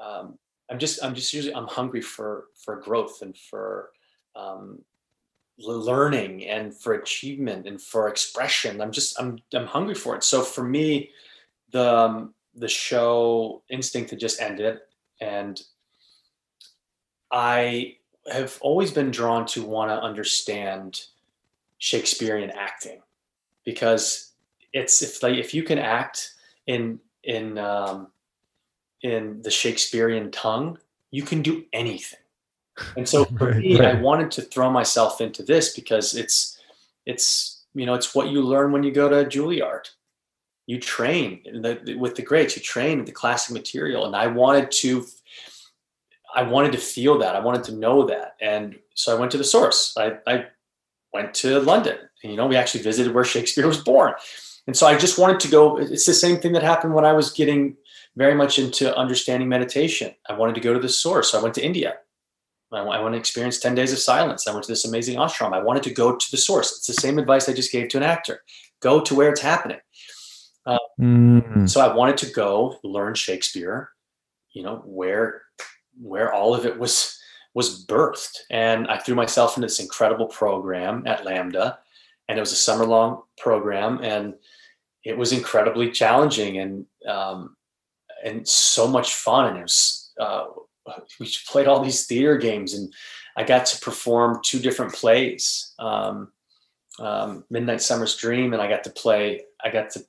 [0.00, 0.38] um,
[0.70, 3.90] I'm just I'm just usually I'm hungry for for growth and for
[4.36, 4.80] um,
[5.58, 8.80] learning and for achievement and for expression.
[8.80, 10.24] I'm just I'm I'm hungry for it.
[10.24, 11.10] So for me,
[11.72, 14.78] the um, the show Instinct had just ended,
[15.20, 15.60] and
[17.32, 17.96] I
[18.30, 21.00] have always been drawn to want to understand
[21.78, 23.00] Shakespearean acting
[23.64, 24.32] because
[24.72, 26.32] it's if like if you can act
[26.66, 28.08] in in um,
[29.02, 30.78] in the Shakespearean tongue,
[31.10, 32.18] you can do anything.
[32.96, 36.58] And so for me, I wanted to throw myself into this because it's
[37.06, 39.88] it's you know it's what you learn when you go to Juilliard.
[40.66, 42.54] You train the, with the greats.
[42.54, 45.06] You train the classic material, and I wanted to
[46.34, 47.34] I wanted to feel that.
[47.34, 49.94] I wanted to know that, and so I went to the source.
[49.96, 50.46] I, I
[51.12, 51.96] went to London.
[52.22, 54.12] And, you know, we actually visited where Shakespeare was born,
[54.66, 55.78] and so I just wanted to go.
[55.78, 57.76] It's the same thing that happened when I was getting
[58.18, 60.12] very much into understanding meditation.
[60.28, 61.30] I wanted to go to the source.
[61.30, 61.94] So I went to India.
[62.72, 64.46] I, I want to experience 10 days of silence.
[64.46, 65.54] I went to this amazing ashram.
[65.54, 66.76] I wanted to go to the source.
[66.76, 68.42] It's the same advice I just gave to an actor
[68.80, 69.78] go to where it's happening.
[70.66, 71.68] Uh, mm.
[71.68, 73.90] So I wanted to go learn Shakespeare,
[74.52, 75.42] you know, where
[76.00, 77.18] where all of it was
[77.54, 78.36] was birthed.
[78.50, 81.78] And I threw myself into this incredible program at LAMDA,
[82.28, 84.00] And it was a summer long program.
[84.02, 84.34] And
[85.04, 86.58] it was incredibly challenging.
[86.58, 87.56] And um,
[88.24, 89.48] and so much fun.
[89.48, 90.46] And it was, uh,
[91.20, 92.92] we played all these theater games and
[93.36, 95.72] I got to perform two different plays.
[95.78, 96.32] Um,
[96.98, 99.42] um, Midnight Summer's Dream, and I got to play.
[99.64, 100.04] I got to,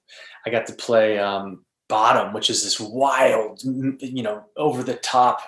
[0.47, 5.41] I got to play um, Bottom, which is this wild, you know, over the top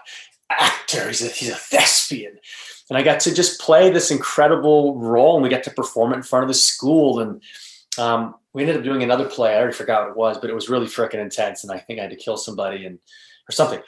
[0.51, 1.07] actor.
[1.07, 2.37] He's a, he's a thespian,
[2.89, 6.17] and I got to just play this incredible role, and we got to perform it
[6.17, 7.19] in front of the school.
[7.19, 7.41] And
[7.97, 9.53] um, we ended up doing another play.
[9.53, 11.99] I already forgot what it was, but it was really freaking intense, and I think
[11.99, 12.99] I had to kill somebody and
[13.47, 13.81] or something.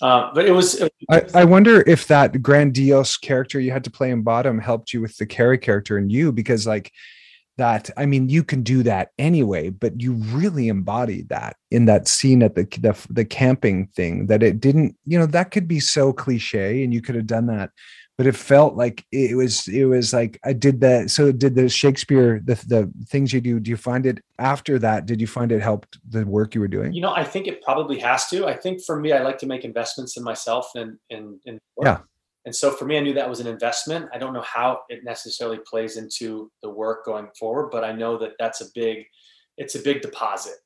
[0.00, 0.80] Uh, but it was.
[0.80, 4.58] It was I, I, wonder if that grandiose character you had to play in Bottom
[4.58, 6.92] helped you with the Carrie character in you, because like
[7.58, 7.90] that.
[7.96, 12.42] I mean, you can do that anyway, but you really embodied that in that scene
[12.42, 14.26] at the the, the camping thing.
[14.26, 14.96] That it didn't.
[15.06, 17.70] You know, that could be so cliche, and you could have done that
[18.20, 21.10] but it felt like it was it was like I did that.
[21.10, 23.58] So did the Shakespeare the the things you do?
[23.58, 25.06] Do you find it after that?
[25.06, 26.92] Did you find it helped the work you were doing?
[26.92, 28.46] You know, I think it probably has to.
[28.46, 32.00] I think for me, I like to make investments in myself and and, and yeah.
[32.44, 34.10] And so for me, I knew that was an investment.
[34.12, 38.18] I don't know how it necessarily plays into the work going forward, but I know
[38.18, 39.06] that that's a big,
[39.56, 40.56] it's a big deposit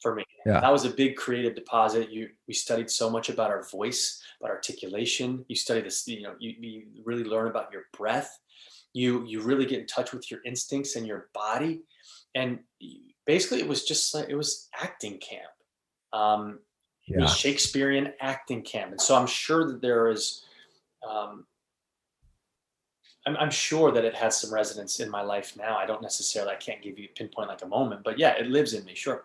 [0.00, 0.24] for me.
[0.46, 0.60] Yeah.
[0.60, 2.10] That was a big creative deposit.
[2.10, 5.44] You we studied so much about our voice about articulation.
[5.48, 8.38] You study this, you know, you, you really learn about your breath.
[8.92, 11.82] You you really get in touch with your instincts and your body.
[12.34, 12.60] And
[13.26, 15.50] basically, it was just like it was acting camp.
[16.12, 16.60] Um,
[17.06, 17.18] yeah.
[17.18, 20.44] It was Shakespearean acting camp, and so I'm sure that there is.
[21.08, 21.46] Um,
[23.26, 25.76] I'm, I'm sure that it has some resonance in my life now.
[25.76, 28.72] I don't necessarily, I can't give you pinpoint like a moment, but yeah, it lives
[28.72, 29.24] in me, sure.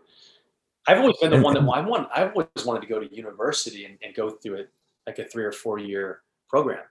[0.88, 2.10] I've always been the one that I want.
[2.16, 4.72] I've always wanted to go to university and, and go through it
[5.07, 6.84] like a three or four year program.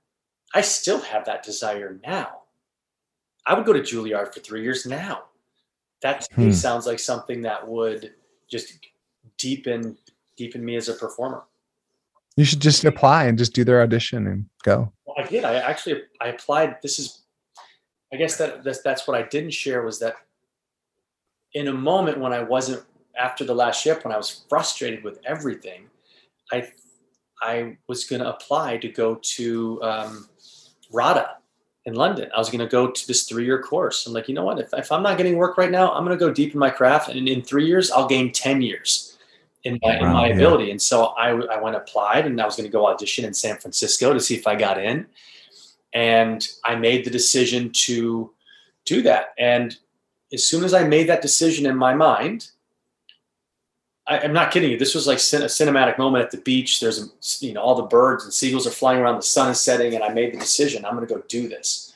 [0.55, 2.43] I still have that desire now.
[3.47, 5.25] I would go to Juilliard for three years now.
[6.03, 6.47] That to hmm.
[6.47, 8.13] me sounds like something that would
[8.51, 8.79] just
[9.39, 9.97] deepen
[10.37, 11.45] deepen me as a performer.
[12.37, 14.93] You should just apply and just do their audition and go.
[15.07, 15.45] Well, I did.
[15.45, 16.77] I actually I applied.
[16.83, 17.23] This is,
[18.13, 20.17] I guess that that's, that's what I didn't share was that
[21.53, 22.83] in a moment when I wasn't
[23.19, 25.89] after the last ship when I was frustrated with everything,
[26.53, 26.69] I
[27.43, 30.29] I was going to apply to go to um,
[30.91, 31.37] RADA
[31.85, 32.31] in London.
[32.35, 34.07] I was going to go to this three year course.
[34.07, 34.59] I'm like, you know what?
[34.59, 36.71] If, if I'm not getting work right now, I'm going to go deep in my
[36.71, 37.11] craft.
[37.11, 39.19] And in three years, I'll gain 10 years
[39.65, 40.35] in my, wow, in my yeah.
[40.35, 40.71] ability.
[40.71, 43.59] And so I, I went applied and I was going to go audition in San
[43.59, 45.07] Francisco to see if I got in.
[45.93, 48.33] And I made the decision to
[48.85, 49.35] do that.
[49.39, 49.77] And
[50.33, 52.49] as soon as I made that decision in my mind,
[54.07, 54.79] I, am not kidding you.
[54.79, 56.81] This was like a cinematic moment at the beach.
[56.81, 57.07] There's, a,
[57.45, 59.17] you know, all the birds and seagulls are flying around.
[59.17, 60.85] The sun is setting, and I made the decision.
[60.85, 61.93] I'm going to go do this.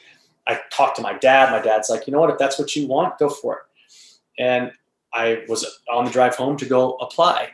[0.47, 1.51] I talked to my dad.
[1.51, 2.31] My dad's like, you know what?
[2.31, 4.43] If that's what you want, go for it.
[4.43, 4.73] and
[5.13, 7.51] I was on the drive home to go apply.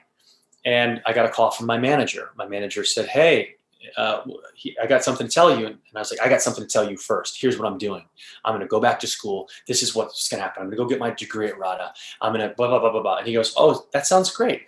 [0.65, 2.31] And I got a call from my manager.
[2.37, 3.57] My manager said, Hey,
[3.97, 4.23] uh,
[4.55, 5.67] he, I got something to tell you.
[5.67, 7.41] And I was like, I got something to tell you first.
[7.41, 8.05] Here's what I'm doing.
[8.45, 9.49] I'm going to go back to school.
[9.67, 10.63] This is what's going to happen.
[10.63, 11.93] I'm going to go get my degree at RADA.
[12.21, 13.17] I'm going to blah, blah, blah, blah, blah.
[13.19, 14.63] And he goes, Oh, that sounds great.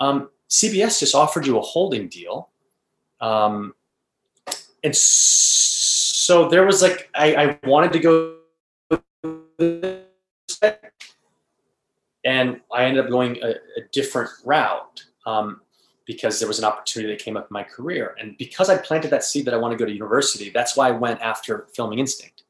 [0.00, 2.50] Um, CBS just offered you a holding deal.
[3.20, 3.74] Um,
[4.84, 8.34] and so there was like, I, I wanted to go
[12.24, 15.60] and I ended up going a, a different route um,
[16.08, 18.16] because there was an opportunity that came up in my career.
[18.18, 20.88] And because I planted that seed that I want to go to university, that's why
[20.88, 22.44] I went after Filming Instinct.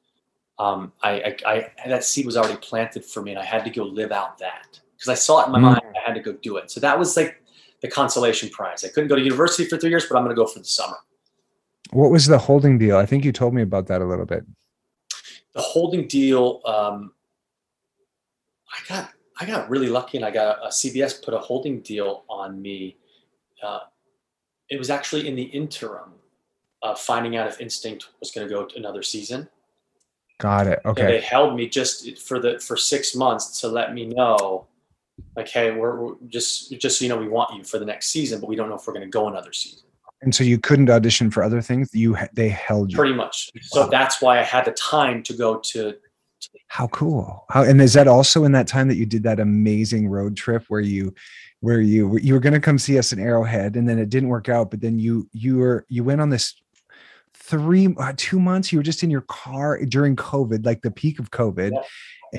[0.60, 3.70] Um, I, I, I, that seed was already planted for me, and I had to
[3.70, 5.62] go live out that because I saw it in my mm.
[5.62, 5.80] mind.
[5.84, 6.70] I had to go do it.
[6.70, 7.42] So that was like
[7.82, 8.84] the consolation prize.
[8.84, 10.64] I couldn't go to university for three years, but I'm going to go for the
[10.64, 10.96] summer.
[11.90, 12.96] What was the holding deal?
[12.96, 14.44] I think you told me about that a little bit.
[15.54, 16.60] The holding deal.
[16.64, 17.12] Um,
[18.72, 19.10] I got
[19.40, 22.96] I got really lucky and I got a, CBS put a holding deal on me.
[23.62, 23.80] Uh,
[24.70, 26.12] it was actually in the interim
[26.82, 29.48] of finding out if Instinct was going to go to another season.
[30.38, 30.80] Got it.
[30.84, 31.02] Okay.
[31.02, 34.66] So they held me just for the for six months to let me know,
[35.34, 38.08] like, hey, we're, we're just just so you know, we want you for the next
[38.08, 39.88] season, but we don't know if we're going to go another season.
[40.22, 41.90] And so you couldn't audition for other things.
[41.92, 43.50] You they held you pretty much.
[43.62, 43.88] So wow.
[43.88, 45.94] that's why I had the time to go to
[46.68, 50.08] how cool how and is that also in that time that you did that amazing
[50.08, 51.12] road trip where you
[51.60, 54.28] where you you were going to come see us in arrowhead and then it didn't
[54.28, 56.54] work out but then you you were you went on this
[57.34, 61.18] three uh, two months you were just in your car during covid like the peak
[61.18, 61.80] of covid yeah.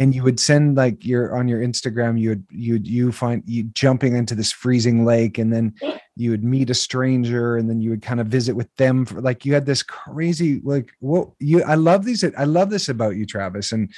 [0.01, 3.63] and you would send like your on your instagram you would you you find you
[3.73, 5.73] jumping into this freezing lake and then
[6.15, 9.19] you would meet a stranger and then you would kind of visit with them for
[9.19, 13.15] like you had this crazy like what you i love these i love this about
[13.15, 13.91] you travis and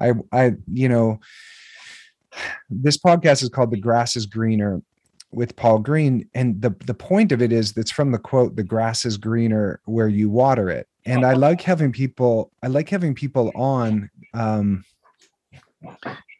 [0.00, 1.18] i i you know
[2.68, 4.82] this podcast is called the grass is greener
[5.32, 6.28] with Paul Greene.
[6.34, 9.80] And the the point of it is that's from the quote the grass is greener
[9.84, 10.86] where you water it.
[11.06, 14.84] And i like having people i like having people on um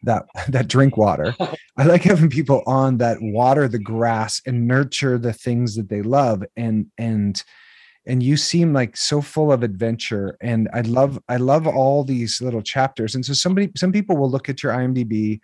[0.03, 1.35] that that drink water.
[1.77, 6.01] I like having people on that water the grass and nurture the things that they
[6.01, 6.43] love.
[6.55, 7.41] And and
[8.07, 10.37] and you seem like so full of adventure.
[10.41, 13.15] And I love I love all these little chapters.
[13.15, 15.39] And so somebody some people will look at your IMDb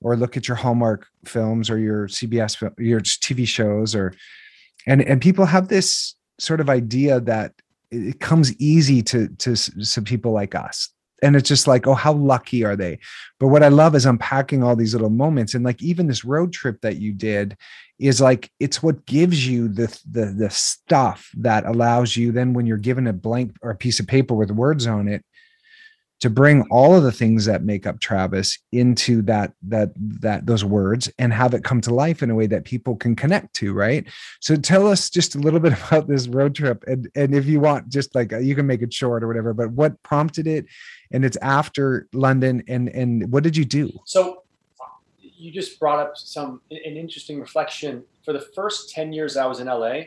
[0.00, 4.14] or look at your Hallmark films or your CBS your TV shows or
[4.86, 7.52] and and people have this sort of idea that
[7.90, 10.90] it comes easy to to some people like us.
[11.20, 12.98] And it's just like oh how lucky are they?
[13.40, 15.54] But what i love is unpacking all these little moments.
[15.54, 17.56] And like even this road trip that you did
[17.98, 22.66] is like it's what gives you the the the stuff that allows you then when
[22.66, 25.24] you're given a blank or a piece of paper with words on it
[26.20, 30.64] to bring all of the things that make up Travis into that that that those
[30.64, 33.72] words and have it come to life in a way that people can connect to,
[33.72, 34.06] right?
[34.40, 37.60] So tell us just a little bit about this road trip and and if you
[37.60, 40.66] want just like uh, you can make it short or whatever, but what prompted it
[41.12, 43.90] and it's after London and and what did you do?
[44.04, 44.42] So
[45.20, 48.02] you just brought up some an interesting reflection.
[48.24, 50.00] For the first 10 years I was in LA,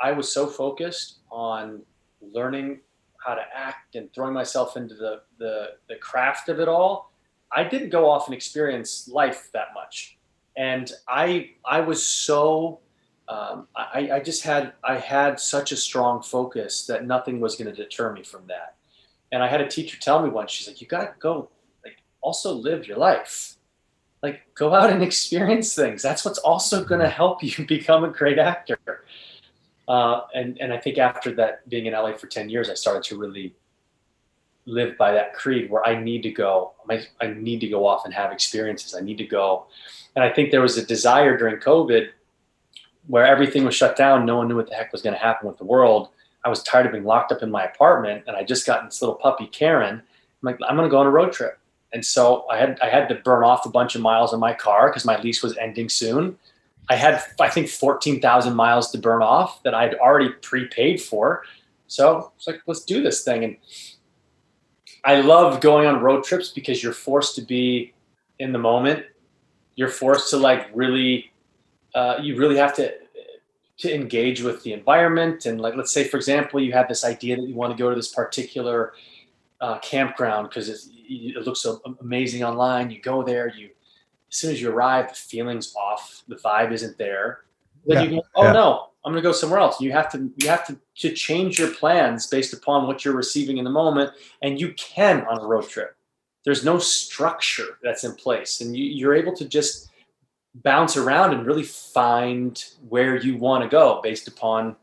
[0.00, 1.82] I was so focused on
[2.20, 2.80] learning
[3.26, 7.12] how to act and throwing myself into the, the, the craft of it all,
[7.54, 10.16] I didn't go off and experience life that much.
[10.56, 12.80] And I, I was so,
[13.28, 17.66] um, I, I just had, I had such a strong focus that nothing was going
[17.66, 18.76] to deter me from that.
[19.32, 21.50] And I had a teacher tell me once, she's like, you got to go,
[21.84, 23.56] like, also live your life.
[24.22, 26.00] Like, go out and experience things.
[26.00, 28.78] That's what's also going to help you become a great actor.
[29.88, 33.04] Uh, and and I think after that, being in LA for ten years, I started
[33.04, 33.54] to really
[34.66, 36.72] live by that creed where I need to go.
[36.90, 38.94] I, I need to go off and have experiences.
[38.94, 39.66] I need to go.
[40.16, 42.08] And I think there was a desire during COVID
[43.06, 44.26] where everything was shut down.
[44.26, 46.08] No one knew what the heck was going to happen with the world.
[46.44, 49.00] I was tired of being locked up in my apartment, and I just got this
[49.00, 49.94] little puppy Karen.
[49.96, 50.02] I'm
[50.42, 51.58] like, I'm going to go on a road trip.
[51.92, 54.52] And so I had I had to burn off a bunch of miles in my
[54.52, 56.36] car because my lease was ending soon.
[56.88, 61.42] I had, I think, 14,000 miles to burn off that I'd already prepaid for.
[61.88, 63.44] So it's like, let's do this thing.
[63.44, 63.56] And
[65.04, 67.94] I love going on road trips because you're forced to be
[68.38, 69.04] in the moment.
[69.74, 71.32] You're forced to like really,
[71.94, 72.92] uh, you really have to
[73.78, 75.44] to engage with the environment.
[75.44, 77.90] And like, let's say, for example, you have this idea that you want to go
[77.90, 78.94] to this particular
[79.60, 82.90] uh, campground because it looks so amazing online.
[82.90, 83.70] You go there, you
[84.36, 87.44] as soon as you arrive, the feeling's off, the vibe isn't there.
[87.86, 88.02] Then yeah.
[88.02, 88.52] you go, oh yeah.
[88.52, 89.80] no, I'm going to go somewhere else.
[89.80, 93.56] You have to you have to, to change your plans based upon what you're receiving
[93.56, 94.10] in the moment,
[94.42, 95.96] and you can on a road trip.
[96.44, 99.88] there's no structure that's in place and you, you're able to just
[100.62, 104.76] bounce around and really find where you want to go based upon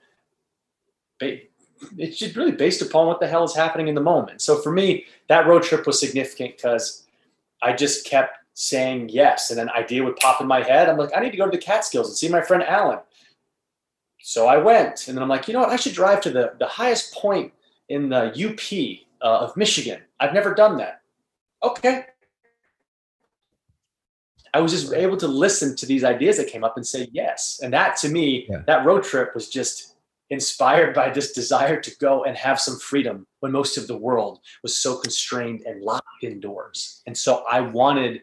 [1.22, 4.72] it's just really based upon what the hell is happening in the moment so for
[4.72, 7.08] me that road trip was significant because
[7.62, 9.52] i just kept saying yes.
[9.52, 10.90] And an idea would pop in my head.
[10.90, 13.00] I'm like i need to go to the catskills and see my friend alan.
[14.22, 15.70] So i went and then i'm like you know what?
[15.70, 17.52] I should drive to the, the highest point
[17.90, 20.02] in the up uh, of michigan.
[20.20, 21.02] I've never done that.
[21.64, 22.06] Okay.
[24.54, 27.60] I was just able to listen to these ideas that came up and say yes.
[27.64, 28.62] And that to me, yeah.
[28.68, 29.96] that road trip was just
[30.30, 34.40] inspired by this desire to go and have some freedom when most of the world
[34.62, 37.02] was so constrained and locked indoors.
[37.08, 38.22] And so I wanted,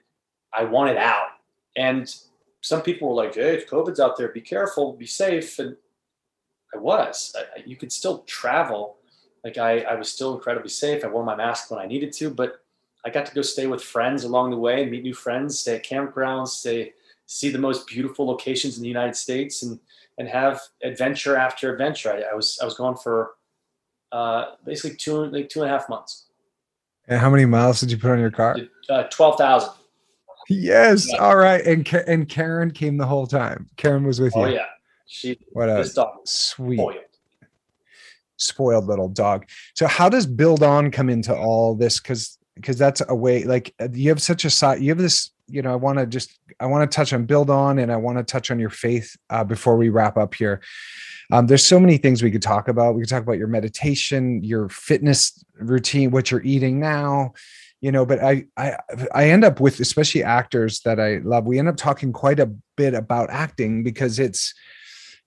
[0.52, 1.28] I wanted out.
[1.76, 2.12] And
[2.60, 4.28] some people were like, "Hey, if COVID's out there.
[4.28, 4.92] Be careful.
[4.92, 5.76] Be safe." And
[6.74, 7.34] I was.
[7.36, 8.96] I, you could still travel.
[9.44, 11.04] Like I, I was still incredibly safe.
[11.04, 12.62] I wore my mask when I needed to, but
[13.04, 15.76] I got to go stay with friends along the way and meet new friends, stay
[15.76, 16.92] at campgrounds, stay
[17.26, 19.78] see the most beautiful locations in the United States, and
[20.18, 22.12] and have adventure after adventure.
[22.12, 23.32] I, I was I was gone for
[24.12, 26.26] uh, basically two like two and a half months.
[27.08, 28.56] And how many miles did you put on your car?
[28.88, 29.72] Uh, Twelve thousand.
[30.50, 31.08] Yes.
[31.10, 31.18] Yeah.
[31.18, 31.64] All right.
[31.64, 33.68] And and Karen came the whole time.
[33.76, 34.52] Karen was with oh, you.
[34.52, 34.66] Oh yeah.
[35.06, 35.38] She.
[35.52, 35.84] What a
[36.24, 36.76] sweet.
[36.76, 36.94] Spoiled.
[38.36, 39.46] spoiled little dog.
[39.74, 42.00] So how does build on come into all this?
[42.00, 45.30] Because because that's a way like uh, you have such a side you have this
[45.48, 47.96] you know i want to just i want to touch on build on and i
[47.96, 50.60] want to touch on your faith uh, before we wrap up here
[51.32, 54.42] um, there's so many things we could talk about we could talk about your meditation
[54.44, 57.32] your fitness routine what you're eating now
[57.80, 58.76] you know but i i
[59.14, 62.52] i end up with especially actors that i love we end up talking quite a
[62.76, 64.54] bit about acting because it's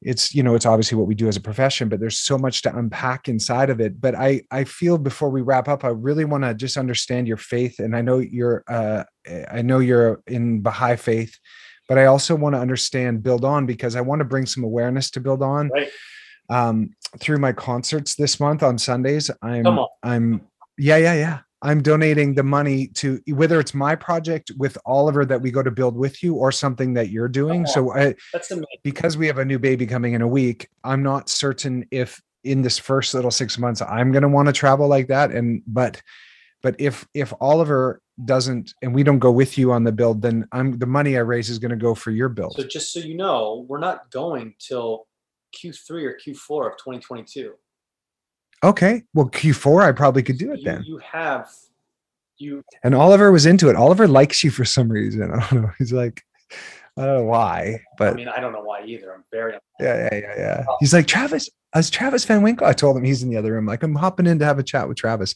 [0.05, 2.61] it's you know it's obviously what we do as a profession but there's so much
[2.61, 3.99] to unpack inside of it.
[3.99, 7.38] But i i feel before we wrap up i really want to just understand your
[7.38, 9.03] faith and i know you're uh
[9.51, 11.38] i know you're in baha'i faith
[11.88, 15.09] but i also want to understand build on because i want to bring some awareness
[15.11, 15.69] to build on.
[15.69, 15.89] Right.
[16.49, 19.65] um through my concerts this month on sundays i'm
[20.03, 20.41] i'm
[20.77, 25.41] yeah yeah yeah I'm donating the money to whether it's my project with Oliver that
[25.41, 27.65] we go to build with you or something that you're doing.
[27.68, 28.15] Oh, so I,
[28.84, 32.61] because we have a new baby coming in a week, I'm not certain if in
[32.61, 35.31] this first little six months I'm going to want to travel like that.
[35.31, 36.02] And but
[36.61, 40.45] but if if Oliver doesn't and we don't go with you on the build, then
[40.52, 42.56] I'm the money I raise is going to go for your build.
[42.57, 45.07] So just so you know, we're not going till
[45.56, 47.53] Q3 or Q4 of 2022.
[48.64, 49.03] Okay.
[49.14, 50.84] Well, Q4, I probably could do it you, then.
[50.84, 51.49] You have
[52.38, 53.76] you and Oliver was into it.
[53.76, 55.31] Oliver likes you for some reason.
[55.34, 55.72] I don't know.
[55.77, 56.23] He's like,
[56.98, 59.14] I don't know why, but I mean, I don't know why either.
[59.14, 60.65] I'm very yeah, yeah, yeah, yeah.
[60.68, 60.77] Oh.
[60.80, 61.49] He's like Travis.
[61.76, 63.65] As Travis Van Winkle, I told him he's in the other room.
[63.65, 65.34] Like I'm hopping in to have a chat with Travis.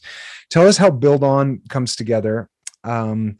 [0.50, 2.48] Tell us how Build On comes together.
[2.84, 3.38] Um,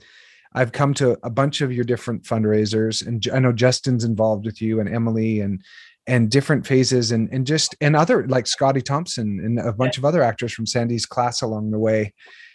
[0.52, 4.60] I've come to a bunch of your different fundraisers, and I know Justin's involved with
[4.60, 5.62] you and Emily and
[6.08, 10.00] and different phases and and just and other like Scottie Thompson and a bunch yeah.
[10.00, 12.12] of other actors from Sandy's class along the way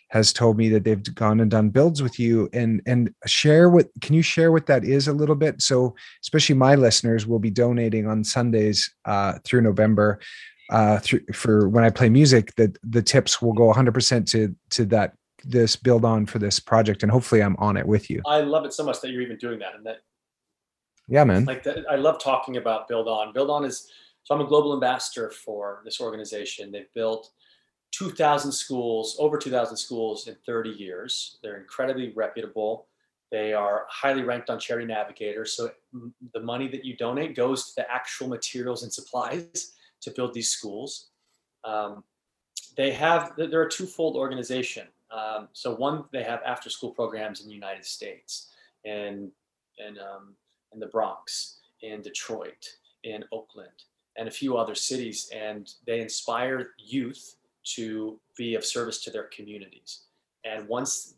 [0.09, 3.87] has told me that they've gone and done builds with you and and share what
[4.01, 7.51] can you share what that is a little bit so especially my listeners will be
[7.51, 10.19] donating on Sundays uh, through November
[10.71, 14.85] uh, through, for when I play music that the tips will go 100% to to
[14.85, 15.13] that
[15.45, 18.21] this build on for this project and hopefully I'm on it with you.
[18.25, 19.97] I love it so much that you're even doing that and that
[21.07, 21.45] yeah, man.
[21.45, 23.33] Like that, I love talking about Build On.
[23.33, 23.89] Build On is
[24.23, 26.71] so I'm a global ambassador for this organization.
[26.71, 27.31] They've built
[27.91, 31.39] 2,000 schools, over 2,000 schools in 30 years.
[31.43, 32.87] They're incredibly reputable.
[33.31, 35.45] They are highly ranked on Charity Navigator.
[35.45, 35.71] So
[36.33, 40.49] the money that you donate goes to the actual materials and supplies to build these
[40.49, 41.09] schools.
[41.63, 42.03] Um,
[42.77, 44.87] they have they're a twofold organization.
[45.11, 48.51] Um, so one, they have after school programs in the United States,
[48.85, 49.31] and
[49.77, 50.35] and um,
[50.73, 52.67] in the Bronx, in Detroit,
[53.03, 53.83] in Oakland,
[54.17, 55.29] and a few other cities.
[55.33, 57.35] And they inspire youth
[57.75, 60.01] to be of service to their communities.
[60.45, 61.15] And once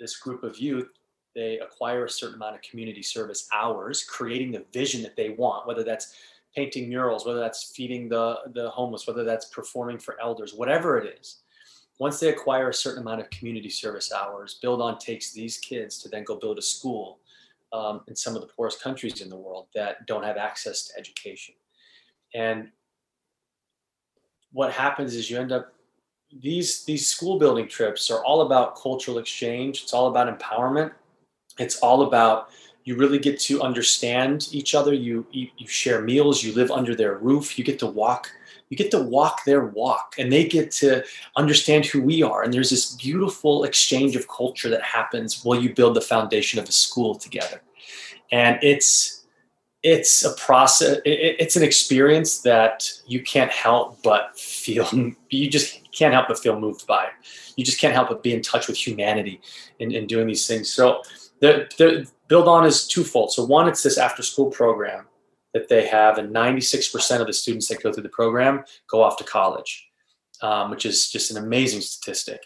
[0.00, 0.88] this group of youth,
[1.34, 5.66] they acquire a certain amount of community service hours, creating the vision that they want,
[5.66, 6.14] whether that's
[6.54, 11.18] painting murals, whether that's feeding the, the homeless, whether that's performing for elders, whatever it
[11.20, 11.42] is.
[11.98, 15.98] Once they acquire a certain amount of community service hours, Build On takes these kids
[15.98, 17.18] to then go build a school
[17.76, 20.98] um, in some of the poorest countries in the world that don't have access to
[20.98, 21.54] education.
[22.34, 22.68] And
[24.52, 25.72] what happens is you end up
[26.40, 29.82] these these school building trips are all about cultural exchange.
[29.82, 30.92] It's all about empowerment.
[31.58, 32.48] It's all about
[32.84, 34.92] you really get to understand each other.
[34.94, 36.42] You, you you share meals.
[36.42, 37.58] You live under their roof.
[37.58, 38.30] You get to walk.
[38.68, 41.04] You get to walk their walk, and they get to
[41.36, 42.42] understand who we are.
[42.42, 46.68] And there's this beautiful exchange of culture that happens while you build the foundation of
[46.68, 47.62] a school together.
[48.32, 49.16] And it's
[49.82, 50.98] it's a process.
[51.04, 54.88] It's an experience that you can't help but feel.
[55.28, 57.08] You just can't help but feel moved by.
[57.56, 59.40] You just can't help but be in touch with humanity
[59.80, 60.72] in, in doing these things.
[60.72, 61.02] So
[61.40, 63.32] the, the build on is twofold.
[63.32, 65.05] So one, it's this after school program
[65.56, 69.16] that they have, and 96% of the students that go through the program go off
[69.16, 69.88] to college,
[70.42, 72.42] um, which is just an amazing statistic.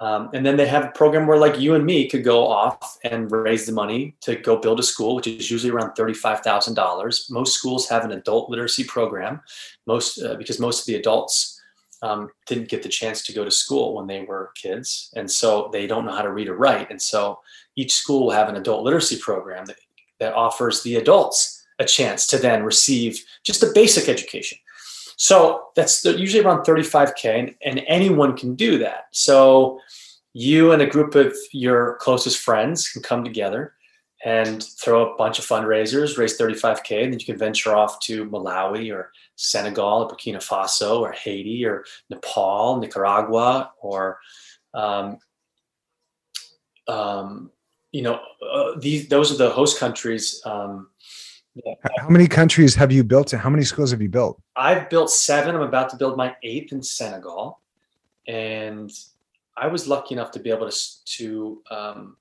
[0.00, 2.98] Um, and then they have a program where, like you and me, could go off
[3.04, 6.74] and raise the money to go build a school, which is usually around thirty-five thousand
[6.74, 7.28] dollars.
[7.30, 9.42] Most schools have an adult literacy program,
[9.86, 11.60] most uh, because most of the adults
[12.00, 15.68] um, didn't get the chance to go to school when they were kids, and so
[15.70, 16.90] they don't know how to read or write.
[16.90, 17.38] And so
[17.76, 19.76] each school will have an adult literacy program that,
[20.18, 24.58] that offers the adults a chance to then receive just a basic education.
[25.16, 29.06] So that's usually around 35K, and, and anyone can do that.
[29.10, 29.80] So
[30.32, 33.74] you and a group of your closest friends can come together
[34.24, 38.26] and throw a bunch of fundraisers, raise 35K, and then you can venture off to
[38.26, 44.18] Malawi or Senegal or Burkina Faso or Haiti or Nepal, Nicaragua, or
[44.74, 45.18] um,
[46.86, 47.50] um,
[47.92, 50.88] you know, uh, these those are the host countries um,
[51.98, 53.32] how many countries have you built?
[53.32, 53.38] In?
[53.38, 54.40] How many schools have you built?
[54.56, 55.54] I've built seven.
[55.54, 57.60] I'm about to build my eighth in Senegal,
[58.26, 58.90] and
[59.56, 62.16] I was lucky enough to be able to to um,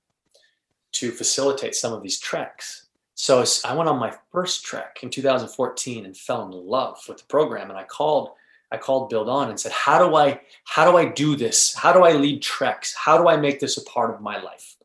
[0.93, 2.87] to facilitate some of these treks.
[3.15, 7.25] So I went on my first trek in 2014 and fell in love with the
[7.25, 7.69] program.
[7.69, 8.31] And I called
[8.71, 11.73] I called Build On and said, "How do I how do I do this?
[11.73, 12.95] How do I lead treks?
[12.95, 14.75] How do I make this a part of my life?"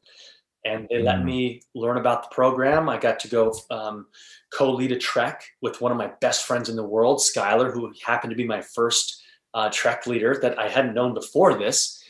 [0.64, 1.24] And they let mm.
[1.24, 2.88] me learn about the program.
[2.88, 4.06] I got to go um,
[4.50, 8.30] co-lead a trek with one of my best friends in the world, Skylar, who happened
[8.30, 9.22] to be my first
[9.52, 12.02] uh, trek leader that I hadn't known before this.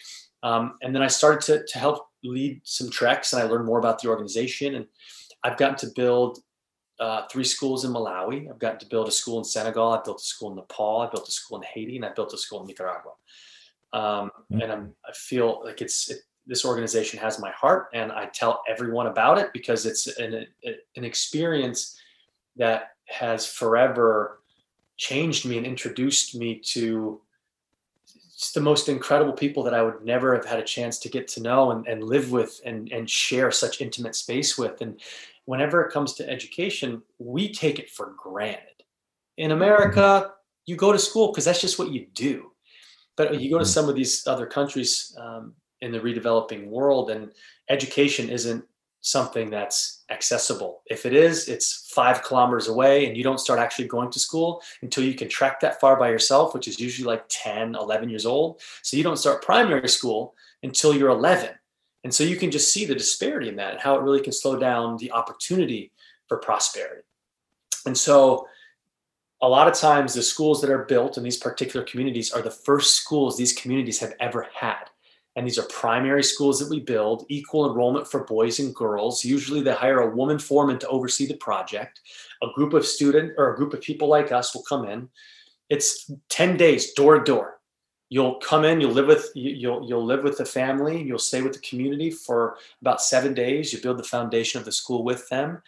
[0.42, 3.78] Um, and then I started to, to help lead some treks, and I learned more
[3.78, 4.76] about the organization.
[4.76, 4.86] And
[5.42, 6.38] I've gotten to build
[7.00, 8.48] uh, three schools in Malawi.
[8.48, 9.92] I've gotten to build a school in Senegal.
[9.92, 11.00] I built a school in Nepal.
[11.00, 13.12] I built a school in Haiti, and I built a school in Nicaragua.
[13.92, 14.62] Um, mm.
[14.62, 18.62] and I'm, I feel like it's it, this organization has my heart and I tell
[18.68, 21.98] everyone about it because it's an, an experience
[22.56, 24.40] that has forever
[24.96, 27.20] changed me and introduced me to
[28.54, 31.42] the most incredible people that I would never have had a chance to get to
[31.42, 34.80] know and, and live with and, and share such intimate space with.
[34.80, 35.00] And
[35.46, 38.82] whenever it comes to education, we take it for granted.
[39.36, 40.32] In America,
[40.66, 42.50] you go to school because that's just what you do.
[43.16, 43.70] But you go to mm-hmm.
[43.70, 45.54] some of these other countries, um,
[45.84, 47.30] in the redeveloping world and
[47.68, 48.64] education isn't
[49.00, 50.82] something that's accessible.
[50.86, 54.62] If it is it's five kilometers away and you don't start actually going to school
[54.80, 58.24] until you can trek that far by yourself which is usually like 10 11 years
[58.24, 58.62] old.
[58.82, 61.50] So you don't start primary school until you're 11
[62.02, 64.32] and so you can just see the disparity in that and how it really can
[64.32, 65.92] slow down the opportunity
[66.26, 67.02] for prosperity.
[67.84, 68.46] And so
[69.42, 72.50] a lot of times the schools that are built in these particular communities are the
[72.50, 74.88] first schools these communities have ever had
[75.36, 79.24] and these are primary schools that we build, equal enrollment for boys and girls.
[79.24, 82.00] Usually they hire a woman foreman to oversee the project.
[82.42, 85.08] A group of student or a group of people like us will come in.
[85.70, 87.58] It's 10 days door to door.
[88.10, 91.54] You'll come in, you'll live with you'll you'll live with the family, you'll stay with
[91.54, 93.72] the community for about 7 days.
[93.72, 95.62] You build the foundation of the school with them.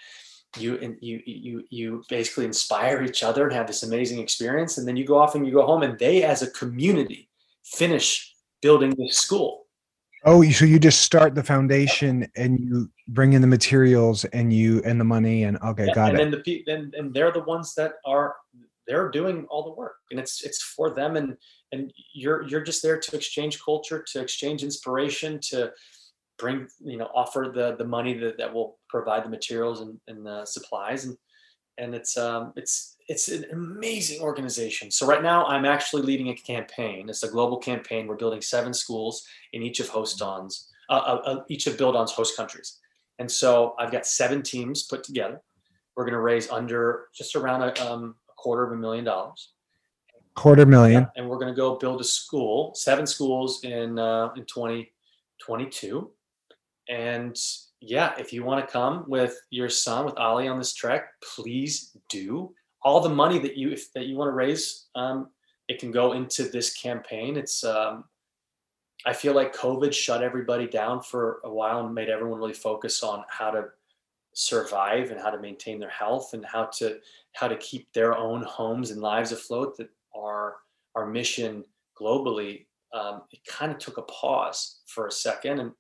[0.56, 4.86] You and you you you basically inspire each other and have this amazing experience and
[4.86, 7.28] then you go off and you go home and they as a community
[7.64, 8.35] finish
[8.66, 9.66] building this school.
[10.24, 14.82] Oh, so you just start the foundation and you bring in the materials and you
[14.84, 16.22] and the money and okay, yeah, got and it.
[16.22, 18.34] And then the and, and they're the ones that are
[18.88, 21.36] they're doing all the work and it's it's for them and
[21.72, 25.72] and you're you're just there to exchange culture, to exchange inspiration, to
[26.38, 30.26] bring you know offer the the money that, that will provide the materials and, and
[30.26, 31.16] the supplies and
[31.78, 34.91] and it's um it's it's an amazing organization.
[34.91, 37.09] So right now I'm actually leading a campaign.
[37.09, 38.07] It's a global campaign.
[38.07, 41.95] We're building seven schools in each of host Don's, uh, uh, uh, each of Build
[41.95, 42.78] On's host countries.
[43.19, 45.41] And so I've got seven teams put together.
[45.95, 49.53] We're going to raise under just around a, um, a quarter of a million dollars.
[50.35, 51.03] Quarter million.
[51.03, 56.11] Yeah, and we're going to go build a school, seven schools in uh, in 2022.
[56.91, 57.35] And
[57.81, 61.97] yeah, if you want to come with your son, with Ollie on this trek, please
[62.11, 62.53] do
[62.86, 65.28] all the money that you if, that you want to raise, um,
[65.66, 67.36] it can go into this campaign.
[67.36, 68.04] It's um,
[69.04, 73.02] I feel like COVID shut everybody down for a while and made everyone really focus
[73.02, 73.64] on how to
[74.34, 76.98] survive and how to maintain their health and how to
[77.32, 80.54] how to keep their own homes and lives afloat that our
[80.94, 81.64] our mission
[82.00, 85.72] globally um, it kind of took a pause for a second and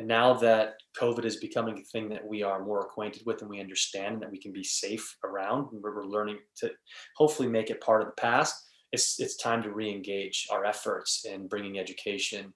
[0.00, 3.50] and now that covid is becoming a thing that we are more acquainted with and
[3.50, 6.70] we understand and that we can be safe around and we're learning to
[7.16, 8.54] hopefully make it part of the past
[8.92, 12.52] it's it's time to re-engage our efforts in bringing education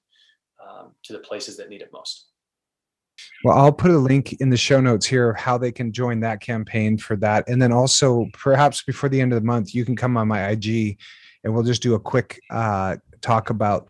[0.66, 2.30] um, to the places that need it most
[3.44, 6.18] well, I'll put a link in the show notes here of how they can join
[6.20, 7.48] that campaign for that.
[7.48, 10.48] And then also, perhaps before the end of the month, you can come on my
[10.48, 10.98] IG
[11.44, 13.88] and we'll just do a quick uh, talk about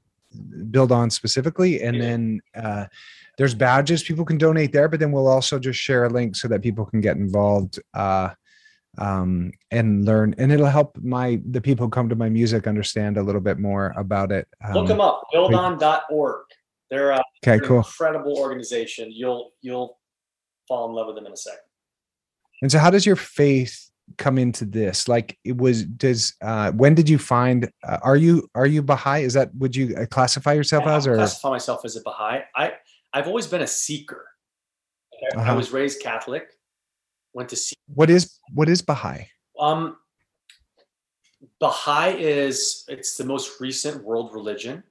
[0.71, 1.83] Build On specifically.
[1.83, 2.87] And then uh,
[3.39, 6.49] there's badges people can donate there, but then we'll also just share a link so
[6.49, 7.81] that people can get involved.
[7.93, 8.31] Uh,
[8.99, 13.17] um, and learn and it'll help my the people who come to my music understand
[13.17, 16.45] a little bit more about it um, look them up buildon.org
[16.91, 17.79] they're, uh, okay, they're cool.
[17.79, 19.99] incredible organization you'll you'll
[20.69, 21.59] fall in love with them in a second
[22.63, 26.95] and so how does your faith come into this like it was does uh when
[26.95, 30.53] did you find uh, are you are you baha'i is that would you uh, classify
[30.53, 32.73] yourself I as or classify myself as a baha'i i
[33.13, 34.27] i've always been a seeker
[35.37, 35.53] uh-huh.
[35.53, 36.49] i was raised catholic
[37.35, 37.75] went to see.
[37.93, 39.27] What is what is Baha'i?
[39.59, 39.97] Um,
[41.61, 44.83] Baha'i is it's the most recent world religion.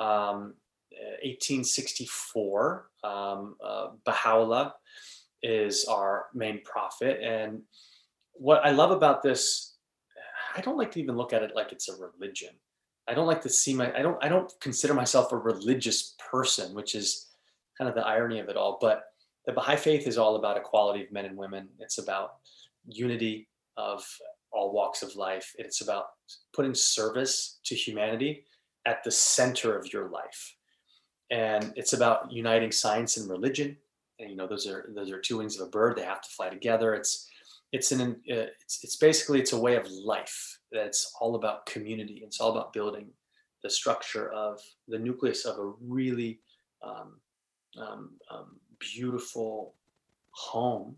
[0.00, 0.54] Um,
[1.22, 2.88] 1864.
[3.04, 4.74] Um, uh, Baha'u'llah
[5.42, 7.62] is our main prophet, and
[8.34, 9.74] what I love about this,
[10.56, 12.50] I don't like to even look at it like it's a religion.
[13.06, 16.74] I don't like to see my I don't I don't consider myself a religious person,
[16.74, 17.28] which is
[17.76, 18.78] kind of the irony of it all.
[18.80, 19.04] But
[19.46, 21.68] the Baha'i faith is all about equality of men and women.
[21.78, 22.36] It's about
[22.86, 24.04] unity of
[24.52, 25.52] all walks of life.
[25.58, 26.06] It's about
[26.54, 28.44] putting service to humanity
[28.86, 30.54] at the center of your life.
[31.30, 33.76] And it's about uniting science and religion.
[34.20, 35.96] And you know, those are those are two wings of a bird.
[35.96, 36.94] They have to fly together.
[36.94, 37.28] It's
[37.74, 42.22] it's an uh, it's it's basically it's a way of life that's all about community.
[42.24, 43.08] It's all about building
[43.64, 46.38] the structure of the nucleus of a really
[46.84, 47.14] um,
[47.76, 49.74] um, um, beautiful
[50.30, 50.94] home.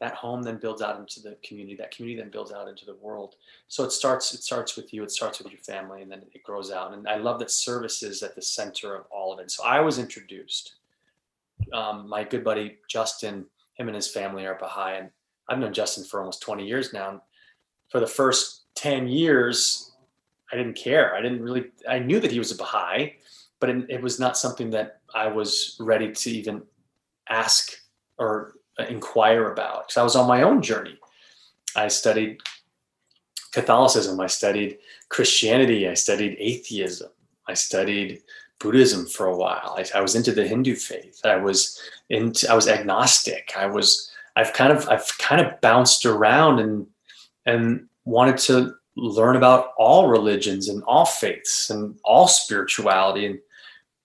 [0.00, 1.76] That home then builds out into the community.
[1.76, 3.36] That community then builds out into the world.
[3.68, 5.02] So it starts it starts with you.
[5.02, 6.92] It starts with your family and then it grows out.
[6.92, 9.50] And i love that service is at the center of all of it.
[9.50, 10.74] So i was introduced
[11.72, 15.10] um, my good buddy justin him and his family are baha'i and
[15.50, 17.22] i've known justin for almost 20 years now
[17.90, 19.92] for the first 10 years
[20.52, 23.12] i didn't care i didn't really i knew that he was a baha'i
[23.58, 26.62] but it, it was not something that i was ready to even
[27.28, 27.72] ask
[28.18, 28.54] or
[28.88, 30.98] inquire about because I was on my own journey.
[31.76, 32.38] I studied
[33.52, 34.78] Catholicism, I studied
[35.08, 37.10] Christianity, I studied atheism,
[37.48, 38.22] I studied
[38.58, 39.76] Buddhism for a while.
[39.78, 41.20] I, I, was into the Hindu faith.
[41.24, 43.52] I was into I was agnostic.
[43.56, 44.09] I was
[44.40, 46.86] I've kind of I've kind of bounced around and
[47.46, 53.38] and wanted to learn about all religions and all faiths and all spirituality and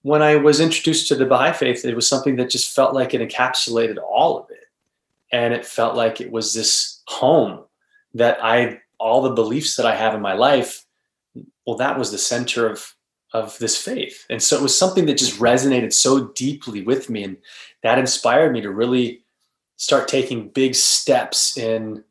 [0.06, 3.12] when I was introduced to the Baha'i faith, it was something that just felt like
[3.12, 4.66] it encapsulated all of it.
[5.32, 7.64] And it felt like it was this home
[8.14, 10.86] that I, all the beliefs that I have in my life,
[11.66, 12.94] well, that was the center of,
[13.32, 14.24] of this faith.
[14.30, 17.24] And so it was something that just resonated so deeply with me.
[17.24, 17.36] And
[17.82, 19.24] that inspired me to really
[19.76, 22.02] start taking big steps in.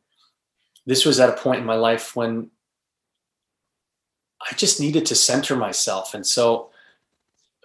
[0.86, 2.50] This was at a point in my life when
[4.48, 6.14] I just needed to center myself.
[6.14, 6.70] And so,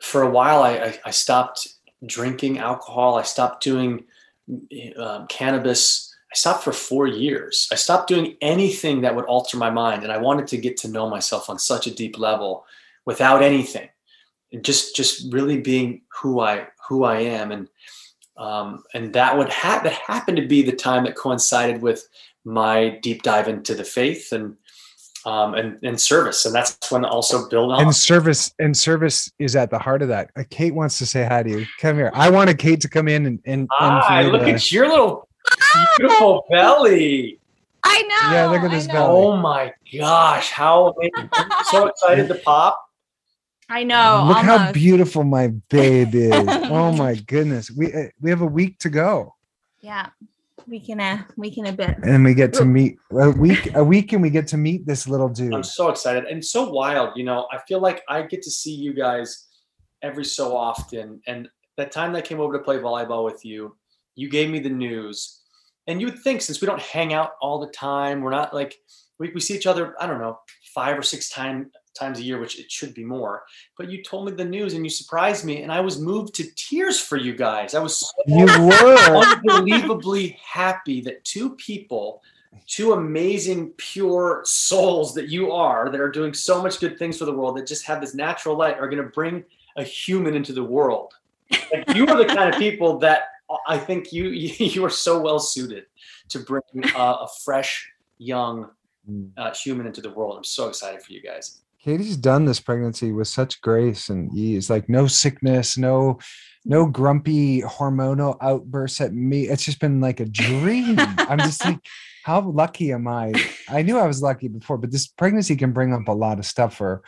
[0.02, 1.68] for a while, I, I, stopped
[2.08, 3.16] drinking alcohol.
[3.20, 4.04] I stopped doing
[4.98, 6.16] um, cannabis.
[6.32, 7.68] I stopped for four years.
[7.72, 10.88] I stopped doing anything that would alter my mind, and I wanted to get to
[10.88, 12.66] know myself on such a deep level
[13.06, 13.90] without anything,
[14.52, 17.68] and just just really being who I who I am, and
[18.42, 22.08] um, and that would ha- that happened to be the time that coincided with
[22.44, 24.58] my deep dive into the faith and
[25.28, 26.48] um, and, and service.
[26.48, 27.84] And that's when also build on.
[27.84, 30.32] And service and service is at the heart of that.
[30.36, 31.66] Uh, Kate wants to say hi to you.
[31.80, 32.10] Come here.
[32.16, 35.28] I wanted Kate to come in and and, hi, look at your little
[35.98, 37.40] beautiful belly.
[37.84, 38.34] I know.
[38.34, 39.24] Yeah, look at this belly.
[39.24, 40.96] Oh my gosh, how
[41.70, 42.84] so excited to pop.
[43.72, 44.26] I know.
[44.28, 44.46] Look almost.
[44.46, 46.34] how beautiful my babe is.
[46.70, 47.72] oh my goodness.
[47.72, 49.34] We uh, we have a week to go.
[49.80, 50.10] Yeah
[50.68, 51.98] We can a week and a bit.
[52.04, 55.08] And we get to meet a week a week and we get to meet this
[55.08, 55.54] little dude.
[55.54, 57.16] I'm so excited and so wild.
[57.16, 59.48] You know, I feel like I get to see you guys
[60.02, 61.22] every so often.
[61.26, 63.78] And that time that I came over to play volleyball with you,
[64.16, 65.40] you gave me the news.
[65.88, 68.76] And you would think since we don't hang out all the time, we're not like
[69.18, 70.40] we, we see each other, I don't know,
[70.76, 73.44] five or six times times a year, which it should be more.
[73.78, 76.46] But you told me the news and you surprised me, and I was moved to
[76.56, 77.74] tears for you guys.
[77.74, 79.26] I was so You were.
[79.46, 82.22] unbelievably happy that two people,
[82.68, 87.26] two amazing, pure souls that you are, that are doing so much good things for
[87.26, 89.44] the world, that just have this natural light, are going to bring
[89.78, 91.14] a human into the world.
[91.72, 93.24] Like you are the kind of people that
[93.68, 95.86] I think you you are so well suited
[96.30, 96.62] to bring
[96.96, 98.70] uh, a fresh, young
[99.38, 100.38] uh, human into the world.
[100.38, 101.61] I'm so excited for you guys.
[101.84, 106.20] Katie's done this pregnancy with such grace and ease, like no sickness, no
[106.64, 109.48] no grumpy hormonal outbursts at me.
[109.48, 110.96] It's just been like a dream.
[111.00, 111.80] I'm just like,
[112.24, 113.34] how lucky am I?
[113.68, 116.46] I knew I was lucky before, but this pregnancy can bring up a lot of
[116.46, 117.02] stuff for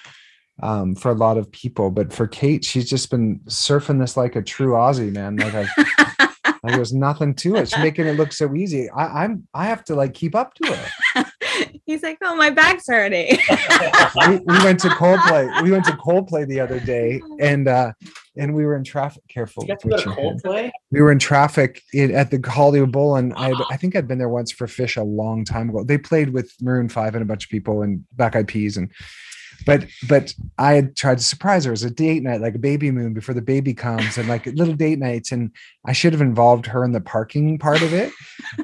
[0.62, 1.92] um for a lot of people.
[1.92, 5.36] But for Kate, she's just been surfing this like a true Aussie, man.
[5.36, 5.70] Like I've
[6.64, 7.70] like there's nothing to it.
[7.70, 8.90] She's making it look so easy.
[8.90, 11.26] I, I'm I have to like keep up to her.
[11.86, 13.38] He's like, oh, my back's hurting.
[14.28, 15.62] we, we went to Coldplay.
[15.62, 17.92] We went to Coldplay the other day, and uh,
[18.38, 19.22] and we were in traffic.
[19.28, 19.64] Careful.
[19.64, 20.10] You got to go to.
[20.10, 20.72] Coldplay.
[20.92, 24.18] We were in traffic in, at the Hollywood Bowl, and I I think I'd been
[24.18, 25.84] there once for Phish a long time ago.
[25.84, 28.90] They played with Maroon Five and a bunch of people and Black Eyed Peas, and
[29.66, 32.92] but but I had tried to surprise her as a date night, like a baby
[32.92, 35.34] moon before the baby comes, and like little date nights.
[35.34, 35.52] And
[35.86, 38.12] I should have involved her in the parking part of it.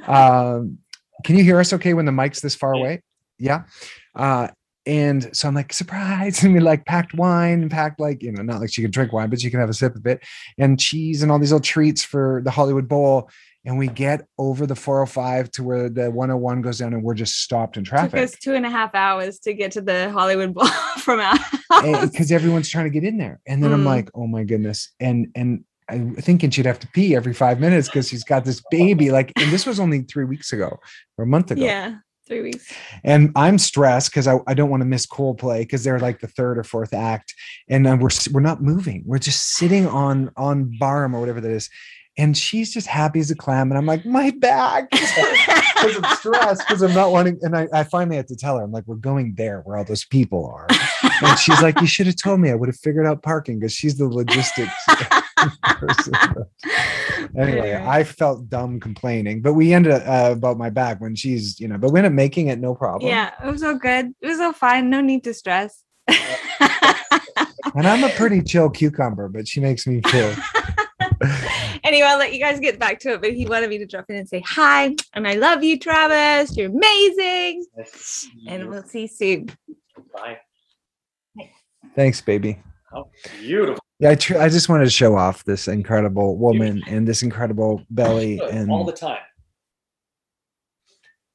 [0.07, 0.79] Um,
[1.23, 3.01] can you hear us okay when the mic's this far away?
[3.39, 3.63] Yeah.
[4.15, 4.49] Uh,
[4.85, 6.43] and so I'm like, surprise.
[6.43, 9.29] And we like packed wine, packed like, you know, not like she could drink wine,
[9.29, 10.21] but she can have a sip of it
[10.57, 13.29] and cheese and all these little treats for the Hollywood Bowl.
[13.65, 17.41] And we get over the 405 to where the 101 goes down and we're just
[17.41, 20.53] stopped in Took traffic us two and a half hours to get to the Hollywood
[20.53, 20.65] Bowl
[20.99, 22.09] from house.
[22.09, 23.41] because everyone's trying to get in there.
[23.45, 23.85] And then I'm Mm.
[23.85, 24.91] like, oh my goodness.
[24.99, 28.61] And, and, I'm thinking she'd have to pee every five minutes because she's got this
[28.69, 29.09] baby.
[29.09, 30.77] Like, and this was only three weeks ago
[31.17, 31.63] or a month ago.
[31.63, 31.95] yeah,
[32.29, 32.71] three weeks.
[33.03, 36.27] and I'm stressed because I, I don't want to miss Coldplay because they're like the
[36.27, 37.33] third or fourth act,
[37.67, 39.03] and uh, we're we're not moving.
[39.05, 41.69] We're just sitting on on Barham or whatever that is,
[42.17, 46.67] and she's just happy as a clam, and I'm like my back because I'm stressed
[46.67, 47.39] because I'm not wanting.
[47.41, 49.83] And I, I finally had to tell her I'm like we're going there where all
[49.83, 50.67] those people are,
[51.21, 53.73] and she's like you should have told me I would have figured out parking because
[53.73, 54.73] she's the logistics.
[55.63, 56.13] person.
[57.37, 61.67] anyway, I felt dumb complaining, but we ended uh, about my back when she's, you
[61.67, 63.09] know, but we ended up making it no problem.
[63.09, 64.13] yeah, it was all good.
[64.21, 64.89] It was all fine.
[64.89, 65.83] No need to stress.
[67.75, 70.35] And I'm a pretty chill cucumber, but she makes me feel.
[71.83, 73.21] anyway, I'll let you guys get back to it.
[73.21, 74.95] But he wanted me to drop in and say hi.
[75.13, 76.55] And I love you, Travis.
[76.57, 77.65] You're amazing.
[77.77, 79.49] Nice to And we'll see you soon.
[80.13, 80.39] Bye.
[81.95, 82.61] Thanks, baby.
[82.91, 83.09] How
[83.39, 83.83] beautiful.
[83.99, 87.83] Yeah, I, tr- I just wanted to show off this incredible woman and this incredible
[87.89, 89.19] belly, and all the time.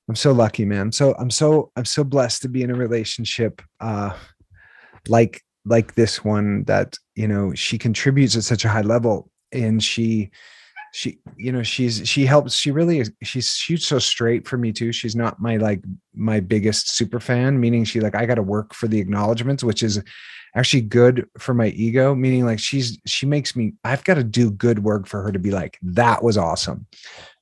[0.08, 0.92] I'm so lucky, man.
[0.92, 4.16] So I'm so I'm so blessed to be in a relationship uh
[5.08, 9.82] like like this one that you know she contributes at such a high level and
[9.82, 10.30] she
[10.92, 14.72] she you know she's she helps she really is she's she's so straight for me
[14.72, 15.82] too she's not my like
[16.14, 19.82] my biggest super fan meaning she like i got to work for the acknowledgments which
[19.82, 20.00] is
[20.56, 24.50] actually good for my ego meaning like she's she makes me i've got to do
[24.50, 26.86] good work for her to be like that was awesome.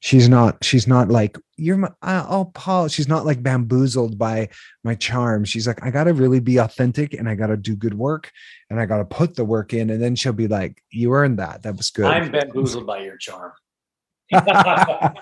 [0.01, 4.49] She's not she's not like you're my oh paul she's not like bamboozled by
[4.83, 5.45] my charm.
[5.45, 8.33] She's like i gotta really be authentic and i gotta do good work
[8.69, 11.63] and i gotta put the work in and then she'll be like you earned that
[11.63, 12.07] that was good.
[12.07, 13.53] I'm bamboozled by your charm.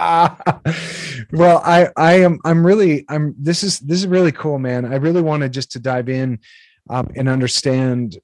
[1.32, 4.86] Well i i am i'm really i'm this is this is really cool man.
[4.86, 6.38] I really wanted just to dive in
[6.88, 8.18] um, and understand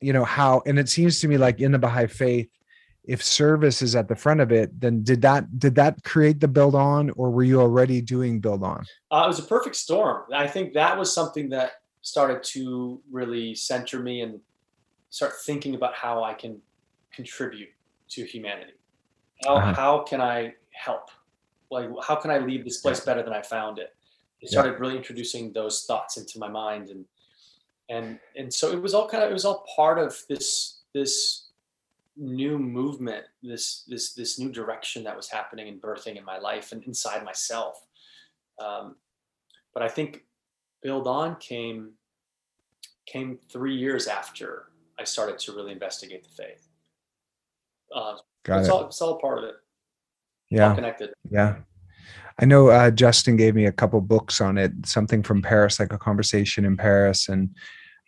[0.00, 2.48] you know how and it seems to me like in the baha'i faith
[3.04, 6.48] if service is at the front of it then did that did that create the
[6.48, 10.24] build on or were you already doing build on Uh, it was a perfect storm.
[10.32, 11.72] I think that was something that
[12.02, 14.40] started to really center me and
[15.10, 16.62] start thinking about how I can
[17.12, 17.68] contribute
[18.10, 18.72] to humanity.
[19.44, 19.72] How, Uh-huh.
[19.74, 21.10] how can I help?
[21.70, 23.90] Like, how can I leave this place better than I found it?
[24.40, 24.60] It Yeah.
[24.60, 27.04] started really introducing those thoughts into my mind, and
[27.90, 31.48] and and so it was all kind of it was all part of this this
[32.16, 36.72] new movement, this this this new direction that was happening and birthing in my life
[36.72, 37.86] and inside myself.
[38.58, 38.96] Um,
[39.74, 40.24] but I think
[40.82, 41.90] Build On came
[43.06, 44.66] came three years after
[44.98, 46.68] I started to really investigate the faith.
[47.94, 49.54] Uh, got it's it all it's all part of it.
[49.54, 51.10] All yeah connected.
[51.28, 51.56] Yeah.
[52.38, 55.92] I know uh, Justin gave me a couple books on it, something from Paris, like
[55.92, 57.28] a conversation in Paris.
[57.28, 57.54] And,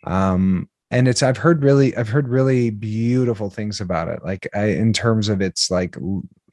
[0.03, 4.23] um, and it's, I've heard really, I've heard really beautiful things about it.
[4.23, 5.95] Like I, in terms of its like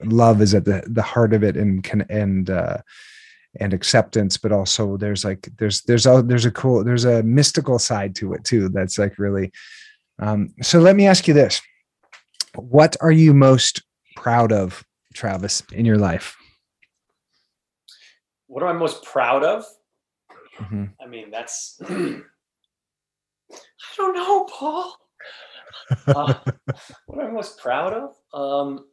[0.04, 2.78] love is at the, the heart of it and can, and, uh,
[3.58, 7.80] and acceptance but also there's like there's there's a there's a cool there's a mystical
[7.80, 9.50] side to it too that's like really
[10.20, 11.60] um so let me ask you this
[12.54, 13.82] what are you most
[14.14, 16.36] proud of travis in your life
[18.46, 19.64] what am i most proud of
[20.60, 20.90] Mhm.
[21.02, 21.80] i mean that's
[23.52, 24.96] i don't know paul
[26.06, 26.34] uh,
[27.06, 28.86] what am i most proud of um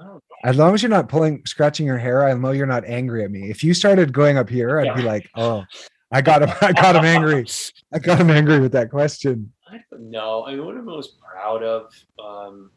[0.00, 2.84] I don't as long as you're not pulling scratching your hair i know you're not
[2.84, 5.64] angry at me if you started going up here i'd be like oh
[6.12, 7.46] i got him i got him angry
[7.92, 10.46] i got him angry with that question I don't know.
[10.46, 11.92] I mean, what am I most proud of?
[12.18, 12.70] Um,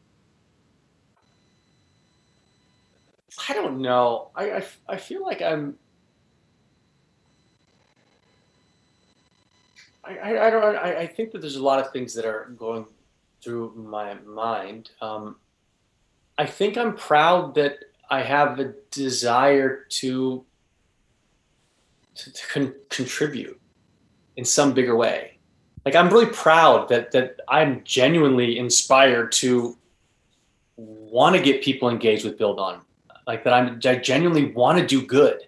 [3.48, 4.30] I don't know.
[4.34, 5.76] I, I, I feel like I'm.
[10.04, 10.76] I, I, don't.
[10.76, 12.86] I, I think that there's a lot of things that are going
[13.42, 14.90] through my mind.
[15.00, 15.36] Um,
[16.38, 17.76] I think I'm proud that
[18.10, 20.44] I have a desire to
[22.14, 23.58] to, to con- contribute
[24.36, 25.38] in some bigger way
[25.86, 29.76] like i'm really proud that that i'm genuinely inspired to
[30.76, 32.82] want to get people engaged with build on
[33.26, 35.40] like that i'm i genuinely want to do good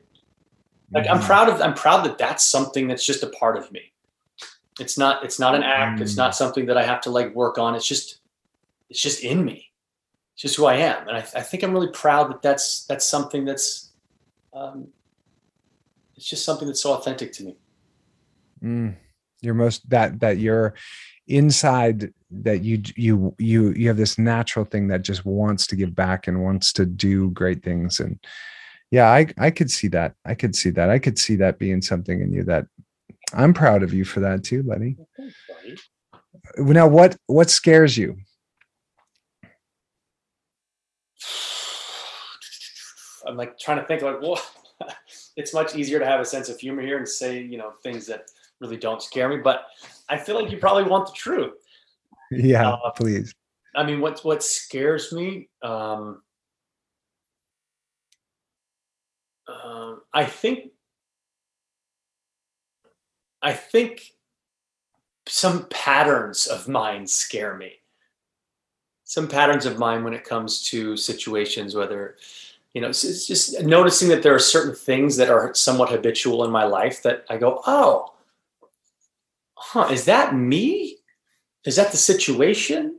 [0.93, 1.27] like i'm Mhm.
[1.27, 3.93] proud of i'm proud that that's something that's just a part of me
[4.81, 6.01] it's not it's not an act.
[6.01, 6.19] It's Mm.
[6.19, 7.75] not something that i have to like work on.
[7.75, 8.19] It's just
[8.91, 9.71] it's just in me.
[10.35, 11.07] It's just who i am.
[11.09, 13.93] And i, I think i'm really proud that that's that's something that's
[14.53, 14.89] um,
[16.17, 17.57] it's just something that's so authentic to me.
[18.63, 18.95] Mm.
[19.41, 20.75] You're most that that you're
[21.27, 25.95] inside that you you you you have this natural thing that just wants to give
[25.95, 28.01] back and wants to do great things.
[28.01, 28.19] And
[28.91, 30.15] yeah i i could see that.
[30.25, 30.89] I could see that.
[30.91, 32.67] I could see that being something in you that
[33.33, 35.77] i'm proud of you for that too lenny Thanks, buddy.
[36.73, 38.17] now what what scares you
[43.27, 44.41] I'm like trying to think like, well,
[45.37, 48.07] it's much easier to have a sense of humor here and say, you know, things
[48.07, 48.27] that
[48.61, 49.39] really don't scare me.
[49.39, 49.65] But
[50.11, 51.55] I feel like you probably want the truth.
[52.31, 53.35] yeah Uh, please
[53.75, 55.49] I mean, what what scares me?
[55.63, 56.23] Um,
[59.49, 60.71] um, I think,
[63.45, 64.15] I think
[65.27, 67.75] some patterns of mine scare me.
[69.05, 72.17] Some patterns of mine when it comes to situations, whether
[72.73, 76.51] you know, it's, just noticing that there are certain things that are somewhat habitual in
[76.51, 78.15] my life that I go, oh,
[79.55, 80.97] huh, is that me?
[81.65, 82.99] Is that the situation?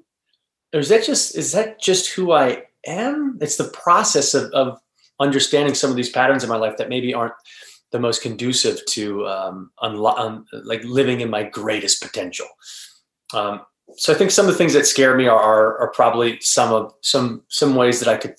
[0.76, 3.38] or is that just is that just who I am?
[3.42, 4.80] It's the process of, of
[5.22, 7.34] understanding some of these patterns in my life that maybe aren't
[7.91, 12.48] the most conducive to um, unlo- un- like living in my greatest potential.
[13.34, 13.62] Um,
[13.98, 16.74] so I think some of the things that scare me are, are are probably some
[16.74, 18.36] of some some ways that I could.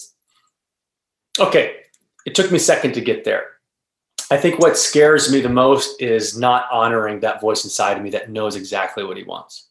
[1.39, 1.77] Okay,
[2.27, 3.47] it took me a second to get there.
[4.31, 8.11] I think what scares me the most is not honoring that voice inside of me
[8.11, 9.69] that knows exactly what he wants.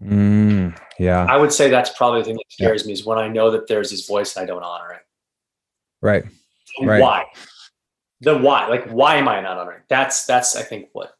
[0.00, 3.26] Mm, yeah I would say that's probably the thing that scares me is when I
[3.26, 5.00] know that there's this voice and I don't honor it.
[6.00, 6.24] right
[6.78, 7.00] And Right.
[7.02, 7.24] why?
[8.20, 8.66] The why.
[8.68, 9.82] Like why am I not honoring?
[9.88, 11.12] That's that's I think what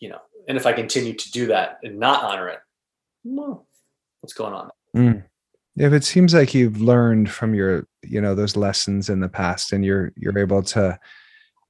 [0.00, 0.20] you know.
[0.48, 2.60] And if I continue to do that and not honor it,
[3.24, 3.66] well,
[4.20, 4.70] what's going on?
[4.96, 5.24] Mm.
[5.76, 9.72] If it seems like you've learned from your, you know, those lessons in the past,
[9.72, 10.98] and you're you're able to,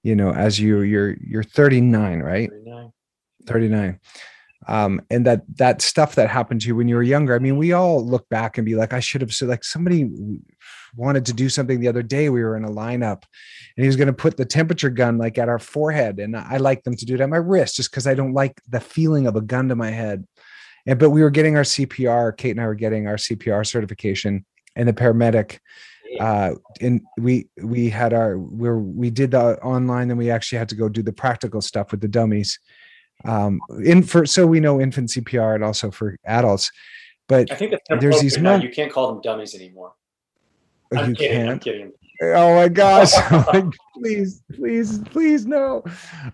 [0.03, 2.49] you know, as you you're you're 39, right?
[2.51, 2.93] 39.
[3.47, 4.01] 39.
[4.67, 7.35] Um, and that that stuff that happened to you when you were younger.
[7.35, 10.11] I mean, we all look back and be like, I should have said, like somebody
[10.97, 12.29] wanted to do something the other day.
[12.29, 13.23] We were in a lineup
[13.77, 16.19] and he was going to put the temperature gun like at our forehead.
[16.19, 18.61] And I like them to do it at my wrist just because I don't like
[18.69, 20.27] the feeling of a gun to my head.
[20.87, 24.45] And but we were getting our CPR, Kate and I were getting our CPR certification,
[24.75, 25.59] and the paramedic
[26.21, 30.59] uh and we we had our we are we did the online then we actually
[30.59, 32.59] had to go do the practical stuff with the dummies
[33.25, 36.71] um in for so we know infant cpr and also for adults
[37.29, 38.57] but I think There's these now.
[38.57, 39.93] You can't call them dummies anymore.
[40.97, 41.43] I'm you kidding.
[41.43, 41.93] I'm can't kidding.
[42.23, 43.13] oh my gosh
[43.95, 45.85] please please please no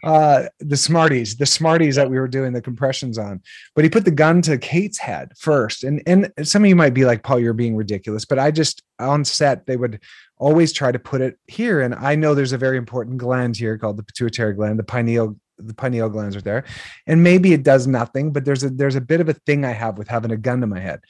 [0.05, 3.39] uh the smarties the smarties that we were doing the compressions on
[3.75, 6.95] but he put the gun to kate's head first and and some of you might
[6.95, 10.01] be like paul you're being ridiculous but i just on set they would
[10.39, 13.77] always try to put it here and i know there's a very important gland here
[13.77, 16.65] called the pituitary gland the pineal the pineal glands are there.
[17.07, 19.73] And maybe it does nothing but there's a there's a bit of a thing i
[19.73, 21.01] have with having a gun to my head.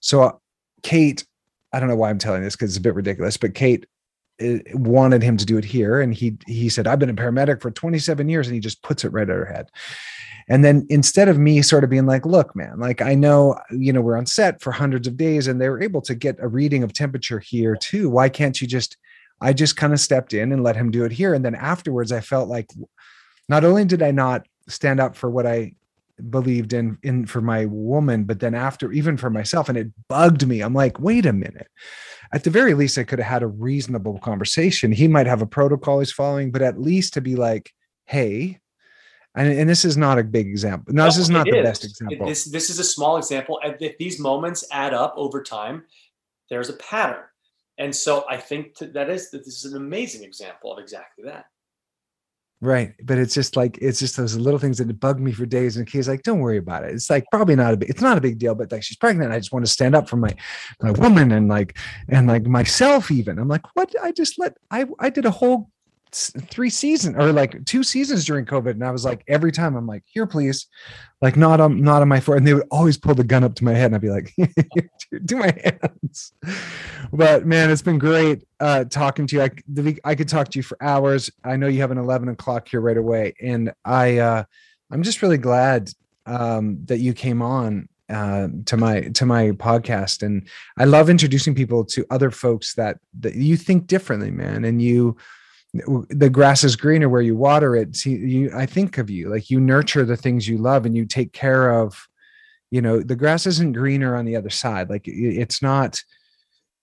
[0.00, 0.32] So uh,
[0.82, 1.24] kate
[1.72, 3.86] i don't know why i'm telling this because it's a bit ridiculous but kate
[4.42, 7.60] uh, wanted him to do it here and he he said i've been a paramedic
[7.60, 9.68] for 27 years and he just puts it right at her head.
[10.46, 13.94] And then instead of me sort of being like look man like i know you
[13.94, 16.48] know we're on set for hundreds of days and they were able to get a
[16.48, 18.98] reading of temperature here too why can't you just
[19.40, 21.34] I just kind of stepped in and let him do it here.
[21.34, 22.70] And then afterwards, I felt like
[23.48, 25.74] not only did I not stand up for what I
[26.30, 30.46] believed in in for my woman, but then after even for myself, and it bugged
[30.46, 30.60] me.
[30.60, 31.68] I'm like, wait a minute.
[32.32, 34.92] At the very least, I could have had a reasonable conversation.
[34.92, 37.72] He might have a protocol he's following, but at least to be like,
[38.06, 38.60] hey,
[39.36, 40.94] and, and this is not a big example.
[40.94, 41.64] No, this is not the is.
[41.64, 42.26] best example.
[42.26, 43.60] This this is a small example.
[43.62, 45.84] And if these moments add up over time,
[46.50, 47.24] there's a pattern.
[47.78, 51.46] And so I think that is that this is an amazing example of exactly that.
[52.64, 52.94] Right.
[53.02, 55.76] But it's just like it's just those little things that bug me for days.
[55.76, 56.94] And he's like, don't worry about it.
[56.94, 59.32] It's like probably not a big it's not a big deal, but like she's pregnant.
[59.32, 60.34] I just want to stand up for my
[60.80, 61.76] my woman and like
[62.08, 63.38] and like myself even.
[63.38, 63.94] I'm like, what?
[64.02, 65.70] I just let I I did a whole
[66.14, 68.70] three seasons or like two seasons during COVID.
[68.70, 70.66] And I was like, every time I'm like, here, please,
[71.20, 72.38] like not on, not on my foot.
[72.38, 74.34] And they would always pull the gun up to my head and I'd be like,
[75.24, 76.32] do my hands.
[77.12, 79.42] But man, it's been great uh, talking to you.
[79.42, 81.30] I, I could talk to you for hours.
[81.44, 83.34] I know you have an 11 o'clock here right away.
[83.40, 84.44] And I, uh,
[84.90, 85.90] I'm just really glad
[86.26, 90.46] um, that you came on uh, to my to my podcast and
[90.76, 95.16] i love introducing people to other folks that that you think differently man and you
[95.74, 97.96] the grass is greener where you water it.
[97.96, 101.04] See, you i think of you like you nurture the things you love and you
[101.04, 102.08] take care of
[102.70, 104.88] you know the grass isn't greener on the other side.
[104.88, 106.02] Like it's not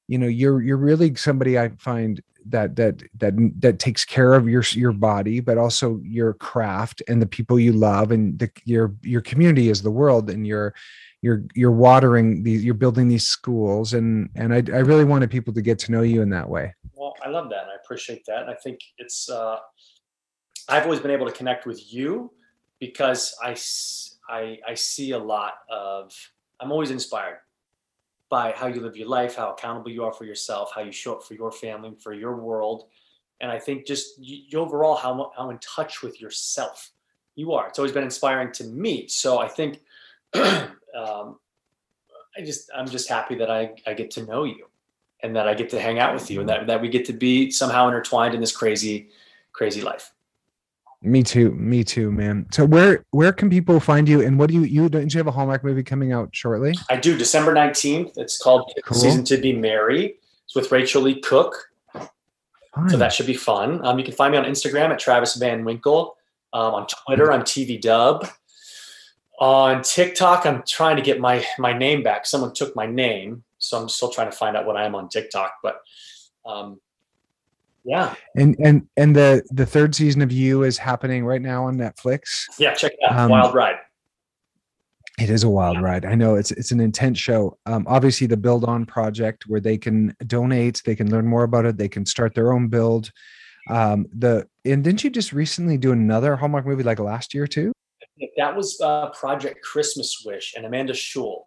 [0.07, 4.49] you know you're you're really somebody i find that that that that takes care of
[4.49, 8.93] your your body but also your craft and the people you love and the, your
[9.03, 10.73] your community is the world and you're
[11.21, 13.93] you're you're watering these you're building these schools.
[13.93, 16.73] And and I, I really wanted people to get to know you in that way
[17.01, 19.57] well i love that And i appreciate that and i think it's uh
[20.69, 22.31] i've always been able to connect with you
[22.79, 23.57] because i
[24.29, 26.13] i i see a lot of
[26.59, 27.39] i'm always inspired
[28.29, 31.15] by how you live your life how accountable you are for yourself how you show
[31.15, 32.85] up for your family for your world
[33.41, 36.91] and i think just you, overall how, how in touch with yourself
[37.35, 37.69] you are.
[37.69, 39.81] It's always been inspiring to me so i think
[40.33, 41.39] um,
[42.37, 44.70] I just I'm just happy that I I get to know you
[45.23, 47.13] and that I get to hang out with you and that that we get to
[47.13, 49.09] be somehow intertwined in this crazy
[49.53, 50.11] crazy life.
[51.03, 51.51] Me too.
[51.53, 52.45] Me too, man.
[52.51, 55.27] So where where can people find you and what do you you don't you have
[55.27, 56.75] a Hallmark movie coming out shortly?
[56.89, 58.17] I do, December 19th.
[58.17, 58.97] It's called cool.
[58.97, 60.15] Season to Be Merry.
[60.45, 61.69] It's with Rachael Leigh Cook.
[61.93, 62.89] Fine.
[62.89, 63.85] So that should be fun.
[63.85, 66.15] Um, you can find me on Instagram at Travis Van Winkle.
[66.53, 68.27] Um, on Twitter, I'm TV Dub
[69.41, 72.27] on TikTok, I'm trying to get my my name back.
[72.27, 75.07] Someone took my name, so I'm still trying to find out what I am on
[75.07, 75.53] TikTok.
[75.63, 75.79] But
[76.45, 76.81] um,
[77.83, 78.15] yeah.
[78.35, 82.43] And and and the the third season of You is happening right now on Netflix.
[82.57, 83.17] Yeah, check it out.
[83.17, 83.77] Um, wild ride.
[85.19, 85.83] It is a wild yeah.
[85.83, 86.05] ride.
[86.05, 87.57] I know it's it's an intense show.
[87.65, 91.65] Um, obviously, the Build On project where they can donate, they can learn more about
[91.65, 93.11] it, they can start their own build.
[93.69, 97.71] Um, the and didn't you just recently do another Hallmark movie like last year too?
[98.37, 101.43] That was uh, Project Christmas Wish and Amanda Schull.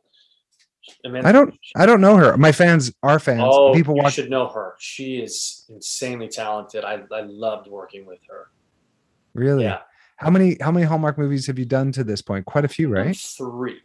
[1.05, 1.55] Amanda I don't.
[1.77, 2.37] I don't know her.
[2.37, 3.43] My fans are fans.
[3.45, 4.15] Oh, people watch.
[4.15, 4.75] should know her.
[4.79, 6.85] She is insanely talented.
[6.85, 8.51] I I loved working with her.
[9.35, 9.65] Really?
[9.65, 9.81] Yeah.
[10.17, 12.47] How many How many Hallmark movies have you done to this point?
[12.47, 13.17] Quite a few, right?
[13.17, 13.81] Three.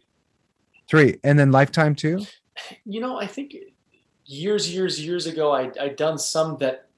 [0.88, 2.24] Three, and then Lifetime too.
[2.84, 3.54] You know, I think
[4.26, 6.90] years, years, years ago, I I done some that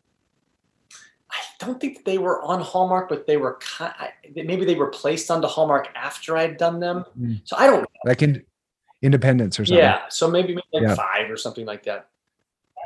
[1.30, 3.94] I don't think they were on Hallmark, but they were kind,
[4.34, 7.04] maybe they were placed onto Hallmark after I had done them.
[7.18, 7.40] Mm.
[7.44, 8.12] So I don't know.
[8.18, 8.44] in
[9.02, 9.82] Independence or something.
[9.82, 10.94] Yeah, so maybe, maybe like yeah.
[10.94, 12.08] five or something like that.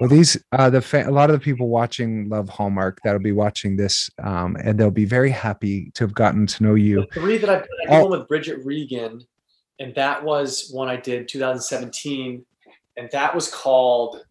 [0.00, 3.32] Well, these uh, the fa- a lot of the people watching love Hallmark that'll be
[3.32, 7.06] watching this, um, and they'll be very happy to have gotten to know you.
[7.14, 9.22] The three that I've done, I did one with Bridget Regan,
[9.78, 12.44] and that was one I did 2017,
[12.98, 14.22] and that was called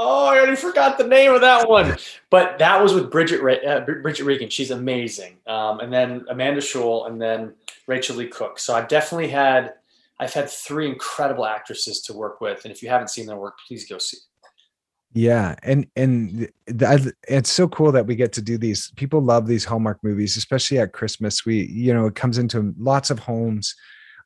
[0.00, 1.96] Oh, I already forgot the name of that one.
[2.30, 4.48] But that was with Bridget uh, Bridget Regan.
[4.48, 5.38] She's amazing.
[5.48, 7.54] Um, and then Amanda Schull, and then
[7.88, 8.60] Rachael Leigh Cook.
[8.60, 9.74] So I've definitely had
[10.20, 13.54] I've had three incredible actresses to work with, and if you haven't seen their work,
[13.66, 14.18] please go see.
[15.12, 18.92] Yeah, and and th- it's so cool that we get to do these.
[18.96, 21.46] People love these Hallmark movies, especially at Christmas.
[21.46, 23.74] We, you know, it comes into lots of homes,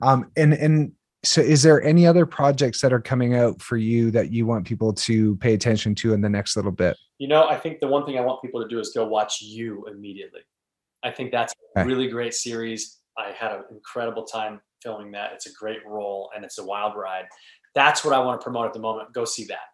[0.02, 0.92] um, and and
[1.24, 4.66] so is there any other projects that are coming out for you that you want
[4.66, 7.86] people to pay attention to in the next little bit you know i think the
[7.86, 10.40] one thing i want people to do is go watch you immediately
[11.04, 15.32] i think that's a really great series i had an incredible time filming that.
[15.32, 17.26] It's a great role and it's a wild ride.
[17.74, 19.12] That's what i want to promote at the moment.
[19.12, 19.70] Go see that.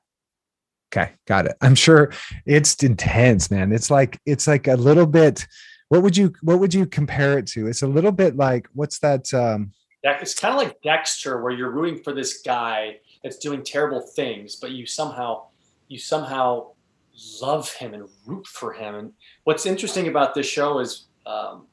[0.94, 1.56] Okay got it.
[1.60, 2.12] I'm sure
[2.46, 3.72] it's intense man.
[3.72, 5.46] It's like it's like a little bit
[5.88, 7.66] what would you what would you compare it to?
[7.66, 9.72] It's a little bit like what's that um
[10.04, 14.56] it's kind of like Dexter, where you're rooting for this guy that's doing terrible things,
[14.56, 15.46] but you somehow
[15.88, 16.68] you somehow
[17.42, 18.94] love him and root for him.
[18.94, 19.12] And
[19.44, 21.66] what's interesting about this show is um,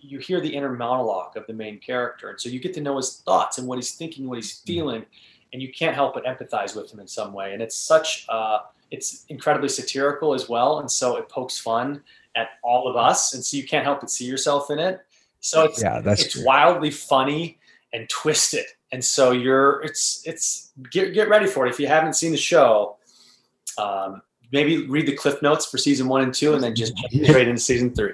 [0.00, 2.96] you hear the inner monologue of the main character, and so you get to know
[2.96, 5.04] his thoughts and what he's thinking, what he's feeling,
[5.52, 7.52] and you can't help but empathize with him in some way.
[7.52, 8.58] And it's such uh,
[8.90, 12.02] it's incredibly satirical as well, and so it pokes fun
[12.36, 15.00] at all of us, and so you can't help but see yourself in it.
[15.40, 16.44] So it's Yeah, that's it's true.
[16.44, 17.58] wildly funny
[17.92, 22.14] and twisted, and so you're it's it's get get ready for it if you haven't
[22.14, 22.96] seen the show.
[23.78, 27.12] Um, maybe read the cliff notes for season one and two, and then just jump
[27.24, 28.12] straight into season three.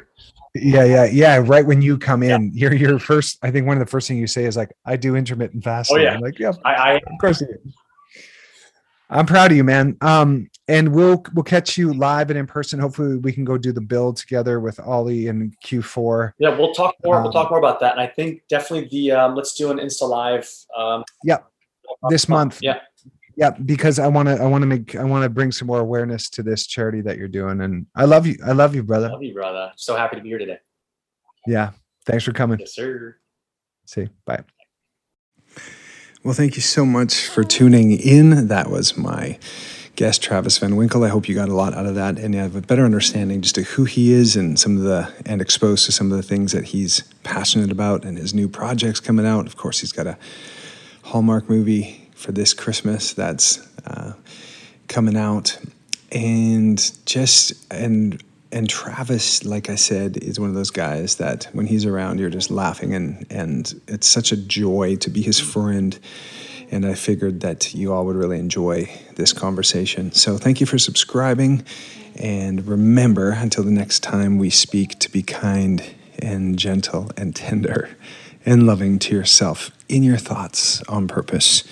[0.54, 1.42] Yeah, yeah, yeah.
[1.44, 3.38] Right when you come in, your your first.
[3.42, 5.98] I think one of the first things you say is like, "I do intermittent fasting."
[5.98, 6.14] Oh, yeah.
[6.14, 7.58] I'm like, yeah, I, I of course you do.
[9.08, 9.96] I'm proud of you, man.
[10.00, 12.78] Um, and we'll we'll catch you live and in person.
[12.78, 16.32] Hopefully, we can go do the build together with Ollie in Q4.
[16.38, 17.16] yeah, we'll talk more.
[17.18, 19.78] we'll Um, talk more about that, and I think definitely the um, let's do an
[19.78, 20.48] Insta live.
[20.76, 21.46] Um, Yep.
[22.08, 22.60] This month.
[22.62, 22.78] Yeah,
[23.40, 25.80] Yeah, because I want to I want to make I want to bring some more
[25.80, 28.36] awareness to this charity that you're doing, and I love you.
[28.44, 29.08] I love you, brother.
[29.08, 29.72] love you, brother.
[29.76, 30.58] So happy to be here today.
[31.46, 31.70] Yeah,
[32.04, 32.58] thanks for coming.
[32.58, 33.16] Yes, sir.
[33.86, 34.44] See, bye.
[36.22, 38.48] Well, thank you so much for tuning in.
[38.48, 39.38] That was my
[39.96, 41.02] guest, Travis Van Winkle.
[41.02, 43.40] I hope you got a lot out of that and you have a better understanding
[43.40, 46.22] just of who he is and some of the and exposed to some of the
[46.22, 49.46] things that he's passionate about and his new projects coming out.
[49.46, 50.18] Of course, he's got a
[51.04, 54.12] Hallmark movie for this Christmas that's uh,
[54.88, 55.58] coming out,
[56.12, 58.22] and just and
[58.52, 62.30] and Travis, like I said, is one of those guys that when he's around, you're
[62.30, 65.98] just laughing, and and it's such a joy to be his friend.
[66.72, 70.12] And I figured that you all would really enjoy this conversation.
[70.12, 71.64] So thank you for subscribing,
[72.16, 75.82] and remember until the next time we speak to be kind
[76.18, 77.96] and gentle and tender
[78.44, 81.64] and loving to yourself in your thoughts on purpose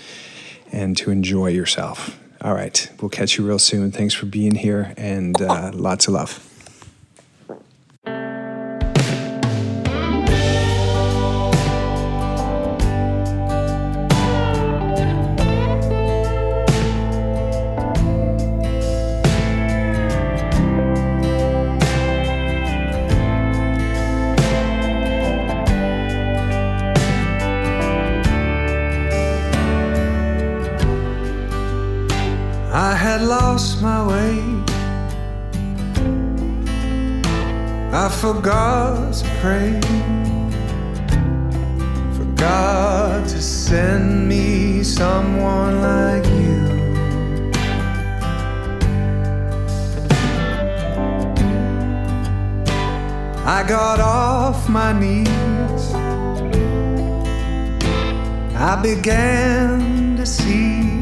[0.73, 2.19] and to enjoy yourself.
[2.41, 3.91] All right, we'll catch you real soon.
[3.91, 6.48] Thanks for being here and uh, lots of love.
[33.19, 34.39] Had lost my way.
[37.93, 39.81] I forgot to pray.
[42.17, 46.59] Forgot to send me someone like you.
[53.45, 55.85] I got off my knees.
[58.55, 60.98] I began to see